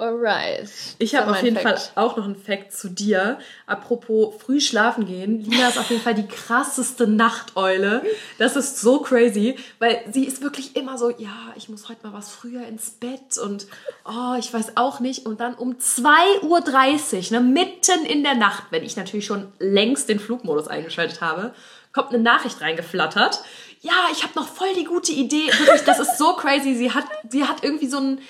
Alright. 0.00 0.70
Ich 1.00 1.16
habe 1.16 1.32
auf 1.32 1.42
jeden 1.42 1.56
Fact. 1.56 1.80
Fall 1.80 2.04
auch 2.04 2.16
noch 2.16 2.24
einen 2.24 2.36
Fact 2.36 2.72
zu 2.72 2.88
dir. 2.88 3.38
Apropos 3.66 4.32
früh 4.40 4.60
schlafen 4.60 5.06
gehen. 5.06 5.40
Lina 5.42 5.66
ist 5.66 5.76
auf 5.76 5.90
jeden 5.90 6.02
Fall 6.02 6.14
die 6.14 6.28
krasseste 6.28 7.08
Nachteule. 7.08 8.02
Das 8.38 8.54
ist 8.54 8.80
so 8.80 9.00
crazy, 9.00 9.56
weil 9.80 10.00
sie 10.12 10.24
ist 10.24 10.40
wirklich 10.40 10.76
immer 10.76 10.98
so, 10.98 11.10
ja, 11.10 11.52
ich 11.56 11.68
muss 11.68 11.88
heute 11.88 12.06
mal 12.06 12.12
was 12.12 12.30
früher 12.30 12.64
ins 12.68 12.90
Bett 12.90 13.38
und 13.44 13.66
oh, 14.04 14.36
ich 14.38 14.54
weiß 14.54 14.76
auch 14.76 15.00
nicht. 15.00 15.26
Und 15.26 15.40
dann 15.40 15.54
um 15.54 15.72
2.30 15.78 17.32
Uhr, 17.32 17.40
ne, 17.40 17.40
mitten 17.40 18.06
in 18.06 18.22
der 18.22 18.36
Nacht, 18.36 18.66
wenn 18.70 18.84
ich 18.84 18.96
natürlich 18.96 19.26
schon 19.26 19.48
längst 19.58 20.08
den 20.08 20.20
Flugmodus 20.20 20.68
eingeschaltet 20.68 21.20
habe, 21.22 21.52
kommt 21.98 22.14
eine 22.14 22.22
Nachricht 22.22 22.60
reingeflattert. 22.60 23.40
Ja, 23.80 23.92
ich 24.12 24.22
habe 24.22 24.32
noch 24.36 24.46
voll 24.48 24.72
die 24.76 24.84
gute 24.84 25.12
Idee. 25.12 25.46
Wirklich, 25.58 25.82
das 25.84 25.98
ist 25.98 26.18
so 26.18 26.32
crazy. 26.36 26.74
Sie 26.74 26.92
hat, 26.92 27.04
sie 27.28 27.44
hat 27.44 27.62
irgendwie 27.62 27.86
so 27.88 27.98
ein, 27.98 28.20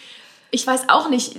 ich 0.51 0.67
weiß 0.67 0.89
auch 0.89 1.09
nicht, 1.11 1.37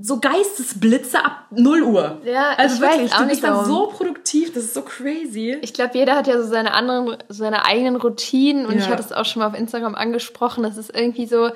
so 0.00 0.20
Geistesblitze 0.20 1.24
ab 1.24 1.46
0 1.50 1.82
Uhr. 1.82 2.18
Ja, 2.24 2.50
also 2.56 2.76
ich 2.76 2.80
weiß 2.82 2.92
wirklich, 2.92 3.12
auch 3.14 3.18
du 3.18 3.24
nicht 3.24 3.30
bist 3.42 3.44
dann 3.44 3.64
so 3.64 3.86
produktiv, 3.88 4.52
das 4.54 4.64
ist 4.64 4.74
so 4.74 4.82
crazy. 4.82 5.58
Ich 5.60 5.74
glaube, 5.74 5.98
jeder 5.98 6.14
hat 6.14 6.28
ja 6.28 6.40
so 6.40 6.46
seine 6.46 6.72
anderen, 6.72 7.16
seine 7.28 7.64
eigenen 7.64 7.96
Routinen 7.96 8.66
und 8.66 8.76
ich 8.78 8.84
Ja. 8.84 8.90
hatte 8.92 9.02
es 9.02 9.12
auch 9.12 9.24
schon 9.24 9.40
mal 9.40 9.48
auf 9.48 9.58
Instagram 9.58 9.96
angesprochen. 9.96 10.62
Das 10.62 10.76
ist 10.76 10.94
irgendwie 10.94 11.26
so, 11.26 11.50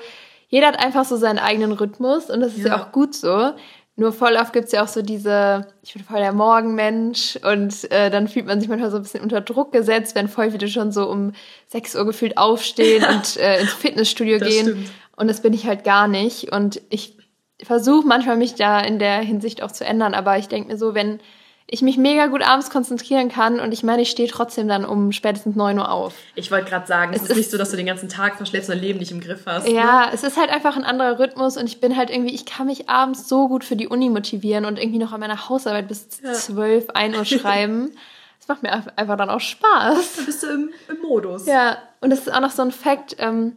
jeder 0.49 0.67
hat 0.67 0.77
einfach 0.79 1.05
so 1.05 1.15
seinen 1.15 1.39
eigenen 1.39 1.71
Rhythmus 1.71 2.29
und 2.29 2.41
das 2.41 2.53
ist 2.53 2.59
ja, 2.65 2.75
Ja. 2.75 2.83
auch 2.83 2.91
gut 2.91 3.15
so. 3.15 3.53
Nur 3.95 4.11
voll 4.11 4.35
oft 4.37 4.53
gibt's 4.53 4.71
ja 4.71 4.83
auch 4.83 4.87
so 4.87 5.03
diese, 5.03 5.67
ich 5.83 5.93
bin 5.93 6.03
voll 6.03 6.17
der 6.19 6.33
Morgenmensch 6.33 7.37
und 7.43 7.91
äh, 7.91 8.09
dann 8.09 8.27
fühlt 8.27 8.47
man 8.47 8.59
sich 8.59 8.67
manchmal 8.67 8.89
so 8.89 8.97
ein 8.97 9.03
bisschen 9.03 9.21
unter 9.21 9.41
Druck 9.41 9.71
gesetzt, 9.71 10.15
wenn 10.15 10.27
voll 10.27 10.49
viele 10.49 10.67
schon 10.67 10.91
so 10.91 11.07
um 11.07 11.33
6 11.67 11.95
Uhr 11.95 12.05
gefühlt 12.05 12.37
aufstehen 12.37 13.05
und 13.05 13.37
äh, 13.37 13.61
ins 13.61 13.73
Fitnessstudio 13.73 14.37
Das 14.39 14.47
gehen. 14.47 14.65
stimmt. 14.65 14.91
Und 15.15 15.27
das 15.27 15.41
bin 15.41 15.53
ich 15.53 15.67
halt 15.67 15.83
gar 15.83 16.07
nicht. 16.07 16.51
Und 16.51 16.81
ich 16.89 17.17
versuche 17.61 18.07
manchmal 18.07 18.35
mich 18.35 18.55
da 18.55 18.79
in 18.79 18.97
der 18.97 19.19
Hinsicht 19.19 19.61
auch 19.61 19.71
zu 19.71 19.85
ändern, 19.85 20.15
aber 20.15 20.39
ich 20.39 20.47
denke 20.47 20.69
mir 20.71 20.77
so, 20.77 20.95
wenn 20.95 21.19
ich 21.67 21.81
mich 21.81 21.97
mega 21.97 22.27
gut 22.27 22.41
abends 22.45 22.69
konzentrieren 22.69 23.29
kann 23.29 23.59
und 23.59 23.71
ich 23.71 23.83
meine, 23.83 24.01
ich 24.01 24.09
stehe 24.09 24.27
trotzdem 24.29 24.67
dann 24.67 24.85
um 24.85 25.11
spätestens 25.11 25.55
9 25.55 25.79
Uhr 25.79 25.89
auf. 25.89 26.13
Ich 26.35 26.51
wollte 26.51 26.69
gerade 26.69 26.85
sagen, 26.85 27.13
es, 27.13 27.23
Es 27.23 27.29
ist 27.31 27.37
nicht 27.37 27.51
so, 27.51 27.57
dass 27.57 27.71
du 27.71 27.77
den 27.77 27.85
ganzen 27.85 28.09
Tag 28.09 28.35
verschläfst 28.37 28.69
und 28.69 28.75
dein 28.75 28.83
Leben 28.83 28.99
nicht 28.99 29.11
im 29.11 29.21
Griff 29.21 29.43
hast. 29.45 29.65
Ne? 29.67 29.73
Ja, 29.73 30.09
es 30.13 30.23
ist 30.23 30.37
halt 30.37 30.49
einfach 30.49 30.75
ein 30.77 30.83
anderer 30.83 31.17
Rhythmus 31.19 31.57
und 31.57 31.65
ich 31.65 31.79
bin 31.79 31.95
halt 31.97 32.09
irgendwie, 32.09 32.35
ich 32.35 32.45
kann 32.45 32.67
mich 32.67 32.89
abends 32.89 33.27
so 33.27 33.47
gut 33.47 33.63
für 33.63 33.75
die 33.75 33.87
Uni 33.87 34.09
motivieren 34.09 34.65
und 34.65 34.77
irgendwie 34.77 34.99
noch 34.99 35.13
an 35.13 35.19
meiner 35.21 35.49
Hausarbeit 35.49 35.87
bis 35.87 36.07
Ja. 36.23 36.33
12, 36.33 36.89
1 36.91 37.17
Uhr 37.17 37.25
schreiben. 37.39 37.91
Das 38.39 38.47
macht 38.49 38.61
mir 38.61 38.71
einfach 38.97 39.17
dann 39.17 39.29
auch 39.29 39.39
Spaß. 39.39 40.15
Da 40.17 40.21
bist 40.25 40.43
du 40.43 40.47
im, 40.47 40.69
im 40.89 41.01
Modus. 41.01 41.45
Ja, 41.45 41.77
und 42.01 42.09
das 42.09 42.19
ist 42.19 42.33
auch 42.33 42.41
noch 42.41 42.51
so 42.51 42.61
ein 42.61 42.71
Fakt, 42.73 43.15
ähm, 43.19 43.55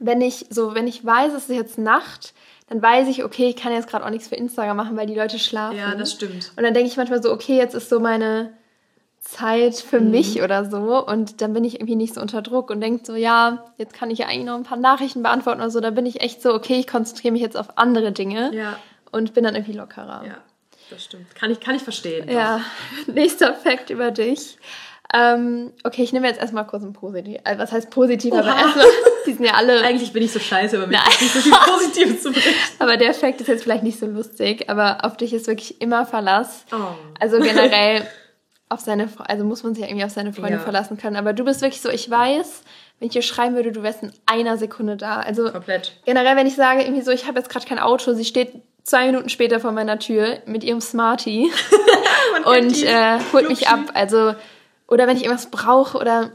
wenn 0.00 0.22
ich 0.22 0.46
so, 0.50 0.74
wenn 0.74 0.86
ich 0.88 1.04
weiß, 1.04 1.34
es 1.34 1.44
ist 1.50 1.54
jetzt 1.54 1.78
Nacht, 1.78 2.32
dann 2.68 2.80
weiß 2.80 3.08
ich, 3.08 3.24
okay, 3.24 3.48
ich 3.48 3.56
kann 3.56 3.72
jetzt 3.72 3.88
gerade 3.88 4.04
auch 4.04 4.10
nichts 4.10 4.28
für 4.28 4.36
Instagram 4.36 4.76
machen, 4.76 4.96
weil 4.96 5.06
die 5.06 5.14
Leute 5.14 5.38
schlafen. 5.38 5.76
Ja, 5.76 5.94
das 5.94 6.12
stimmt. 6.12 6.52
Und 6.56 6.62
dann 6.62 6.72
denke 6.74 6.88
ich 6.88 6.96
manchmal 6.96 7.22
so, 7.22 7.32
okay, 7.32 7.56
jetzt 7.56 7.74
ist 7.74 7.88
so 7.90 8.00
meine 8.00 8.52
Zeit 9.20 9.76
für 9.76 10.00
Mhm. 10.00 10.10
mich 10.10 10.42
oder 10.42 10.64
so. 10.70 11.04
Und 11.06 11.40
dann 11.40 11.52
bin 11.54 11.64
ich 11.64 11.74
irgendwie 11.76 11.96
nicht 11.96 12.14
so 12.14 12.20
unter 12.20 12.42
Druck 12.42 12.70
und 12.70 12.80
denke 12.80 13.04
so, 13.04 13.14
ja, 13.16 13.64
jetzt 13.78 13.94
kann 13.94 14.10
ich 14.10 14.18
ja 14.18 14.26
eigentlich 14.26 14.44
noch 14.46 14.56
ein 14.56 14.64
paar 14.64 14.78
Nachrichten 14.78 15.22
beantworten 15.22 15.60
oder 15.60 15.70
so. 15.70 15.80
Da 15.80 15.90
bin 15.90 16.04
ich 16.06 16.20
echt 16.20 16.42
so, 16.42 16.52
okay, 16.54 16.76
ich 16.78 16.86
konzentriere 16.86 17.32
mich 17.32 17.42
jetzt 17.42 17.56
auf 17.56 17.78
andere 17.78 18.12
Dinge 18.12 18.54
Ja, 18.54 18.78
und 19.12 19.32
bin 19.34 19.44
dann 19.44 19.54
irgendwie 19.54 19.72
lockerer. 19.72 20.24
ja, 20.26 20.36
das 20.90 21.04
stimmt. 21.04 21.34
Kann 21.34 21.50
ich, 21.50 21.60
kann 21.60 21.74
ich 21.74 21.82
verstehen. 21.82 22.28
Ja, 22.30 22.60
nächster 23.06 23.54
Fakt 23.54 23.88
über 23.90 24.10
dich. 24.10 24.58
Ähm, 25.16 25.72
okay, 25.84 26.02
ich 26.02 26.12
nehme 26.12 26.26
jetzt 26.26 26.40
erstmal 26.40 26.66
kurz 26.66 26.82
ein 26.82 26.92
Positiv. 26.92 27.38
Also, 27.44 27.62
was 27.62 27.70
heißt 27.72 27.90
positiv? 27.90 28.32
Aber 28.32 28.48
erstmal, 28.48 28.86
die 29.26 29.32
sind 29.32 29.44
ja 29.44 29.52
alle. 29.54 29.80
Eigentlich 29.84 30.12
bin 30.12 30.22
ich 30.24 30.32
so 30.32 30.40
scheiße, 30.40 30.76
aber 30.76 30.86
mir 30.88 30.98
ist 31.08 31.20
nicht 31.22 31.32
so 31.34 31.40
viel 31.40 31.52
Positives 31.52 32.22
zu 32.22 32.32
berichten. 32.32 32.52
Aber 32.80 32.96
der 32.96 33.14
Fakt 33.14 33.40
ist 33.40 33.46
jetzt 33.46 33.62
vielleicht 33.62 33.84
nicht 33.84 33.98
so 34.00 34.06
lustig, 34.06 34.68
aber 34.68 35.04
auf 35.04 35.16
dich 35.16 35.32
ist 35.32 35.46
wirklich 35.46 35.80
immer 35.80 36.04
Verlass. 36.04 36.64
Oh. 36.72 36.76
Also 37.20 37.38
generell 37.38 38.06
auf 38.68 38.80
seine, 38.80 39.08
also 39.28 39.44
muss 39.44 39.62
man 39.62 39.74
sich 39.74 39.84
irgendwie 39.84 40.04
auf 40.04 40.10
seine 40.10 40.32
Freunde 40.32 40.54
Ja. 40.54 40.58
verlassen 40.58 40.96
können. 40.96 41.16
Aber 41.16 41.32
du 41.32 41.44
bist 41.44 41.62
wirklich 41.62 41.80
so, 41.80 41.90
ich 41.90 42.10
weiß, 42.10 42.62
wenn 42.98 43.06
ich 43.06 43.12
dir 43.12 43.22
schreiben 43.22 43.54
würde, 43.54 43.70
du 43.70 43.82
wärst 43.84 44.02
in 44.02 44.12
einer 44.26 44.56
Sekunde 44.56 44.96
da. 44.96 45.20
Also 45.20 45.50
Komplett. 45.50 45.92
generell, 46.04 46.34
wenn 46.36 46.46
ich 46.46 46.56
sage, 46.56 46.82
irgendwie 46.82 47.02
so, 47.02 47.12
ich 47.12 47.26
habe 47.28 47.38
jetzt 47.38 47.50
gerade 47.50 47.66
kein 47.66 47.78
Auto, 47.78 48.14
sie 48.14 48.24
steht 48.24 48.62
zwei 48.82 49.06
Minuten 49.06 49.28
später 49.28 49.60
vor 49.60 49.70
meiner 49.72 49.98
Tür 50.00 50.38
mit 50.46 50.64
ihrem 50.64 50.80
Smartie 50.80 51.52
und 52.44 52.82
äh, 52.82 53.18
holt 53.32 53.48
mich 53.48 53.68
ab. 53.68 53.80
Also, 53.94 54.34
oder 54.88 55.06
wenn 55.06 55.16
ich 55.16 55.24
irgendwas 55.24 55.50
brauche 55.50 55.98
oder, 55.98 56.30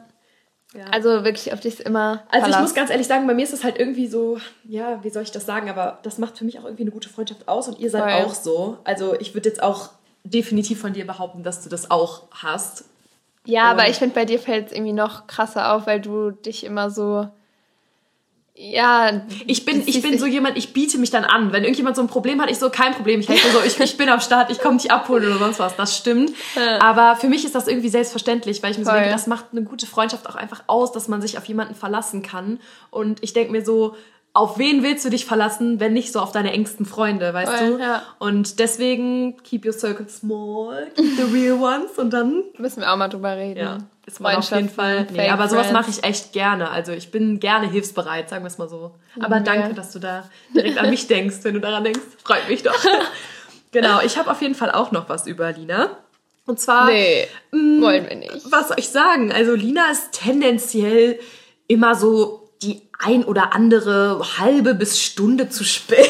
Ja. 0.73 0.85
also 0.91 1.23
wirklich 1.23 1.51
auf 1.53 1.59
dich 1.59 1.79
ist 1.79 1.81
immer 1.87 2.23
Also 2.29 2.37
ich 2.37 2.39
Verlass. 2.41 2.61
muss 2.61 2.73
ganz 2.75 2.89
ehrlich 2.91 3.07
sagen, 3.07 3.25
bei 3.27 3.33
mir 3.33 3.43
ist 3.43 3.53
es 3.53 3.63
halt 3.63 3.77
irgendwie 3.79 4.07
so, 4.07 4.37
ja, 4.63 5.03
wie 5.03 5.09
soll 5.09 5.23
ich 5.23 5.31
das 5.31 5.45
sagen, 5.45 5.69
aber 5.69 5.99
das 6.03 6.17
macht 6.17 6.37
für 6.37 6.45
mich 6.45 6.59
auch 6.59 6.63
irgendwie 6.65 6.83
eine 6.83 6.91
gute 6.91 7.09
Freundschaft 7.09 7.47
aus 7.47 7.67
und 7.67 7.79
ihr 7.79 7.89
seid 7.89 8.03
Voll. 8.03 8.25
auch 8.25 8.33
so. 8.33 8.77
Also 8.83 9.19
ich 9.19 9.33
würde 9.33 9.49
jetzt 9.49 9.63
auch 9.63 9.89
definitiv 10.23 10.79
von 10.81 10.93
dir 10.93 11.07
behaupten, 11.07 11.43
dass 11.43 11.63
du 11.63 11.69
das 11.69 11.89
auch 11.89 12.23
hast. 12.31 12.83
Ja, 13.45 13.63
aber 13.71 13.83
Und- 13.83 13.89
ich 13.89 13.97
finde, 13.97 14.13
bei 14.15 14.25
dir 14.25 14.37
fällt 14.39 14.67
es 14.67 14.71
irgendwie 14.73 14.93
noch 14.93 15.25
krasser 15.27 15.73
auf, 15.73 15.87
weil 15.87 16.01
du 16.01 16.31
dich 16.31 16.63
immer 16.65 16.89
so. 16.91 17.27
Ja. 18.61 19.21
Ich 19.47 19.63
bin, 19.63 19.83
ich 19.85 20.01
bin 20.01 20.19
so 20.19 20.25
jemand, 20.25 20.57
ich 20.57 20.73
biete 20.73 20.97
mich 20.97 21.09
dann 21.11 21.23
an. 21.23 21.53
Wenn 21.53 21.63
irgendjemand 21.63 21.95
so 21.95 22.01
ein 22.01 22.09
Problem 22.09 22.41
hat, 22.41 22.51
ich 22.51 22.59
so, 22.59 22.69
kein 22.69 22.93
Problem, 22.93 23.21
ich 23.21 23.29
helfe 23.29 23.47
so, 23.51 23.59
ich, 23.65 23.79
ich 23.79 23.95
bin 23.95 24.09
am 24.09 24.19
Start, 24.19 24.51
ich 24.51 24.59
komme 24.59 24.77
dich 24.77 24.91
abholen 24.91 25.25
oder 25.25 25.37
sonst 25.37 25.59
was. 25.59 25.77
Das 25.77 25.95
stimmt. 25.95 26.31
Ja. 26.57 26.81
Aber 26.81 27.15
für 27.15 27.29
mich 27.29 27.45
ist 27.45 27.55
das 27.55 27.69
irgendwie 27.69 27.87
selbstverständlich, 27.87 28.61
weil 28.61 28.71
ich 28.71 28.77
mir 28.77 28.83
so 28.83 28.91
Voll. 28.91 28.99
denke, 28.99 29.13
das 29.13 29.27
macht 29.27 29.45
eine 29.53 29.63
gute 29.63 29.85
Freundschaft 29.87 30.27
auch 30.27 30.35
einfach 30.35 30.63
aus, 30.67 30.91
dass 30.91 31.07
man 31.07 31.21
sich 31.21 31.37
auf 31.37 31.45
jemanden 31.45 31.73
verlassen 31.73 32.21
kann. 32.21 32.59
Und 32.91 33.23
ich 33.23 33.31
denke 33.31 33.53
mir 33.53 33.63
so, 33.63 33.95
auf 34.33 34.59
wen 34.59 34.83
willst 34.83 35.05
du 35.05 35.09
dich 35.09 35.25
verlassen, 35.25 35.79
wenn 35.79 35.93
nicht 35.93 36.11
so 36.11 36.19
auf 36.19 36.31
deine 36.33 36.51
engsten 36.51 36.85
Freunde, 36.85 37.33
weißt 37.33 37.51
Voll, 37.53 37.77
du? 37.77 37.79
ja. 37.79 38.03
Und 38.19 38.59
deswegen 38.59 39.37
keep 39.43 39.65
your 39.65 39.73
circle 39.73 40.07
small, 40.09 40.87
keep 40.95 41.15
the 41.17 41.23
real 41.33 41.59
ones 41.59 41.97
und 41.97 42.11
dann 42.11 42.43
Müssen 42.57 42.81
wir 42.81 42.91
auch 42.91 42.97
mal 42.97 43.07
drüber 43.07 43.35
reden. 43.37 43.59
ja, 43.59 43.77
ist 44.09 44.19
man 44.19 44.35
auf 44.35 44.49
jeden 44.51 44.69
Fall. 44.69 45.05
Nee, 45.11 45.29
aber 45.29 45.47
sowas 45.47 45.71
mache 45.71 45.89
ich 45.91 46.03
echt 46.03 46.33
gerne. 46.33 46.71
Also 46.71 46.91
ich 46.91 47.11
bin 47.11 47.39
gerne 47.39 47.69
hilfsbereit, 47.69 48.27
sagen 48.29 48.43
wir 48.43 48.47
es 48.47 48.57
mal 48.57 48.67
so. 48.67 48.95
Aber 49.21 49.37
Ja. 49.37 49.41
danke, 49.43 49.73
dass 49.75 49.91
du 49.91 49.99
da 49.99 50.27
direkt 50.55 50.77
an 50.79 50.89
mich 50.89 51.07
denkst, 51.07 51.37
wenn 51.43 51.53
du 51.53 51.59
daran 51.59 51.83
denkst. 51.83 51.99
Freut 52.23 52.47
mich 52.49 52.63
doch. 52.63 52.73
genau, 53.71 54.01
ich 54.01 54.17
habe 54.17 54.31
auf 54.31 54.41
jeden 54.41 54.55
Fall 54.55 54.71
auch 54.71 54.91
noch 54.91 55.09
was 55.09 55.27
über 55.27 55.51
Lina. 55.51 55.89
Und 56.47 56.59
zwar, 56.59 56.87
Nee, 56.87 57.27
mm, 57.51 57.81
wollen 57.81 58.09
wir 58.09 58.15
nicht. 58.15 58.51
was 58.51 58.69
soll 58.69 58.79
ich 58.79 58.89
sagen? 58.89 59.31
Also 59.31 59.53
Lina 59.53 59.91
ist 59.91 60.11
tendenziell 60.13 61.19
immer 61.67 61.93
so 61.93 62.49
die 62.63 62.81
ein 62.97 63.23
oder 63.23 63.53
andere 63.53 64.19
halbe 64.39 64.73
bis 64.73 64.99
Stunde 64.99 65.49
zu 65.49 65.63
spät. 65.63 66.09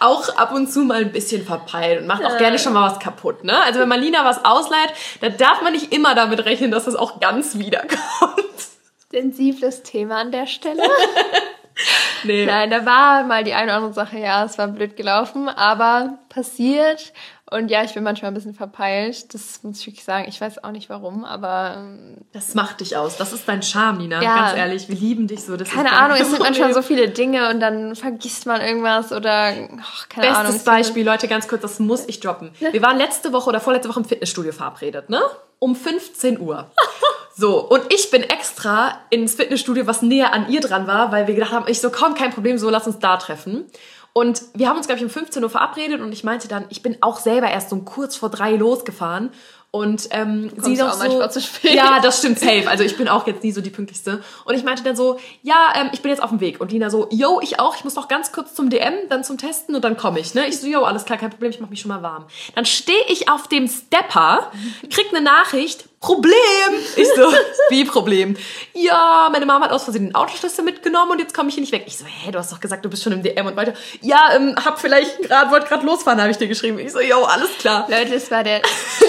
auch 0.00 0.36
ab 0.36 0.52
und 0.52 0.70
zu 0.70 0.80
mal 0.80 1.00
ein 1.00 1.12
bisschen 1.12 1.44
verpeilt 1.44 2.00
und 2.00 2.06
macht 2.06 2.24
auch 2.24 2.38
gerne 2.38 2.58
schon 2.58 2.72
mal 2.72 2.90
was 2.90 2.98
kaputt. 2.98 3.44
Ne? 3.44 3.56
Also 3.64 3.80
wenn 3.80 3.88
man 3.88 4.00
Lina 4.00 4.24
was 4.24 4.44
ausleiht, 4.44 4.92
dann 5.20 5.36
darf 5.36 5.62
man 5.62 5.72
nicht 5.72 5.92
immer 5.92 6.14
damit 6.14 6.44
rechnen, 6.44 6.70
dass 6.70 6.84
das 6.84 6.96
auch 6.96 7.20
ganz 7.20 7.58
wiederkommt. 7.58 8.44
Sensibles 9.10 9.82
Thema 9.82 10.20
an 10.20 10.32
der 10.32 10.46
Stelle. 10.46 10.82
Nee. 12.24 12.46
Nein, 12.46 12.70
da 12.70 12.86
war 12.86 13.24
mal 13.24 13.44
die 13.44 13.52
eine 13.52 13.64
oder 13.64 13.74
andere 13.74 13.92
Sache, 13.92 14.18
ja, 14.18 14.44
es 14.44 14.56
war 14.56 14.68
blöd 14.68 14.96
gelaufen, 14.96 15.48
aber 15.48 16.18
passiert. 16.28 17.12
Und 17.48 17.70
ja, 17.70 17.84
ich 17.84 17.94
bin 17.94 18.02
manchmal 18.02 18.32
ein 18.32 18.34
bisschen 18.34 18.54
verpeilt. 18.54 19.32
Das 19.32 19.62
muss 19.62 19.80
ich 19.80 19.86
wirklich 19.86 20.04
sagen. 20.04 20.26
Ich 20.28 20.40
weiß 20.40 20.64
auch 20.64 20.72
nicht 20.72 20.90
warum, 20.90 21.24
aber. 21.24 21.76
Ähm, 21.78 22.16
das 22.32 22.54
macht 22.54 22.80
dich 22.80 22.96
aus. 22.96 23.16
Das 23.18 23.32
ist 23.32 23.48
dein 23.48 23.62
Charme, 23.62 23.98
Nina. 23.98 24.20
Ja, 24.20 24.36
Ganz 24.36 24.58
ehrlich, 24.58 24.88
wir 24.88 24.96
lieben 24.96 25.28
dich 25.28 25.44
so. 25.44 25.56
Das 25.56 25.70
keine 25.70 25.92
Ahnung, 25.92 26.18
es 26.20 26.28
sind 26.30 26.40
manchmal 26.40 26.74
so 26.74 26.82
viele 26.82 27.08
Dinge 27.08 27.48
und 27.50 27.60
dann 27.60 27.94
vergisst 27.94 28.46
man 28.46 28.60
irgendwas 28.60 29.12
oder. 29.12 29.52
Oh, 29.54 29.78
keine 30.08 30.26
Bestes 30.26 30.36
Ahnung. 30.36 30.52
Bestes 30.52 30.64
Beispiel, 30.64 31.06
Leute, 31.06 31.28
ganz 31.28 31.46
kurz, 31.46 31.62
das 31.62 31.78
muss 31.78 32.08
ich 32.08 32.18
droppen. 32.18 32.50
Wir 32.58 32.82
waren 32.82 32.98
letzte 32.98 33.32
Woche 33.32 33.48
oder 33.48 33.60
vorletzte 33.60 33.88
Woche 33.88 34.00
im 34.00 34.06
Fitnessstudio 34.06 34.52
verabredet, 34.52 35.08
ne? 35.08 35.20
Um 35.60 35.76
15 35.76 36.40
Uhr. 36.40 36.70
So, 37.38 37.60
und 37.60 37.92
ich 37.92 38.10
bin 38.10 38.22
extra 38.22 38.98
ins 39.10 39.34
Fitnessstudio, 39.34 39.86
was 39.86 40.00
näher 40.00 40.32
an 40.32 40.48
ihr 40.48 40.62
dran 40.62 40.86
war, 40.86 41.12
weil 41.12 41.26
wir 41.26 41.34
gedacht 41.34 41.52
haben, 41.52 41.66
ich 41.68 41.82
so, 41.82 41.90
komm, 41.90 42.14
kein 42.14 42.30
Problem, 42.30 42.56
so, 42.56 42.70
lass 42.70 42.86
uns 42.86 42.98
da 42.98 43.18
treffen. 43.18 43.66
Und 44.16 44.40
wir 44.54 44.70
haben 44.70 44.78
uns, 44.78 44.86
glaube 44.86 44.96
ich, 44.96 45.04
um 45.04 45.10
15 45.10 45.44
Uhr 45.44 45.50
verabredet 45.50 46.00
und 46.00 46.10
ich 46.10 46.24
meinte 46.24 46.48
dann, 46.48 46.64
ich 46.70 46.80
bin 46.80 46.96
auch 47.02 47.18
selber 47.18 47.50
erst 47.50 47.70
um 47.74 47.84
kurz 47.84 48.16
vor 48.16 48.30
drei 48.30 48.56
losgefahren 48.56 49.28
und 49.70 50.08
ähm, 50.10 50.50
sie 50.56 50.74
doch 50.74 50.94
so, 50.94 51.26
zu 51.26 51.42
spät. 51.42 51.74
ja, 51.74 52.00
das 52.00 52.20
stimmt 52.20 52.38
safe. 52.38 52.66
Also 52.66 52.82
ich 52.82 52.96
bin 52.96 53.08
auch 53.08 53.26
jetzt 53.26 53.44
nie 53.44 53.52
so 53.52 53.60
die 53.60 53.68
pünktlichste. 53.68 54.22
Und 54.46 54.54
ich 54.54 54.64
meinte 54.64 54.82
dann 54.84 54.96
so, 54.96 55.18
ja, 55.42 55.70
ähm, 55.74 55.90
ich 55.92 56.00
bin 56.00 56.10
jetzt 56.10 56.22
auf 56.22 56.30
dem 56.30 56.40
Weg. 56.40 56.62
Und 56.62 56.72
Lina 56.72 56.88
so, 56.88 57.08
yo, 57.10 57.40
ich 57.42 57.60
auch. 57.60 57.76
Ich 57.76 57.84
muss 57.84 57.94
noch 57.94 58.08
ganz 58.08 58.32
kurz 58.32 58.54
zum 58.54 58.70
DM, 58.70 58.94
dann 59.10 59.22
zum 59.22 59.36
Testen 59.36 59.74
und 59.74 59.84
dann 59.84 59.98
komme 59.98 60.18
ich. 60.18 60.32
Ne, 60.32 60.46
ich 60.46 60.58
so, 60.60 60.66
yo, 60.66 60.84
alles 60.84 61.04
klar, 61.04 61.18
kein 61.18 61.28
Problem. 61.28 61.50
Ich 61.50 61.60
mache 61.60 61.68
mich 61.68 61.82
schon 61.82 61.90
mal 61.90 62.02
warm. 62.02 62.24
Dann 62.54 62.64
stehe 62.64 63.04
ich 63.08 63.28
auf 63.28 63.48
dem 63.48 63.68
Stepper, 63.68 64.50
krieg 64.88 65.08
eine 65.10 65.20
Nachricht, 65.20 65.90
Problem. 66.00 66.32
Ich 66.96 67.08
so, 67.14 67.30
wie 67.68 67.84
Problem? 67.84 68.36
Ja, 68.72 69.28
meine 69.30 69.44
Mama 69.44 69.66
hat 69.66 69.72
aus 69.72 69.84
Versehen 69.84 70.06
den 70.06 70.14
Autoschlüssel 70.14 70.64
mitgenommen 70.64 71.12
und 71.12 71.18
jetzt 71.18 71.34
komme 71.34 71.50
ich 71.50 71.54
hier 71.54 71.60
nicht 71.60 71.72
weg. 71.72 71.84
Ich 71.86 71.98
so, 71.98 72.06
hä, 72.06 72.30
du 72.30 72.38
hast 72.38 72.50
doch 72.50 72.60
gesagt, 72.60 72.84
du 72.84 72.88
bist 72.88 73.02
schon 73.02 73.12
im 73.12 73.22
DM 73.22 73.46
und 73.46 73.54
weiter. 73.54 73.74
Ja, 74.00 74.30
ähm, 74.34 74.54
hab 74.64 74.80
vielleicht 74.80 75.18
gerade, 75.22 75.50
wollte 75.50 75.66
gerade 75.66 75.84
losfahren, 75.84 76.20
habe 76.20 76.30
ich 76.30 76.38
dir 76.38 76.48
geschrieben. 76.48 76.78
Ich 76.78 76.92
so, 76.92 77.00
yo, 77.00 77.22
alles 77.24 77.50
klar. 77.58 77.86
Leute, 77.90 78.14
es 78.14 78.30
war 78.30 78.44
der 78.44 78.62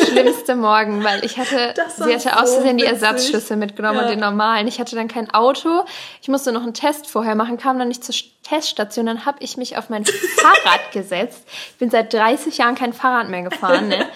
schlimmste 0.06 0.56
Morgen, 0.56 1.04
weil 1.04 1.24
ich 1.24 1.38
hatte, 1.38 1.74
sie 1.96 2.14
hatte 2.14 2.20
so 2.20 2.30
aus 2.30 2.54
Versehen 2.56 2.78
die 2.78 2.86
Ersatzschlüssel 2.86 3.56
mitgenommen 3.56 3.98
ja. 3.98 4.04
und 4.04 4.10
den 4.10 4.20
normalen. 4.20 4.68
Ich 4.68 4.80
hatte 4.80 4.96
dann 4.98 5.08
kein 5.08 5.34
Auto. 5.34 5.86
Ich 6.22 6.28
musste 6.28 6.52
noch 6.52 6.64
einen 6.64 6.74
Test 6.74 7.08
vorher 7.08 7.36
machen, 7.36 7.58
kam 7.58 7.80
dann 7.80 7.88
nicht 7.88 8.04
zur 8.04 8.16
Teststation. 8.44 9.06
Dann 9.06 9.26
habe 9.26 9.38
ich 9.42 9.56
mich 9.56 9.78
auf 9.78 9.90
mein 9.90 10.06
Fahrrad 10.38 10.92
gesetzt. 10.92 11.44
Ich 11.72 11.78
bin 11.78 11.90
seit 11.90 12.14
30 12.14 12.58
Jahren 12.58 12.76
kein 12.76 12.92
Fahrrad 12.92 13.30
mehr 13.30 13.44
gefahren, 13.44 13.88
ne? 13.88 14.08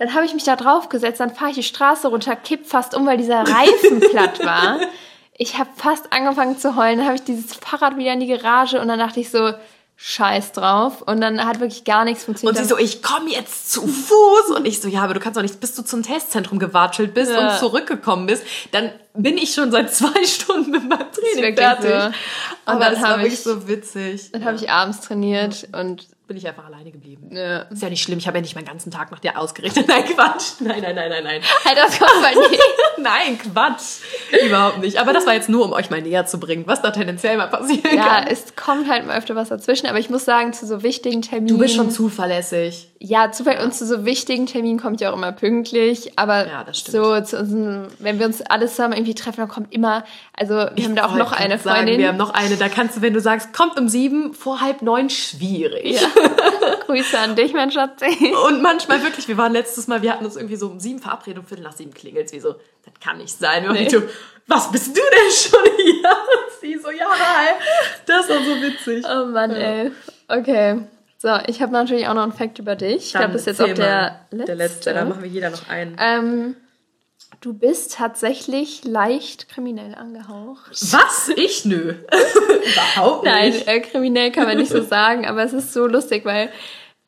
Dann 0.00 0.14
habe 0.14 0.24
ich 0.24 0.32
mich 0.32 0.44
da 0.44 0.56
drauf 0.56 0.88
gesetzt, 0.88 1.20
dann 1.20 1.34
fahre 1.34 1.50
ich 1.50 1.56
die 1.56 1.62
Straße 1.62 2.08
runter, 2.08 2.34
kipp 2.34 2.64
fast 2.66 2.94
um, 2.94 3.04
weil 3.04 3.18
dieser 3.18 3.40
Reifen 3.42 4.00
platt 4.10 4.42
war. 4.42 4.80
Ich 5.34 5.58
habe 5.58 5.68
fast 5.76 6.10
angefangen 6.10 6.58
zu 6.58 6.74
heulen. 6.74 6.96
Dann 6.96 7.06
habe 7.06 7.16
ich 7.16 7.22
dieses 7.22 7.52
Fahrrad 7.54 7.98
wieder 7.98 8.14
in 8.14 8.20
die 8.20 8.26
Garage 8.26 8.80
und 8.80 8.88
dann 8.88 8.98
dachte 8.98 9.20
ich 9.20 9.30
so, 9.30 9.52
Scheiß 9.96 10.52
drauf. 10.52 11.02
Und 11.02 11.20
dann 11.20 11.44
hat 11.44 11.60
wirklich 11.60 11.84
gar 11.84 12.06
nichts 12.06 12.24
funktioniert. 12.24 12.56
Und 12.56 12.62
sie 12.62 12.68
so, 12.70 12.78
ich 12.78 13.02
komme 13.02 13.28
jetzt 13.28 13.70
zu 13.70 13.86
Fuß. 13.86 14.56
Und 14.56 14.66
ich 14.66 14.80
so, 14.80 14.88
ja, 14.88 15.02
aber 15.02 15.12
du 15.12 15.20
kannst 15.20 15.36
doch 15.36 15.42
nicht, 15.42 15.60
bis 15.60 15.74
du 15.74 15.82
zum 15.82 16.02
Testzentrum 16.02 16.58
gewatschelt 16.58 17.12
bist 17.12 17.32
ja. 17.32 17.52
und 17.52 17.58
zurückgekommen 17.58 18.26
bist, 18.26 18.42
dann 18.72 18.92
bin 19.12 19.36
ich 19.36 19.52
schon 19.52 19.70
seit 19.70 19.92
zwei 19.94 20.24
Stunden 20.24 20.70
mit 20.70 20.88
meinem 20.88 21.08
Training 21.12 21.54
fertig. 21.54 21.90
So. 21.90 22.06
Und 22.06 22.14
aber 22.64 22.84
dann 22.86 22.94
das 22.94 23.02
war 23.02 23.18
wirklich 23.18 23.40
so 23.42 23.68
witzig. 23.68 24.32
Dann 24.32 24.40
ja. 24.40 24.46
habe 24.46 24.56
ich 24.56 24.70
abends 24.70 25.02
trainiert 25.02 25.68
und 25.78 26.06
bin 26.30 26.36
ich 26.36 26.46
einfach 26.46 26.64
alleine 26.64 26.92
geblieben. 26.92 27.34
Ja. 27.34 27.62
Ist 27.62 27.82
ja 27.82 27.90
nicht 27.90 28.04
schlimm, 28.04 28.18
ich 28.18 28.28
habe 28.28 28.38
ja 28.38 28.42
nicht 28.42 28.54
meinen 28.54 28.64
ganzen 28.64 28.92
Tag 28.92 29.10
nach 29.10 29.18
dir 29.18 29.36
ausgerichtet. 29.36 29.88
Nein, 29.88 30.04
Quatsch. 30.04 30.60
Nein, 30.60 30.80
nein, 30.80 30.94
nein, 30.94 31.10
nein, 31.10 31.24
nein. 31.24 31.42
Halt, 31.64 31.76
das 31.76 31.98
kommt 31.98 32.22
bei 32.22 32.34
dir. 32.34 32.58
nein, 32.98 33.36
Quatsch. 33.36 33.98
Überhaupt 34.46 34.78
nicht. 34.78 34.98
Aber 34.98 35.12
das 35.12 35.26
war 35.26 35.34
jetzt 35.34 35.48
nur, 35.48 35.64
um 35.64 35.72
euch 35.72 35.90
mal 35.90 36.00
näher 36.00 36.26
zu 36.26 36.38
bringen, 36.38 36.68
was 36.68 36.82
da 36.82 36.92
tendenziell 36.92 37.36
mal 37.36 37.48
passieren 37.48 37.96
ja, 37.96 38.04
kann. 38.04 38.26
Ja, 38.26 38.30
es 38.30 38.54
kommt 38.54 38.88
halt 38.88 39.08
mal 39.08 39.18
öfter 39.18 39.34
was 39.34 39.48
dazwischen, 39.48 39.88
aber 39.88 39.98
ich 39.98 40.08
muss 40.08 40.24
sagen, 40.24 40.52
zu 40.52 40.68
so 40.68 40.84
wichtigen 40.84 41.20
Terminen. 41.20 41.48
Du 41.48 41.58
bist 41.58 41.74
schon 41.74 41.90
zuverlässig. 41.90 42.89
Ja, 43.02 43.32
zufällig 43.32 43.60
ja. 43.60 43.64
und 43.64 43.74
zu 43.74 43.86
so 43.86 44.04
wichtigen 44.04 44.44
Terminen 44.44 44.78
kommt 44.78 45.00
ja 45.00 45.10
auch 45.10 45.16
immer 45.16 45.32
pünktlich. 45.32 46.18
Aber 46.18 46.46
ja, 46.46 46.66
so 46.70 47.18
zu 47.22 47.38
unseren, 47.38 47.86
wenn 47.98 48.18
wir 48.18 48.26
uns 48.26 48.42
alles 48.42 48.72
zusammen 48.72 48.92
irgendwie 48.92 49.14
treffen, 49.14 49.38
dann 49.38 49.48
kommt 49.48 49.72
immer, 49.72 50.04
also 50.36 50.54
wir 50.54 50.72
ich 50.76 50.84
haben 50.84 50.96
da 50.96 51.06
auch 51.06 51.14
noch 51.14 51.32
eine 51.32 51.58
Freundin. 51.58 51.86
Sagen, 51.86 51.98
wir 51.98 52.08
haben 52.08 52.18
noch 52.18 52.34
eine, 52.34 52.56
da 52.56 52.68
kannst 52.68 52.98
du, 52.98 53.00
wenn 53.00 53.14
du 53.14 53.20
sagst, 53.20 53.54
kommt 53.54 53.80
um 53.80 53.88
sieben, 53.88 54.34
vor 54.34 54.60
halb 54.60 54.82
neun, 54.82 55.08
schwierig. 55.08 55.98
Ja. 55.98 56.08
Grüße 56.86 57.18
an 57.18 57.36
dich, 57.36 57.54
mein 57.54 57.70
Schatz. 57.70 58.02
Und 58.46 58.60
manchmal 58.60 59.02
wirklich, 59.02 59.28
wir 59.28 59.38
waren 59.38 59.54
letztes 59.54 59.86
Mal, 59.86 60.02
wir 60.02 60.12
hatten 60.12 60.26
uns 60.26 60.36
irgendwie 60.36 60.56
so 60.56 60.66
um 60.66 60.78
sieben 60.78 60.98
verabredet, 60.98 61.38
um 61.38 61.46
Viertel 61.46 61.62
nach 61.62 61.72
sieben 61.72 61.94
klingelt 61.94 62.30
wie 62.32 62.40
so, 62.40 62.56
das 62.84 62.92
kann 63.02 63.16
nicht 63.16 63.38
sein. 63.38 63.66
Und 63.66 63.76
nee. 63.76 63.84
ich 63.84 63.90
so, 63.90 64.02
was 64.46 64.70
bist 64.70 64.94
du 64.94 65.00
denn 65.00 65.32
schon 65.32 65.76
hier? 65.76 66.04
Und 66.10 66.60
sie 66.60 66.76
so, 66.76 66.90
ja, 66.90 67.06
hi. 67.08 67.54
Das 68.04 68.28
war 68.28 68.40
so 68.40 68.60
witzig. 68.60 69.06
Oh 69.08 69.24
Mann, 69.24 69.52
ja. 69.52 69.56
ey. 69.56 69.90
Okay. 70.28 70.82
So, 71.22 71.28
ich 71.46 71.60
habe 71.60 71.70
natürlich 71.72 72.08
auch 72.08 72.14
noch 72.14 72.22
einen 72.22 72.32
Fact 72.32 72.58
über 72.58 72.76
dich. 72.76 73.06
Ich 73.08 73.12
glaube, 73.12 73.34
das 73.34 73.42
ist 73.42 73.46
jetzt 73.46 73.60
auch 73.60 73.74
der 73.74 74.20
letzte. 74.30 74.46
Der 74.46 74.54
letzte, 74.54 74.94
da 74.94 75.04
machen 75.04 75.22
wir 75.22 75.28
jeder 75.28 75.50
noch 75.50 75.68
einen. 75.68 75.94
Ähm, 76.00 76.56
Du 77.40 77.54
bist 77.54 77.94
tatsächlich 77.94 78.84
leicht 78.84 79.48
kriminell 79.48 79.94
angehaucht. 79.94 80.70
Was? 80.72 81.30
Ich 81.36 81.64
nö. 81.64 81.94
Überhaupt 82.94 83.24
nicht. 83.24 83.34
Nein, 83.34 83.54
äh, 83.66 83.80
kriminell 83.80 84.30
kann 84.30 84.44
man 84.44 84.58
nicht 84.58 84.70
so 84.70 84.82
sagen, 84.82 85.26
aber 85.26 85.42
es 85.44 85.54
ist 85.54 85.72
so 85.72 85.86
lustig, 85.86 86.26
weil 86.26 86.50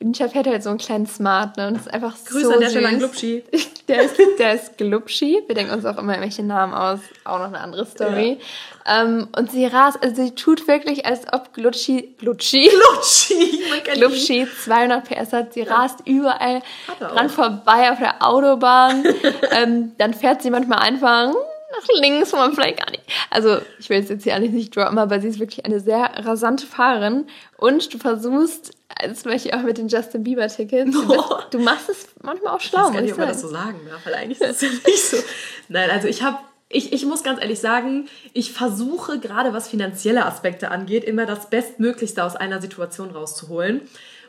Ninja 0.02 0.28
fährt 0.28 0.46
halt 0.46 0.62
so 0.62 0.70
einen 0.70 0.78
kleinen 0.78 1.06
Smart, 1.06 1.56
ne? 1.56 1.68
Und 1.68 1.76
es 1.76 1.82
ist 1.82 1.94
einfach 1.94 2.14
Grüße 2.24 2.46
so 2.46 2.52
an 2.52 2.60
der 2.60 2.70
Stelle 2.70 2.88
an 2.88 2.98
Glubschi. 2.98 3.44
Der 3.88 4.02
ist, 4.02 4.16
der 4.38 4.54
ist 4.54 4.78
Glubschi. 4.78 5.42
Wir 5.44 5.56
denken 5.56 5.72
uns 5.74 5.84
auch 5.84 5.98
immer 5.98 6.18
welche 6.20 6.44
Namen 6.44 6.72
aus. 6.72 7.00
Auch 7.24 7.40
noch 7.40 7.48
eine 7.48 7.58
andere 7.58 7.84
Story. 7.84 8.38
Ja. 8.86 9.02
Um, 9.02 9.08
ähm, 9.08 9.28
und 9.36 9.50
sie 9.50 9.66
rast, 9.66 9.98
also 10.02 10.22
sie 10.22 10.34
tut 10.36 10.68
wirklich, 10.68 11.04
als 11.04 11.30
ob 11.32 11.52
Glutschi, 11.52 12.14
Glutschi, 12.16 12.70
Glutschi, 12.70 13.60
Glubschi 13.94 14.46
200 14.64 15.04
PS 15.08 15.32
hat. 15.32 15.52
Sie 15.52 15.62
ja. 15.62 15.74
rast 15.74 15.98
überall 16.06 16.62
dran 17.00 17.28
vorbei 17.28 17.90
auf 17.90 17.98
der 17.98 18.24
Autobahn. 18.24 19.04
ähm, 19.50 19.92
dann 19.98 20.14
fährt 20.14 20.42
sie 20.42 20.50
manchmal 20.50 20.78
einfach 20.78 21.34
nach 21.72 22.00
links, 22.00 22.32
wo 22.32 22.36
man 22.36 22.52
vielleicht 22.54 22.78
gar 22.78 22.90
nicht. 22.90 23.02
Also, 23.30 23.58
ich 23.78 23.88
will 23.88 23.98
es 23.98 24.08
jetzt 24.08 24.24
hier 24.24 24.34
alles 24.34 24.50
nicht 24.50 24.74
droppen, 24.76 24.98
aber 24.98 25.20
sie 25.20 25.28
ist 25.28 25.40
wirklich 25.40 25.64
eine 25.64 25.80
sehr 25.80 26.10
rasante 26.24 26.66
Fahrerin. 26.66 27.26
Und 27.56 27.92
du 27.92 27.98
versuchst 27.98 28.72
zum 29.14 29.32
Beispiel 29.32 29.52
auch 29.52 29.62
mit 29.62 29.78
den 29.78 29.88
Justin 29.88 30.22
Bieber-Tickets. 30.22 30.96
Oh. 31.08 31.38
Du 31.50 31.58
machst 31.58 31.88
es 31.88 32.06
manchmal 32.22 32.54
auch 32.54 32.60
schlau. 32.60 32.80
Ich 32.80 32.86
weiß 32.86 32.92
gar 32.94 33.00
nicht, 33.02 33.12
ob 33.12 33.18
man 33.18 33.28
das 33.28 33.40
so 33.40 33.48
sagen 33.48 33.80
darf, 33.88 34.06
weil 34.06 34.14
eigentlich 34.14 34.40
ist 34.40 34.50
es 34.50 34.60
ja 34.62 34.68
nicht 34.68 35.04
so. 35.04 35.16
Nein, 35.68 35.90
also 35.90 36.08
ich 36.08 36.22
habe 36.22 36.38
ich, 36.72 36.92
ich 36.92 37.04
muss 37.04 37.22
ganz 37.22 37.40
ehrlich 37.40 37.60
sagen, 37.60 38.08
ich 38.32 38.52
versuche 38.52 39.18
gerade 39.18 39.52
was 39.52 39.68
finanzielle 39.68 40.24
Aspekte 40.24 40.70
angeht, 40.70 41.04
immer 41.04 41.26
das 41.26 41.50
Bestmöglichste 41.50 42.24
aus 42.24 42.34
einer 42.34 42.60
Situation 42.60 43.10
rauszuholen. 43.10 43.82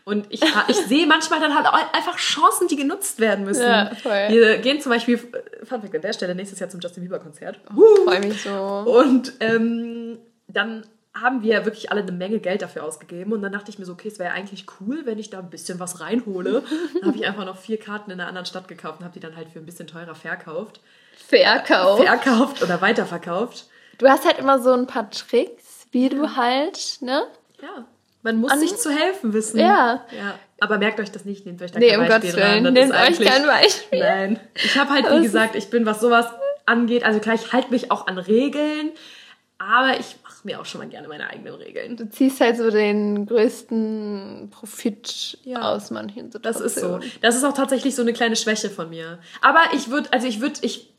Und 0.05 0.27
ich, 0.29 0.41
ich 0.67 0.75
sehe 0.75 1.07
manchmal 1.07 1.39
dann 1.39 1.55
halt 1.55 1.65
einfach 1.93 2.17
Chancen, 2.17 2.67
die 2.67 2.75
genutzt 2.75 3.19
werden 3.19 3.45
müssen. 3.45 3.63
Ja, 3.63 3.91
voll. 3.95 4.27
Wir 4.29 4.57
gehen 4.57 4.81
zum 4.81 4.91
Beispiel, 4.91 5.17
Fun 5.17 5.81
Fact 5.81 5.95
an 5.95 6.01
der 6.01 6.13
Stelle, 6.13 6.35
nächstes 6.35 6.59
Jahr 6.59 6.69
zum 6.69 6.81
Justin 6.81 7.03
Bieber 7.03 7.19
Konzert. 7.19 7.59
Oh, 7.75 8.03
Freue 8.05 8.19
mich 8.19 8.41
so. 8.41 8.51
Und 8.51 9.33
ähm, 9.39 10.19
dann 10.47 10.85
haben 11.13 11.43
wir 11.43 11.63
wirklich 11.63 11.91
alle 11.91 12.01
eine 12.01 12.11
Menge 12.11 12.39
Geld 12.39 12.61
dafür 12.63 12.83
ausgegeben. 12.83 13.33
Und 13.33 13.41
dann 13.43 13.51
dachte 13.51 13.69
ich 13.69 13.79
mir 13.79 13.85
so, 13.85 13.93
okay, 13.93 14.07
es 14.07 14.19
wäre 14.19 14.33
eigentlich 14.33 14.65
cool, 14.79 15.05
wenn 15.05 15.19
ich 15.19 15.29
da 15.29 15.39
ein 15.39 15.49
bisschen 15.49 15.79
was 15.79 16.01
reinhole. 16.01 16.63
dann 16.99 17.07
habe 17.07 17.17
ich 17.17 17.25
einfach 17.25 17.45
noch 17.45 17.57
vier 17.57 17.79
Karten 17.79 18.11
in 18.11 18.19
einer 18.19 18.27
anderen 18.27 18.45
Stadt 18.45 18.67
gekauft 18.67 18.99
und 18.99 19.05
habe 19.05 19.13
die 19.13 19.19
dann 19.19 19.37
halt 19.37 19.49
für 19.49 19.59
ein 19.59 19.65
bisschen 19.65 19.87
teurer 19.87 20.15
verkauft. 20.15 20.81
Verkauft? 21.27 22.03
Verkauft 22.03 22.63
oder 22.63 22.81
weiterverkauft. 22.81 23.67
Du 23.99 24.07
hast 24.07 24.25
halt 24.25 24.39
immer 24.39 24.59
so 24.59 24.71
ein 24.73 24.87
paar 24.87 25.09
Tricks, 25.11 25.87
wie 25.91 26.09
du 26.09 26.35
halt, 26.35 26.97
ne? 27.01 27.23
Ja. 27.61 27.85
Man 28.23 28.38
muss 28.38 28.51
An 28.51 28.59
sich 28.59 28.75
zu 28.77 28.89
helfen 28.89 29.33
wissen. 29.33 29.59
Ja. 29.59 30.05
ja. 30.17 30.39
Aber 30.59 30.77
merkt 30.77 30.99
euch 30.99 31.12
das 31.12 31.25
nicht, 31.25 31.45
nehmt 31.45 31.62
euch 31.62 31.71
da 31.71 31.79
nee, 31.79 31.89
kein 31.89 31.99
um 31.99 32.07
Beispiel 32.07 32.31
Gottes 32.31 32.45
Willen, 32.45 32.73
Nehmt 32.73 32.93
euch 32.93 33.19
kein 33.19 33.45
Beispiel. 33.45 33.99
Nein. 33.99 34.39
Ich 34.55 34.77
habe 34.77 34.91
halt, 34.91 35.12
wie 35.12 35.23
gesagt, 35.23 35.55
ich 35.55 35.69
bin, 35.69 35.86
was 35.86 35.99
sowas 35.99 36.27
angeht, 36.65 37.03
also 37.03 37.19
klar, 37.19 37.36
ich 37.36 37.51
halte 37.51 37.69
mich 37.71 37.91
auch 37.91 38.07
an 38.07 38.17
Regeln, 38.17 38.91
aber 39.57 39.99
ich 39.99 40.15
mir 40.43 40.59
auch 40.59 40.65
schon 40.65 40.79
mal 40.79 40.89
gerne 40.89 41.07
meine 41.07 41.29
eigenen 41.29 41.53
Regeln. 41.55 41.97
Du 41.97 42.09
ziehst 42.09 42.41
halt 42.41 42.57
so 42.57 42.69
den 42.69 43.25
größten 43.25 44.49
Profit 44.51 45.38
ja. 45.43 45.62
aus 45.62 45.91
manchen 45.91 46.31
Situationen. 46.31 46.43
Das 46.43 46.75
ist 46.75 46.79
so. 46.79 46.99
Das 47.21 47.36
ist 47.36 47.43
auch 47.43 47.53
tatsächlich 47.53 47.95
so 47.95 48.01
eine 48.01 48.13
kleine 48.13 48.36
Schwäche 48.36 48.69
von 48.69 48.89
mir. 48.89 49.19
Aber 49.41 49.62
ich 49.73 49.89
würde, 49.89 50.12
also 50.12 50.27
ich 50.27 50.41
würde, 50.41 50.59
ich 50.62 50.93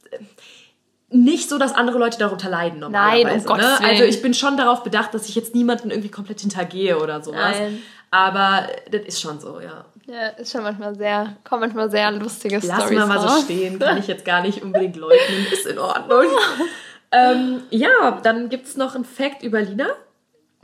nicht 1.10 1.48
so, 1.48 1.58
dass 1.58 1.74
andere 1.74 1.98
Leute 1.98 2.18
darunter 2.18 2.48
leiden 2.48 2.80
normalerweise. 2.80 3.24
Nein, 3.24 3.40
um 3.40 3.44
Gottes 3.44 3.80
ne? 3.80 3.86
Also 3.86 4.04
ich 4.04 4.22
bin 4.22 4.34
schon 4.34 4.56
darauf 4.56 4.82
bedacht, 4.82 5.14
dass 5.14 5.28
ich 5.28 5.34
jetzt 5.34 5.54
niemanden 5.54 5.90
irgendwie 5.90 6.10
komplett 6.10 6.40
hintergehe 6.40 6.98
oder 6.98 7.22
sowas. 7.22 7.58
Nein. 7.58 7.82
Aber 8.10 8.68
das 8.90 9.02
ist 9.02 9.20
schon 9.20 9.40
so, 9.40 9.60
ja. 9.60 9.84
Ja, 10.06 10.28
ist 10.28 10.52
schon 10.52 10.62
manchmal 10.62 10.94
sehr, 10.94 11.36
kommen 11.42 11.62
manchmal 11.62 11.90
sehr 11.90 12.12
lustige 12.12 12.56
Lass 12.56 12.64
Storys 12.64 12.98
Lass 12.98 13.08
mal 13.08 13.18
mal 13.18 13.28
so 13.28 13.42
stehen, 13.42 13.78
kann 13.78 13.98
ich 13.98 14.06
jetzt 14.06 14.24
gar 14.24 14.42
nicht 14.42 14.62
unbedingt 14.62 14.96
leugnen, 14.96 15.46
ist 15.50 15.66
in 15.66 15.78
Ordnung. 15.78 16.26
ähm, 17.12 17.62
ja, 17.70 18.20
dann 18.22 18.48
gibt 18.50 18.66
es 18.66 18.76
noch 18.76 18.94
einen 18.94 19.04
Fact 19.04 19.42
über 19.42 19.62
Lina. 19.62 19.86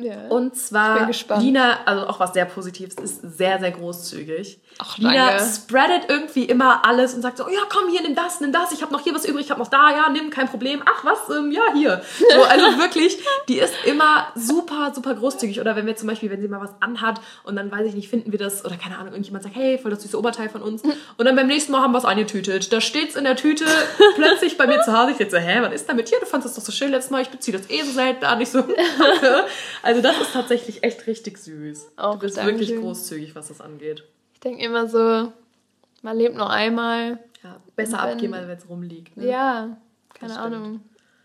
Ja. 0.03 0.28
Und 0.28 0.57
zwar. 0.57 1.11
Lina, 1.38 1.78
also 1.84 2.07
auch 2.07 2.20
was 2.20 2.32
sehr 2.32 2.44
Positives, 2.44 2.94
ist 2.96 3.20
sehr, 3.38 3.59
sehr 3.59 3.70
großzügig. 3.70 4.61
Ach, 4.78 4.98
Lina 4.98 5.38
spreadet 5.44 6.09
irgendwie 6.09 6.44
immer 6.44 6.86
alles 6.86 7.14
und 7.14 7.22
sagt 7.22 7.38
so, 7.38 7.44
oh 7.46 7.51
ja, 7.51 7.61
komm 7.68 7.90
hier, 7.90 8.03
nimm 8.03 8.14
das, 8.14 8.40
nimm 8.40 8.53
das, 8.53 8.72
ich 8.72 8.82
habe 8.82 8.92
noch 8.92 9.01
hier 9.01 9.14
was 9.14 9.24
übrig, 9.24 9.44
ich 9.44 9.51
habe 9.51 9.61
noch 9.61 9.68
da, 9.68 9.90
ja, 9.90 10.09
nimm, 10.09 10.30
kein 10.30 10.48
Problem. 10.48 10.82
Ach 10.86 11.05
was, 11.05 11.36
ähm, 11.36 11.51
ja, 11.51 11.62
hier. 11.74 12.03
So, 12.18 12.42
also 12.44 12.64
wirklich, 12.78 13.18
die 13.48 13.59
ist 13.59 13.74
immer 13.84 14.28
super, 14.34 14.92
super 14.94 15.14
großzügig. 15.14 15.61
Oder 15.61 15.76
wenn 15.76 15.86
wir 15.86 15.96
zum 15.96 16.09
Beispiel, 16.09 16.30
wenn 16.30 16.40
sie 16.40 16.48
mal 16.48 16.61
was 16.61 16.74
anhat 16.80 17.20
und 17.44 17.57
dann, 17.57 17.70
weiß 17.70 17.86
ich 17.86 17.94
nicht, 17.94 18.09
finden 18.09 18.32
wir 18.32 18.38
das, 18.38 18.64
oder 18.64 18.76
keine 18.76 18.96
Ahnung, 18.96 19.12
irgendjemand 19.12 19.44
sagt, 19.44 19.57
hey, 19.57 19.78
voll 19.78 19.90
das 19.90 20.03
süße 20.03 20.18
Oberteil 20.18 20.48
von 20.48 20.62
uns. 20.62 20.82
Und 20.82 21.24
dann 21.24 21.36
beim 21.36 21.46
nächsten 21.46 21.72
Mal 21.72 21.82
haben 21.82 21.92
wir 21.92 21.98
es 21.98 22.05
angetütet. 22.05 22.72
Da 22.72 22.80
steht's 22.80 23.16
in 23.16 23.24
der 23.24 23.36
Tüte, 23.36 23.66
plötzlich 24.16 24.57
bei 24.57 24.66
mir 24.66 24.82
zu 24.82 24.96
Hause. 24.96 25.12
Ich 25.12 25.18
jetzt 25.18 25.32
so, 25.32 25.38
hä, 25.38 25.59
was 25.62 25.72
ist 25.72 25.88
damit 25.88 26.09
hier? 26.09 26.20
Du 26.20 26.26
fandest 26.26 26.57
das 26.57 26.64
doch 26.64 26.72
so 26.72 26.76
schön 26.76 26.90
letztes 26.90 27.11
Mal, 27.11 27.22
ich 27.22 27.28
beziehe 27.28 27.57
das 27.57 27.68
eh 27.70 27.82
so 27.82 27.92
selten 27.92 28.24
an. 28.24 28.40
Ich 28.40 28.51
so, 28.51 28.64
also 29.82 29.89
das 30.01 30.20
ist 30.20 30.32
tatsächlich 30.32 30.84
echt 30.84 31.07
richtig 31.07 31.38
süß. 31.38 31.93
Auch 31.97 32.14
du 32.14 32.20
bist 32.20 32.36
Dankeschön. 32.36 32.61
wirklich 32.61 32.80
großzügig, 32.80 33.34
was 33.34 33.49
das 33.49 33.61
angeht. 33.61 34.05
Ich 34.34 34.41
denke 34.41 34.62
immer 34.64 34.86
so, 34.88 35.32
man 36.03 36.16
lebt 36.16 36.36
nur 36.36 36.49
einmal. 36.51 37.18
Ja, 37.43 37.57
besser 37.76 37.99
wenn- 38.05 38.12
abgeben, 38.12 38.34
als 38.34 38.47
wenn 38.49 38.57
es 38.59 38.68
rumliegt. 38.68 39.16
Ne? 39.16 39.26
Ja, 39.28 39.76
keine 40.14 40.32
Das. 40.34 40.38
Ahnung. 40.43 40.80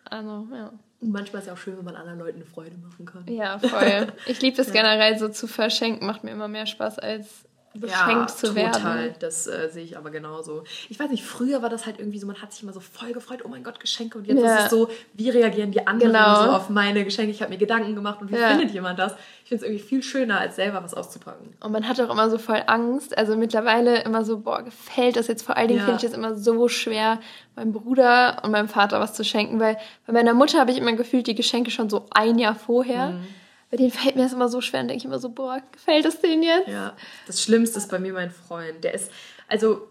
Also, 0.09 0.47
ja. 0.53 0.72
Und 1.01 1.11
manchmal 1.11 1.39
ist 1.39 1.43
es 1.43 1.47
ja 1.47 1.53
auch 1.53 1.57
schön, 1.57 1.78
wenn 1.78 1.86
man 1.86 1.95
anderen 1.95 2.20
Leuten 2.20 2.38
eine 2.38 2.45
Freude 2.45 2.76
machen 2.78 3.05
kann. 3.05 3.24
Ja, 3.28 3.59
voll. 3.59 4.07
Ich 4.28 4.41
liebe 4.41 4.61
es 4.61 4.72
generell 4.72 5.18
so 5.20 5.28
zu 5.30 5.47
verschenken, 5.47 6.07
macht 6.07 6.24
mir 6.24 6.32
immer 6.32 6.47
mehr 6.47 6.66
Spaß 6.66 6.99
als 6.99 7.45
beschenkt 7.80 8.32
zu 8.32 8.47
total. 8.47 8.63
werden. 9.03 9.15
Das 9.19 9.47
äh, 9.47 9.69
sehe 9.71 9.84
ich 9.84 9.97
aber 9.97 10.09
genauso. 10.09 10.63
Ich 10.89 10.99
weiß 10.99 11.09
nicht, 11.09 11.23
früher 11.23 11.61
war 11.61 11.69
das 11.69 11.86
halt 11.86 11.99
irgendwie 11.99 12.19
so, 12.19 12.28
man 12.28 12.41
hat 12.41 12.51
sich 12.53 12.63
immer 12.63 12.73
so 12.73 12.80
voll 12.80 13.13
gefreut, 13.13 13.39
oh 13.43 13.47
mein 13.47 13.63
Gott, 13.63 13.80
Geschenke. 13.80 14.17
Und 14.17 14.26
jetzt 14.28 14.41
Ja. 14.41 14.57
ist 14.57 14.63
es 14.65 14.69
so, 14.71 14.89
wie 15.13 15.30
reagieren 15.30 15.71
die 15.71 15.86
anderen 15.86 16.13
Genau. 16.13 16.43
so 16.45 16.49
auf 16.51 16.69
meine 16.69 17.03
Geschenke? 17.03 17.32
Ich 17.32 17.41
habe 17.41 17.51
mir 17.51 17.57
Gedanken 17.57 17.95
gemacht 17.95 18.21
und 18.21 18.32
wie 18.32 18.36
Ja. 18.36 18.49
findet 18.49 18.71
jemand 18.71 18.99
das? 18.99 19.13
Ich 19.43 19.49
finde 19.49 19.63
es 19.65 19.69
irgendwie 19.71 19.88
viel 19.88 20.01
schöner, 20.03 20.39
als 20.39 20.55
selber 20.55 20.84
was 20.84 20.93
auszupacken. 20.93 21.53
Und 21.59 21.71
man 21.71 21.88
hat 21.88 21.99
auch 22.01 22.09
immer 22.09 22.30
so 22.30 22.38
voll 22.38 22.63
Angst. 22.65 23.17
Also 23.17 23.36
mittlerweile 23.38 24.01
immer 24.03 24.26
so, 24.26 24.39
boah, 24.39 24.63
gefällt 24.63 25.15
das 25.17 25.28
jetzt? 25.28 25.43
Vor 25.43 25.55
allen 25.57 25.67
Dingen 25.67 25.80
Ja. 25.82 25.86
finde 25.86 25.99
ich 26.03 26.09
es 26.11 26.17
immer 26.17 26.36
so 26.36 26.67
schwer, 26.67 27.19
meinem 27.55 27.71
Bruder 27.73 28.41
und 28.43 28.51
meinem 28.51 28.67
Vater 28.67 28.99
was 28.99 29.13
zu 29.13 29.23
schenken, 29.23 29.59
weil 29.59 29.78
bei 30.07 30.13
meiner 30.13 30.34
Mutter 30.34 30.59
habe 30.59 30.71
ich 30.71 30.78
immer 30.78 30.93
gefühlt 30.93 31.28
die 31.28 31.36
Geschenke 31.36 31.71
schon 31.71 31.89
so 31.89 32.05
ein 32.11 32.39
Jahr 32.39 32.55
vorher. 32.55 33.11
Mhm. 33.11 33.28
Bei 33.72 33.78
denen 33.78 33.91
fällt 33.91 34.16
mir 34.16 34.24
das 34.24 34.34
immer 34.34 34.47
so 34.49 34.61
schwer 34.61 34.82
und 34.82 34.88
denke 34.89 34.99
ich 34.99 35.05
immer 35.05 35.20
so, 35.20 35.30
boah, 35.30 35.61
gefällt 35.72 36.05
es 36.05 36.20
denen 36.22 36.43
jetzt? 36.43 36.68
Ja, 36.68 36.93
das 37.28 37.41
Schlimmste 37.41 37.78
ist 37.80 37.89
bei 37.89 37.99
mir 37.99 38.13
mein 38.13 38.32
Freund. 38.32 38.84
Der 38.84 38.93
ist, 38.93 39.11
also 39.47 39.88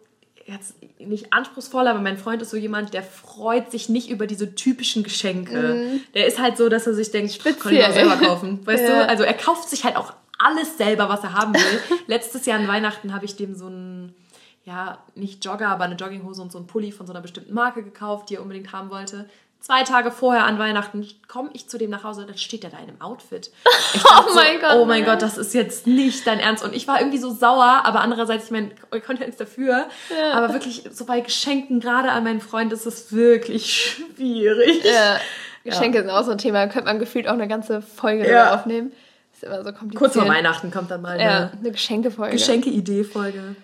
jetzt 0.47 0.75
nicht 0.99 1.33
anspruchsvoll, 1.33 1.89
aber 1.89 2.01
mein 2.01 2.18
Freund 2.18 2.41
ist 2.43 2.51
so 2.51 2.57
jemand, 2.57 2.93
der 2.95 3.03
freut 3.03 3.70
sich 3.70 3.89
nicht 3.89 4.11
über 4.11 4.27
diese 4.27 4.55
typischen 4.55 5.03
Geschenke. 5.03 6.01
Der 6.14 6.27
ist 6.27 6.39
halt 6.39 6.57
so, 6.57 6.68
dass 6.68 6.87
er 6.87 6.95
sich 6.95 7.11
denkt, 7.11 7.33
pff, 7.33 7.43
kann 7.59 7.72
ich 7.72 7.83
Speziell. 7.83 7.85
auch 7.91 7.93
selber 7.93 8.16
kaufen. 8.27 8.61
Weißt 8.66 8.83
Ja. 8.85 9.05
du? 9.05 9.09
Also 9.09 9.22
er 9.25 9.35
kauft 9.35 9.68
sich 9.68 9.85
halt 9.85 9.97
auch 9.97 10.12
alles 10.39 10.77
selber, 10.77 11.09
was 11.09 11.22
er 11.25 11.33
haben 11.35 11.55
will. 11.55 11.81
Letztes 12.07 12.45
Jahr 12.47 12.59
an 12.59 12.68
Weihnachten 12.68 13.14
habe 13.14 13.25
ich 13.25 13.37
dem 13.37 13.55
so 13.55 13.66
einen, 13.66 14.14
ja, 14.64 14.99
nicht 15.14 15.45
Jogger, 15.45 15.68
aber 15.68 15.85
eine 15.85 15.95
Jogginghose 15.95 16.43
und 16.43 16.53
so 16.53 16.59
einen 16.59 16.66
Pulli 16.66 16.93
von 16.93 17.07
so 17.07 17.12
einer 17.12 17.22
bestimmten 17.22 17.55
Marke 17.55 17.83
gekauft, 17.83 18.29
die 18.31 18.35
er 18.37 18.43
unbedingt 18.43 18.72
haben 18.72 18.91
wollte. 18.91 19.29
Zwei 19.67 19.83
Tage 19.83 20.11
vorher 20.11 20.45
an 20.45 20.59
Weihnachten 20.59 21.09
komme 21.27 21.49
ich 21.55 21.69
zu 21.71 21.79
dem 21.79 21.89
nach 21.89 22.05
Hause, 22.05 22.27
dann 22.27 22.37
steht 22.37 22.65
er 22.65 22.71
da 22.71 22.77
in 22.79 22.89
einem 22.89 23.01
Outfit. 23.01 23.51
Oh 24.05 24.35
mein 24.35 24.57
so, 24.57 24.61
Gott, 24.61 24.75
Oh 24.75 24.85
mein. 24.85 25.05
Gott, 25.05 25.23
das 25.23 25.39
ist 25.39 25.55
jetzt 25.55 25.87
nicht 25.87 26.27
dein 26.27 26.39
Ernst. 26.39 26.62
Und 26.65 26.75
ich 26.75 26.87
war 26.87 26.99
irgendwie 27.01 27.17
so 27.19 27.33
sauer, 27.33 27.81
aber 27.85 28.01
andererseits, 28.01 28.47
ich 28.47 28.51
meine, 28.51 28.73
ich 28.95 29.05
konnte 29.05 29.23
ja 29.23 29.27
nichts 29.27 29.39
dafür. 29.39 29.87
Ja. 30.19 30.33
Aber 30.35 30.53
wirklich, 30.53 30.85
so 30.93 31.07
bei 31.07 31.21
Geschenken, 31.21 31.81
gerade 31.81 32.11
an 32.11 32.25
meinen 32.25 32.41
Freund, 32.43 32.73
ist 32.75 32.85
es 32.87 33.12
wirklich 33.12 33.73
schwierig. 33.73 34.85
Ja. 34.85 35.19
Geschenke 35.65 35.99
sind 36.01 36.11
auch 36.11 36.25
so 36.25 36.33
ein 36.33 36.39
Thema. 36.39 36.67
Da 36.67 36.73
könnte 36.73 36.87
man 36.87 36.99
gefühlt 36.99 37.27
auch 37.29 37.33
eine 37.33 37.49
ganze 37.49 37.81
Folge 37.81 38.29
Ja. 38.31 38.55
aufnehmen. 38.55 38.93
Ist 39.33 39.45
immer 39.45 39.59
so 39.65 39.73
kompliziert. 39.73 39.97
Kurz 39.99 40.15
vor 40.15 40.29
Weihnachten 40.29 40.71
kommt 40.71 40.91
dann 40.91 41.01
mal 41.01 41.19
Ja, 41.19 41.27
eine 41.27 41.51
eine 41.59 41.71
Geschenkefolge. 41.73 42.33
Geschenke-Idee-Folge. 42.33 43.57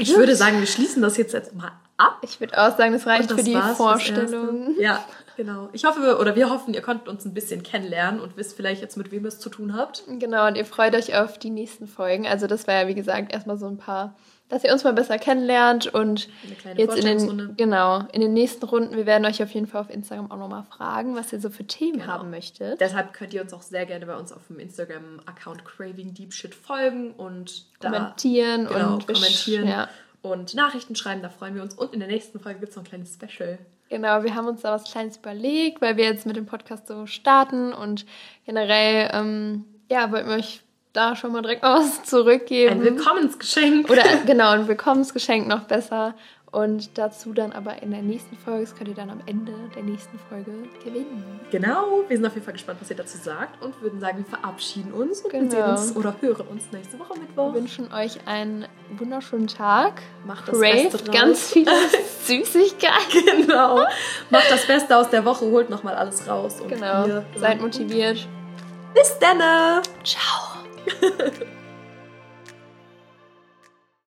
Ich 0.00 0.14
würde 0.16 0.36
sagen, 0.36 0.60
wir 0.60 0.66
schließen 0.66 1.02
das 1.02 1.16
jetzt, 1.16 1.32
jetzt 1.34 1.54
mal 1.54 1.72
ab. 1.96 2.18
Ich 2.22 2.38
würde 2.40 2.56
auch 2.56 2.76
sagen, 2.76 2.92
das 2.92 3.06
reicht 3.06 3.30
Und 3.30 3.38
für 3.38 3.44
die 3.44 3.56
Vorstellung. 3.76 4.74
Ja, 4.78 5.04
genau. 5.36 5.68
Ich 5.72 5.84
hoffe, 5.84 6.18
oder 6.18 6.34
wir 6.36 6.50
hoffen, 6.50 6.74
ihr 6.74 6.82
konntet 6.82 7.08
uns 7.08 7.24
ein 7.24 7.34
bisschen 7.34 7.62
kennenlernen 7.62 8.20
und 8.20 8.36
wisst 8.36 8.56
vielleicht 8.56 8.80
jetzt, 8.82 8.96
mit 8.96 9.10
wem 9.12 9.24
ihr 9.24 9.28
es 9.28 9.38
zu 9.38 9.48
tun 9.50 9.74
habt. 9.76 10.02
Genau, 10.18 10.46
und 10.46 10.56
ihr 10.56 10.64
freut 10.64 10.94
euch 10.94 11.16
auf 11.16 11.38
die 11.38 11.50
nächsten 11.50 11.86
Folgen. 11.86 12.26
Also 12.26 12.46
das 12.46 12.66
war 12.66 12.74
ja, 12.74 12.88
wie 12.88 12.94
gesagt, 12.94 13.32
erstmal 13.32 13.56
so 13.56 13.66
ein 13.66 13.76
paar, 13.76 14.14
dass 14.48 14.62
ihr 14.62 14.72
uns 14.72 14.84
mal 14.84 14.92
besser 14.92 15.18
kennenlernt 15.18 15.86
und 15.92 16.28
Eine 16.44 16.54
kleine 16.54 16.78
jetzt 16.80 16.96
in 16.98 17.06
den, 17.38 17.56
genau, 17.56 18.04
in 18.12 18.20
den 18.20 18.32
nächsten 18.34 18.64
Runden, 18.66 18.94
wir 18.96 19.06
werden 19.06 19.24
euch 19.24 19.42
auf 19.42 19.50
jeden 19.50 19.66
Fall 19.66 19.80
auf 19.80 19.90
Instagram 19.90 20.30
auch 20.30 20.36
nochmal 20.36 20.64
fragen, 20.64 21.16
was 21.16 21.32
ihr 21.32 21.40
so 21.40 21.48
für 21.50 21.64
Themen 21.66 22.00
Genau. 22.00 22.06
haben 22.12 22.30
möchtet. 22.30 22.80
Deshalb 22.80 23.12
könnt 23.14 23.32
ihr 23.34 23.40
uns 23.42 23.52
auch 23.54 23.62
sehr 23.62 23.86
gerne 23.86 24.04
bei 24.06 24.16
uns 24.16 24.32
auf 24.32 24.46
dem 24.48 24.58
Instagram-Account 24.58 25.64
Craving 25.64 26.14
Deep 26.14 26.32
Shit 26.32 26.54
folgen 26.54 27.12
und 27.12 27.66
da 27.80 27.90
Kommentieren 27.90 28.66
genau, 28.66 28.94
und 28.94 29.06
kommentieren 29.06 29.66
Ja. 29.66 29.88
und 30.22 30.54
Nachrichten 30.54 30.94
schreiben, 30.94 31.22
da 31.22 31.30
freuen 31.30 31.54
wir 31.54 31.62
uns. 31.62 31.74
Und 31.74 31.94
in 31.94 32.00
der 32.00 32.08
nächsten 32.08 32.38
Folge 32.38 32.60
gibt 32.60 32.70
es 32.70 32.76
noch 32.76 32.84
ein 32.84 32.88
kleines 32.88 33.14
Special. 33.14 33.58
Genau, 33.94 34.24
wir 34.24 34.34
haben 34.34 34.48
uns 34.48 34.62
da 34.62 34.72
was 34.72 34.90
Kleines 34.90 35.18
überlegt, 35.18 35.80
weil 35.80 35.96
wir 35.96 36.02
jetzt 36.02 36.26
mit 36.26 36.34
dem 36.34 36.46
Podcast 36.46 36.88
so 36.88 37.06
starten 37.06 37.72
und 37.72 38.06
generell, 38.44 39.08
ähm, 39.12 39.66
ja, 39.88 40.10
wollten 40.10 40.30
wir 40.30 40.34
euch 40.34 40.62
da 40.92 41.14
schon 41.14 41.30
mal 41.30 41.42
direkt 41.42 41.62
mal 41.62 41.78
was 41.78 42.02
zurückgeben. 42.02 42.72
Ein 42.72 42.82
Willkommensgeschenk. 42.82 43.88
Oder 43.88 44.02
genau, 44.26 44.50
ein 44.50 44.66
Willkommensgeschenk 44.66 45.46
noch 45.46 45.60
besser. 45.60 46.16
Und 46.54 46.96
dazu 46.98 47.32
dann 47.32 47.50
aber 47.52 47.82
in 47.82 47.90
der 47.90 48.02
nächsten 48.02 48.36
Folge, 48.36 48.60
das 48.64 48.76
könnt 48.76 48.88
ihr 48.88 48.94
dann 48.94 49.10
am 49.10 49.20
Ende 49.26 49.52
der 49.74 49.82
nächsten 49.82 50.18
Folge 50.28 50.52
gewinnen. 50.84 51.40
Genau, 51.50 52.04
wir 52.06 52.16
sind 52.16 52.24
auf 52.24 52.34
jeden 52.34 52.44
Fall 52.44 52.52
gespannt, 52.54 52.78
was 52.80 52.88
ihr 52.90 52.96
dazu 52.96 53.18
sagt 53.18 53.60
und 53.60 53.80
würden 53.82 53.98
sagen, 53.98 54.18
wir 54.18 54.24
verabschieden 54.24 54.92
uns 54.92 55.20
und 55.22 55.32
wir 55.32 55.40
sehen 55.40 55.48
Genau. 55.50 55.70
uns 55.72 55.96
oder 55.96 56.14
hören 56.20 56.46
uns 56.46 56.62
nächste 56.70 56.96
Woche 57.00 57.18
Mittwoch. 57.18 57.52
Wir 57.54 57.60
wünschen 57.60 57.92
euch 57.92 58.18
einen 58.26 58.66
wunderschönen 58.96 59.48
Tag. 59.48 60.02
Macht 60.26 60.46
das 60.46 60.54
Crave 60.60 60.82
Beste 60.90 60.98
draus. 61.04 61.20
ganz 61.20 61.52
viele 61.52 61.72
Süßigkeiten. 62.24 63.46
Genau. 63.46 63.80
Macht 64.30 64.50
das 64.50 64.64
Beste 64.66 64.96
aus 64.96 65.10
der 65.10 65.24
Woche, 65.24 65.46
holt 65.46 65.70
nochmal 65.70 65.96
alles 65.96 66.28
raus. 66.28 66.60
Und 66.60 66.68
Genau, 66.68 67.22
seid 67.36 67.60
motiviert. 67.60 68.28
Bis 68.94 69.18
dann. 69.18 69.38
Ciao. 70.04 70.62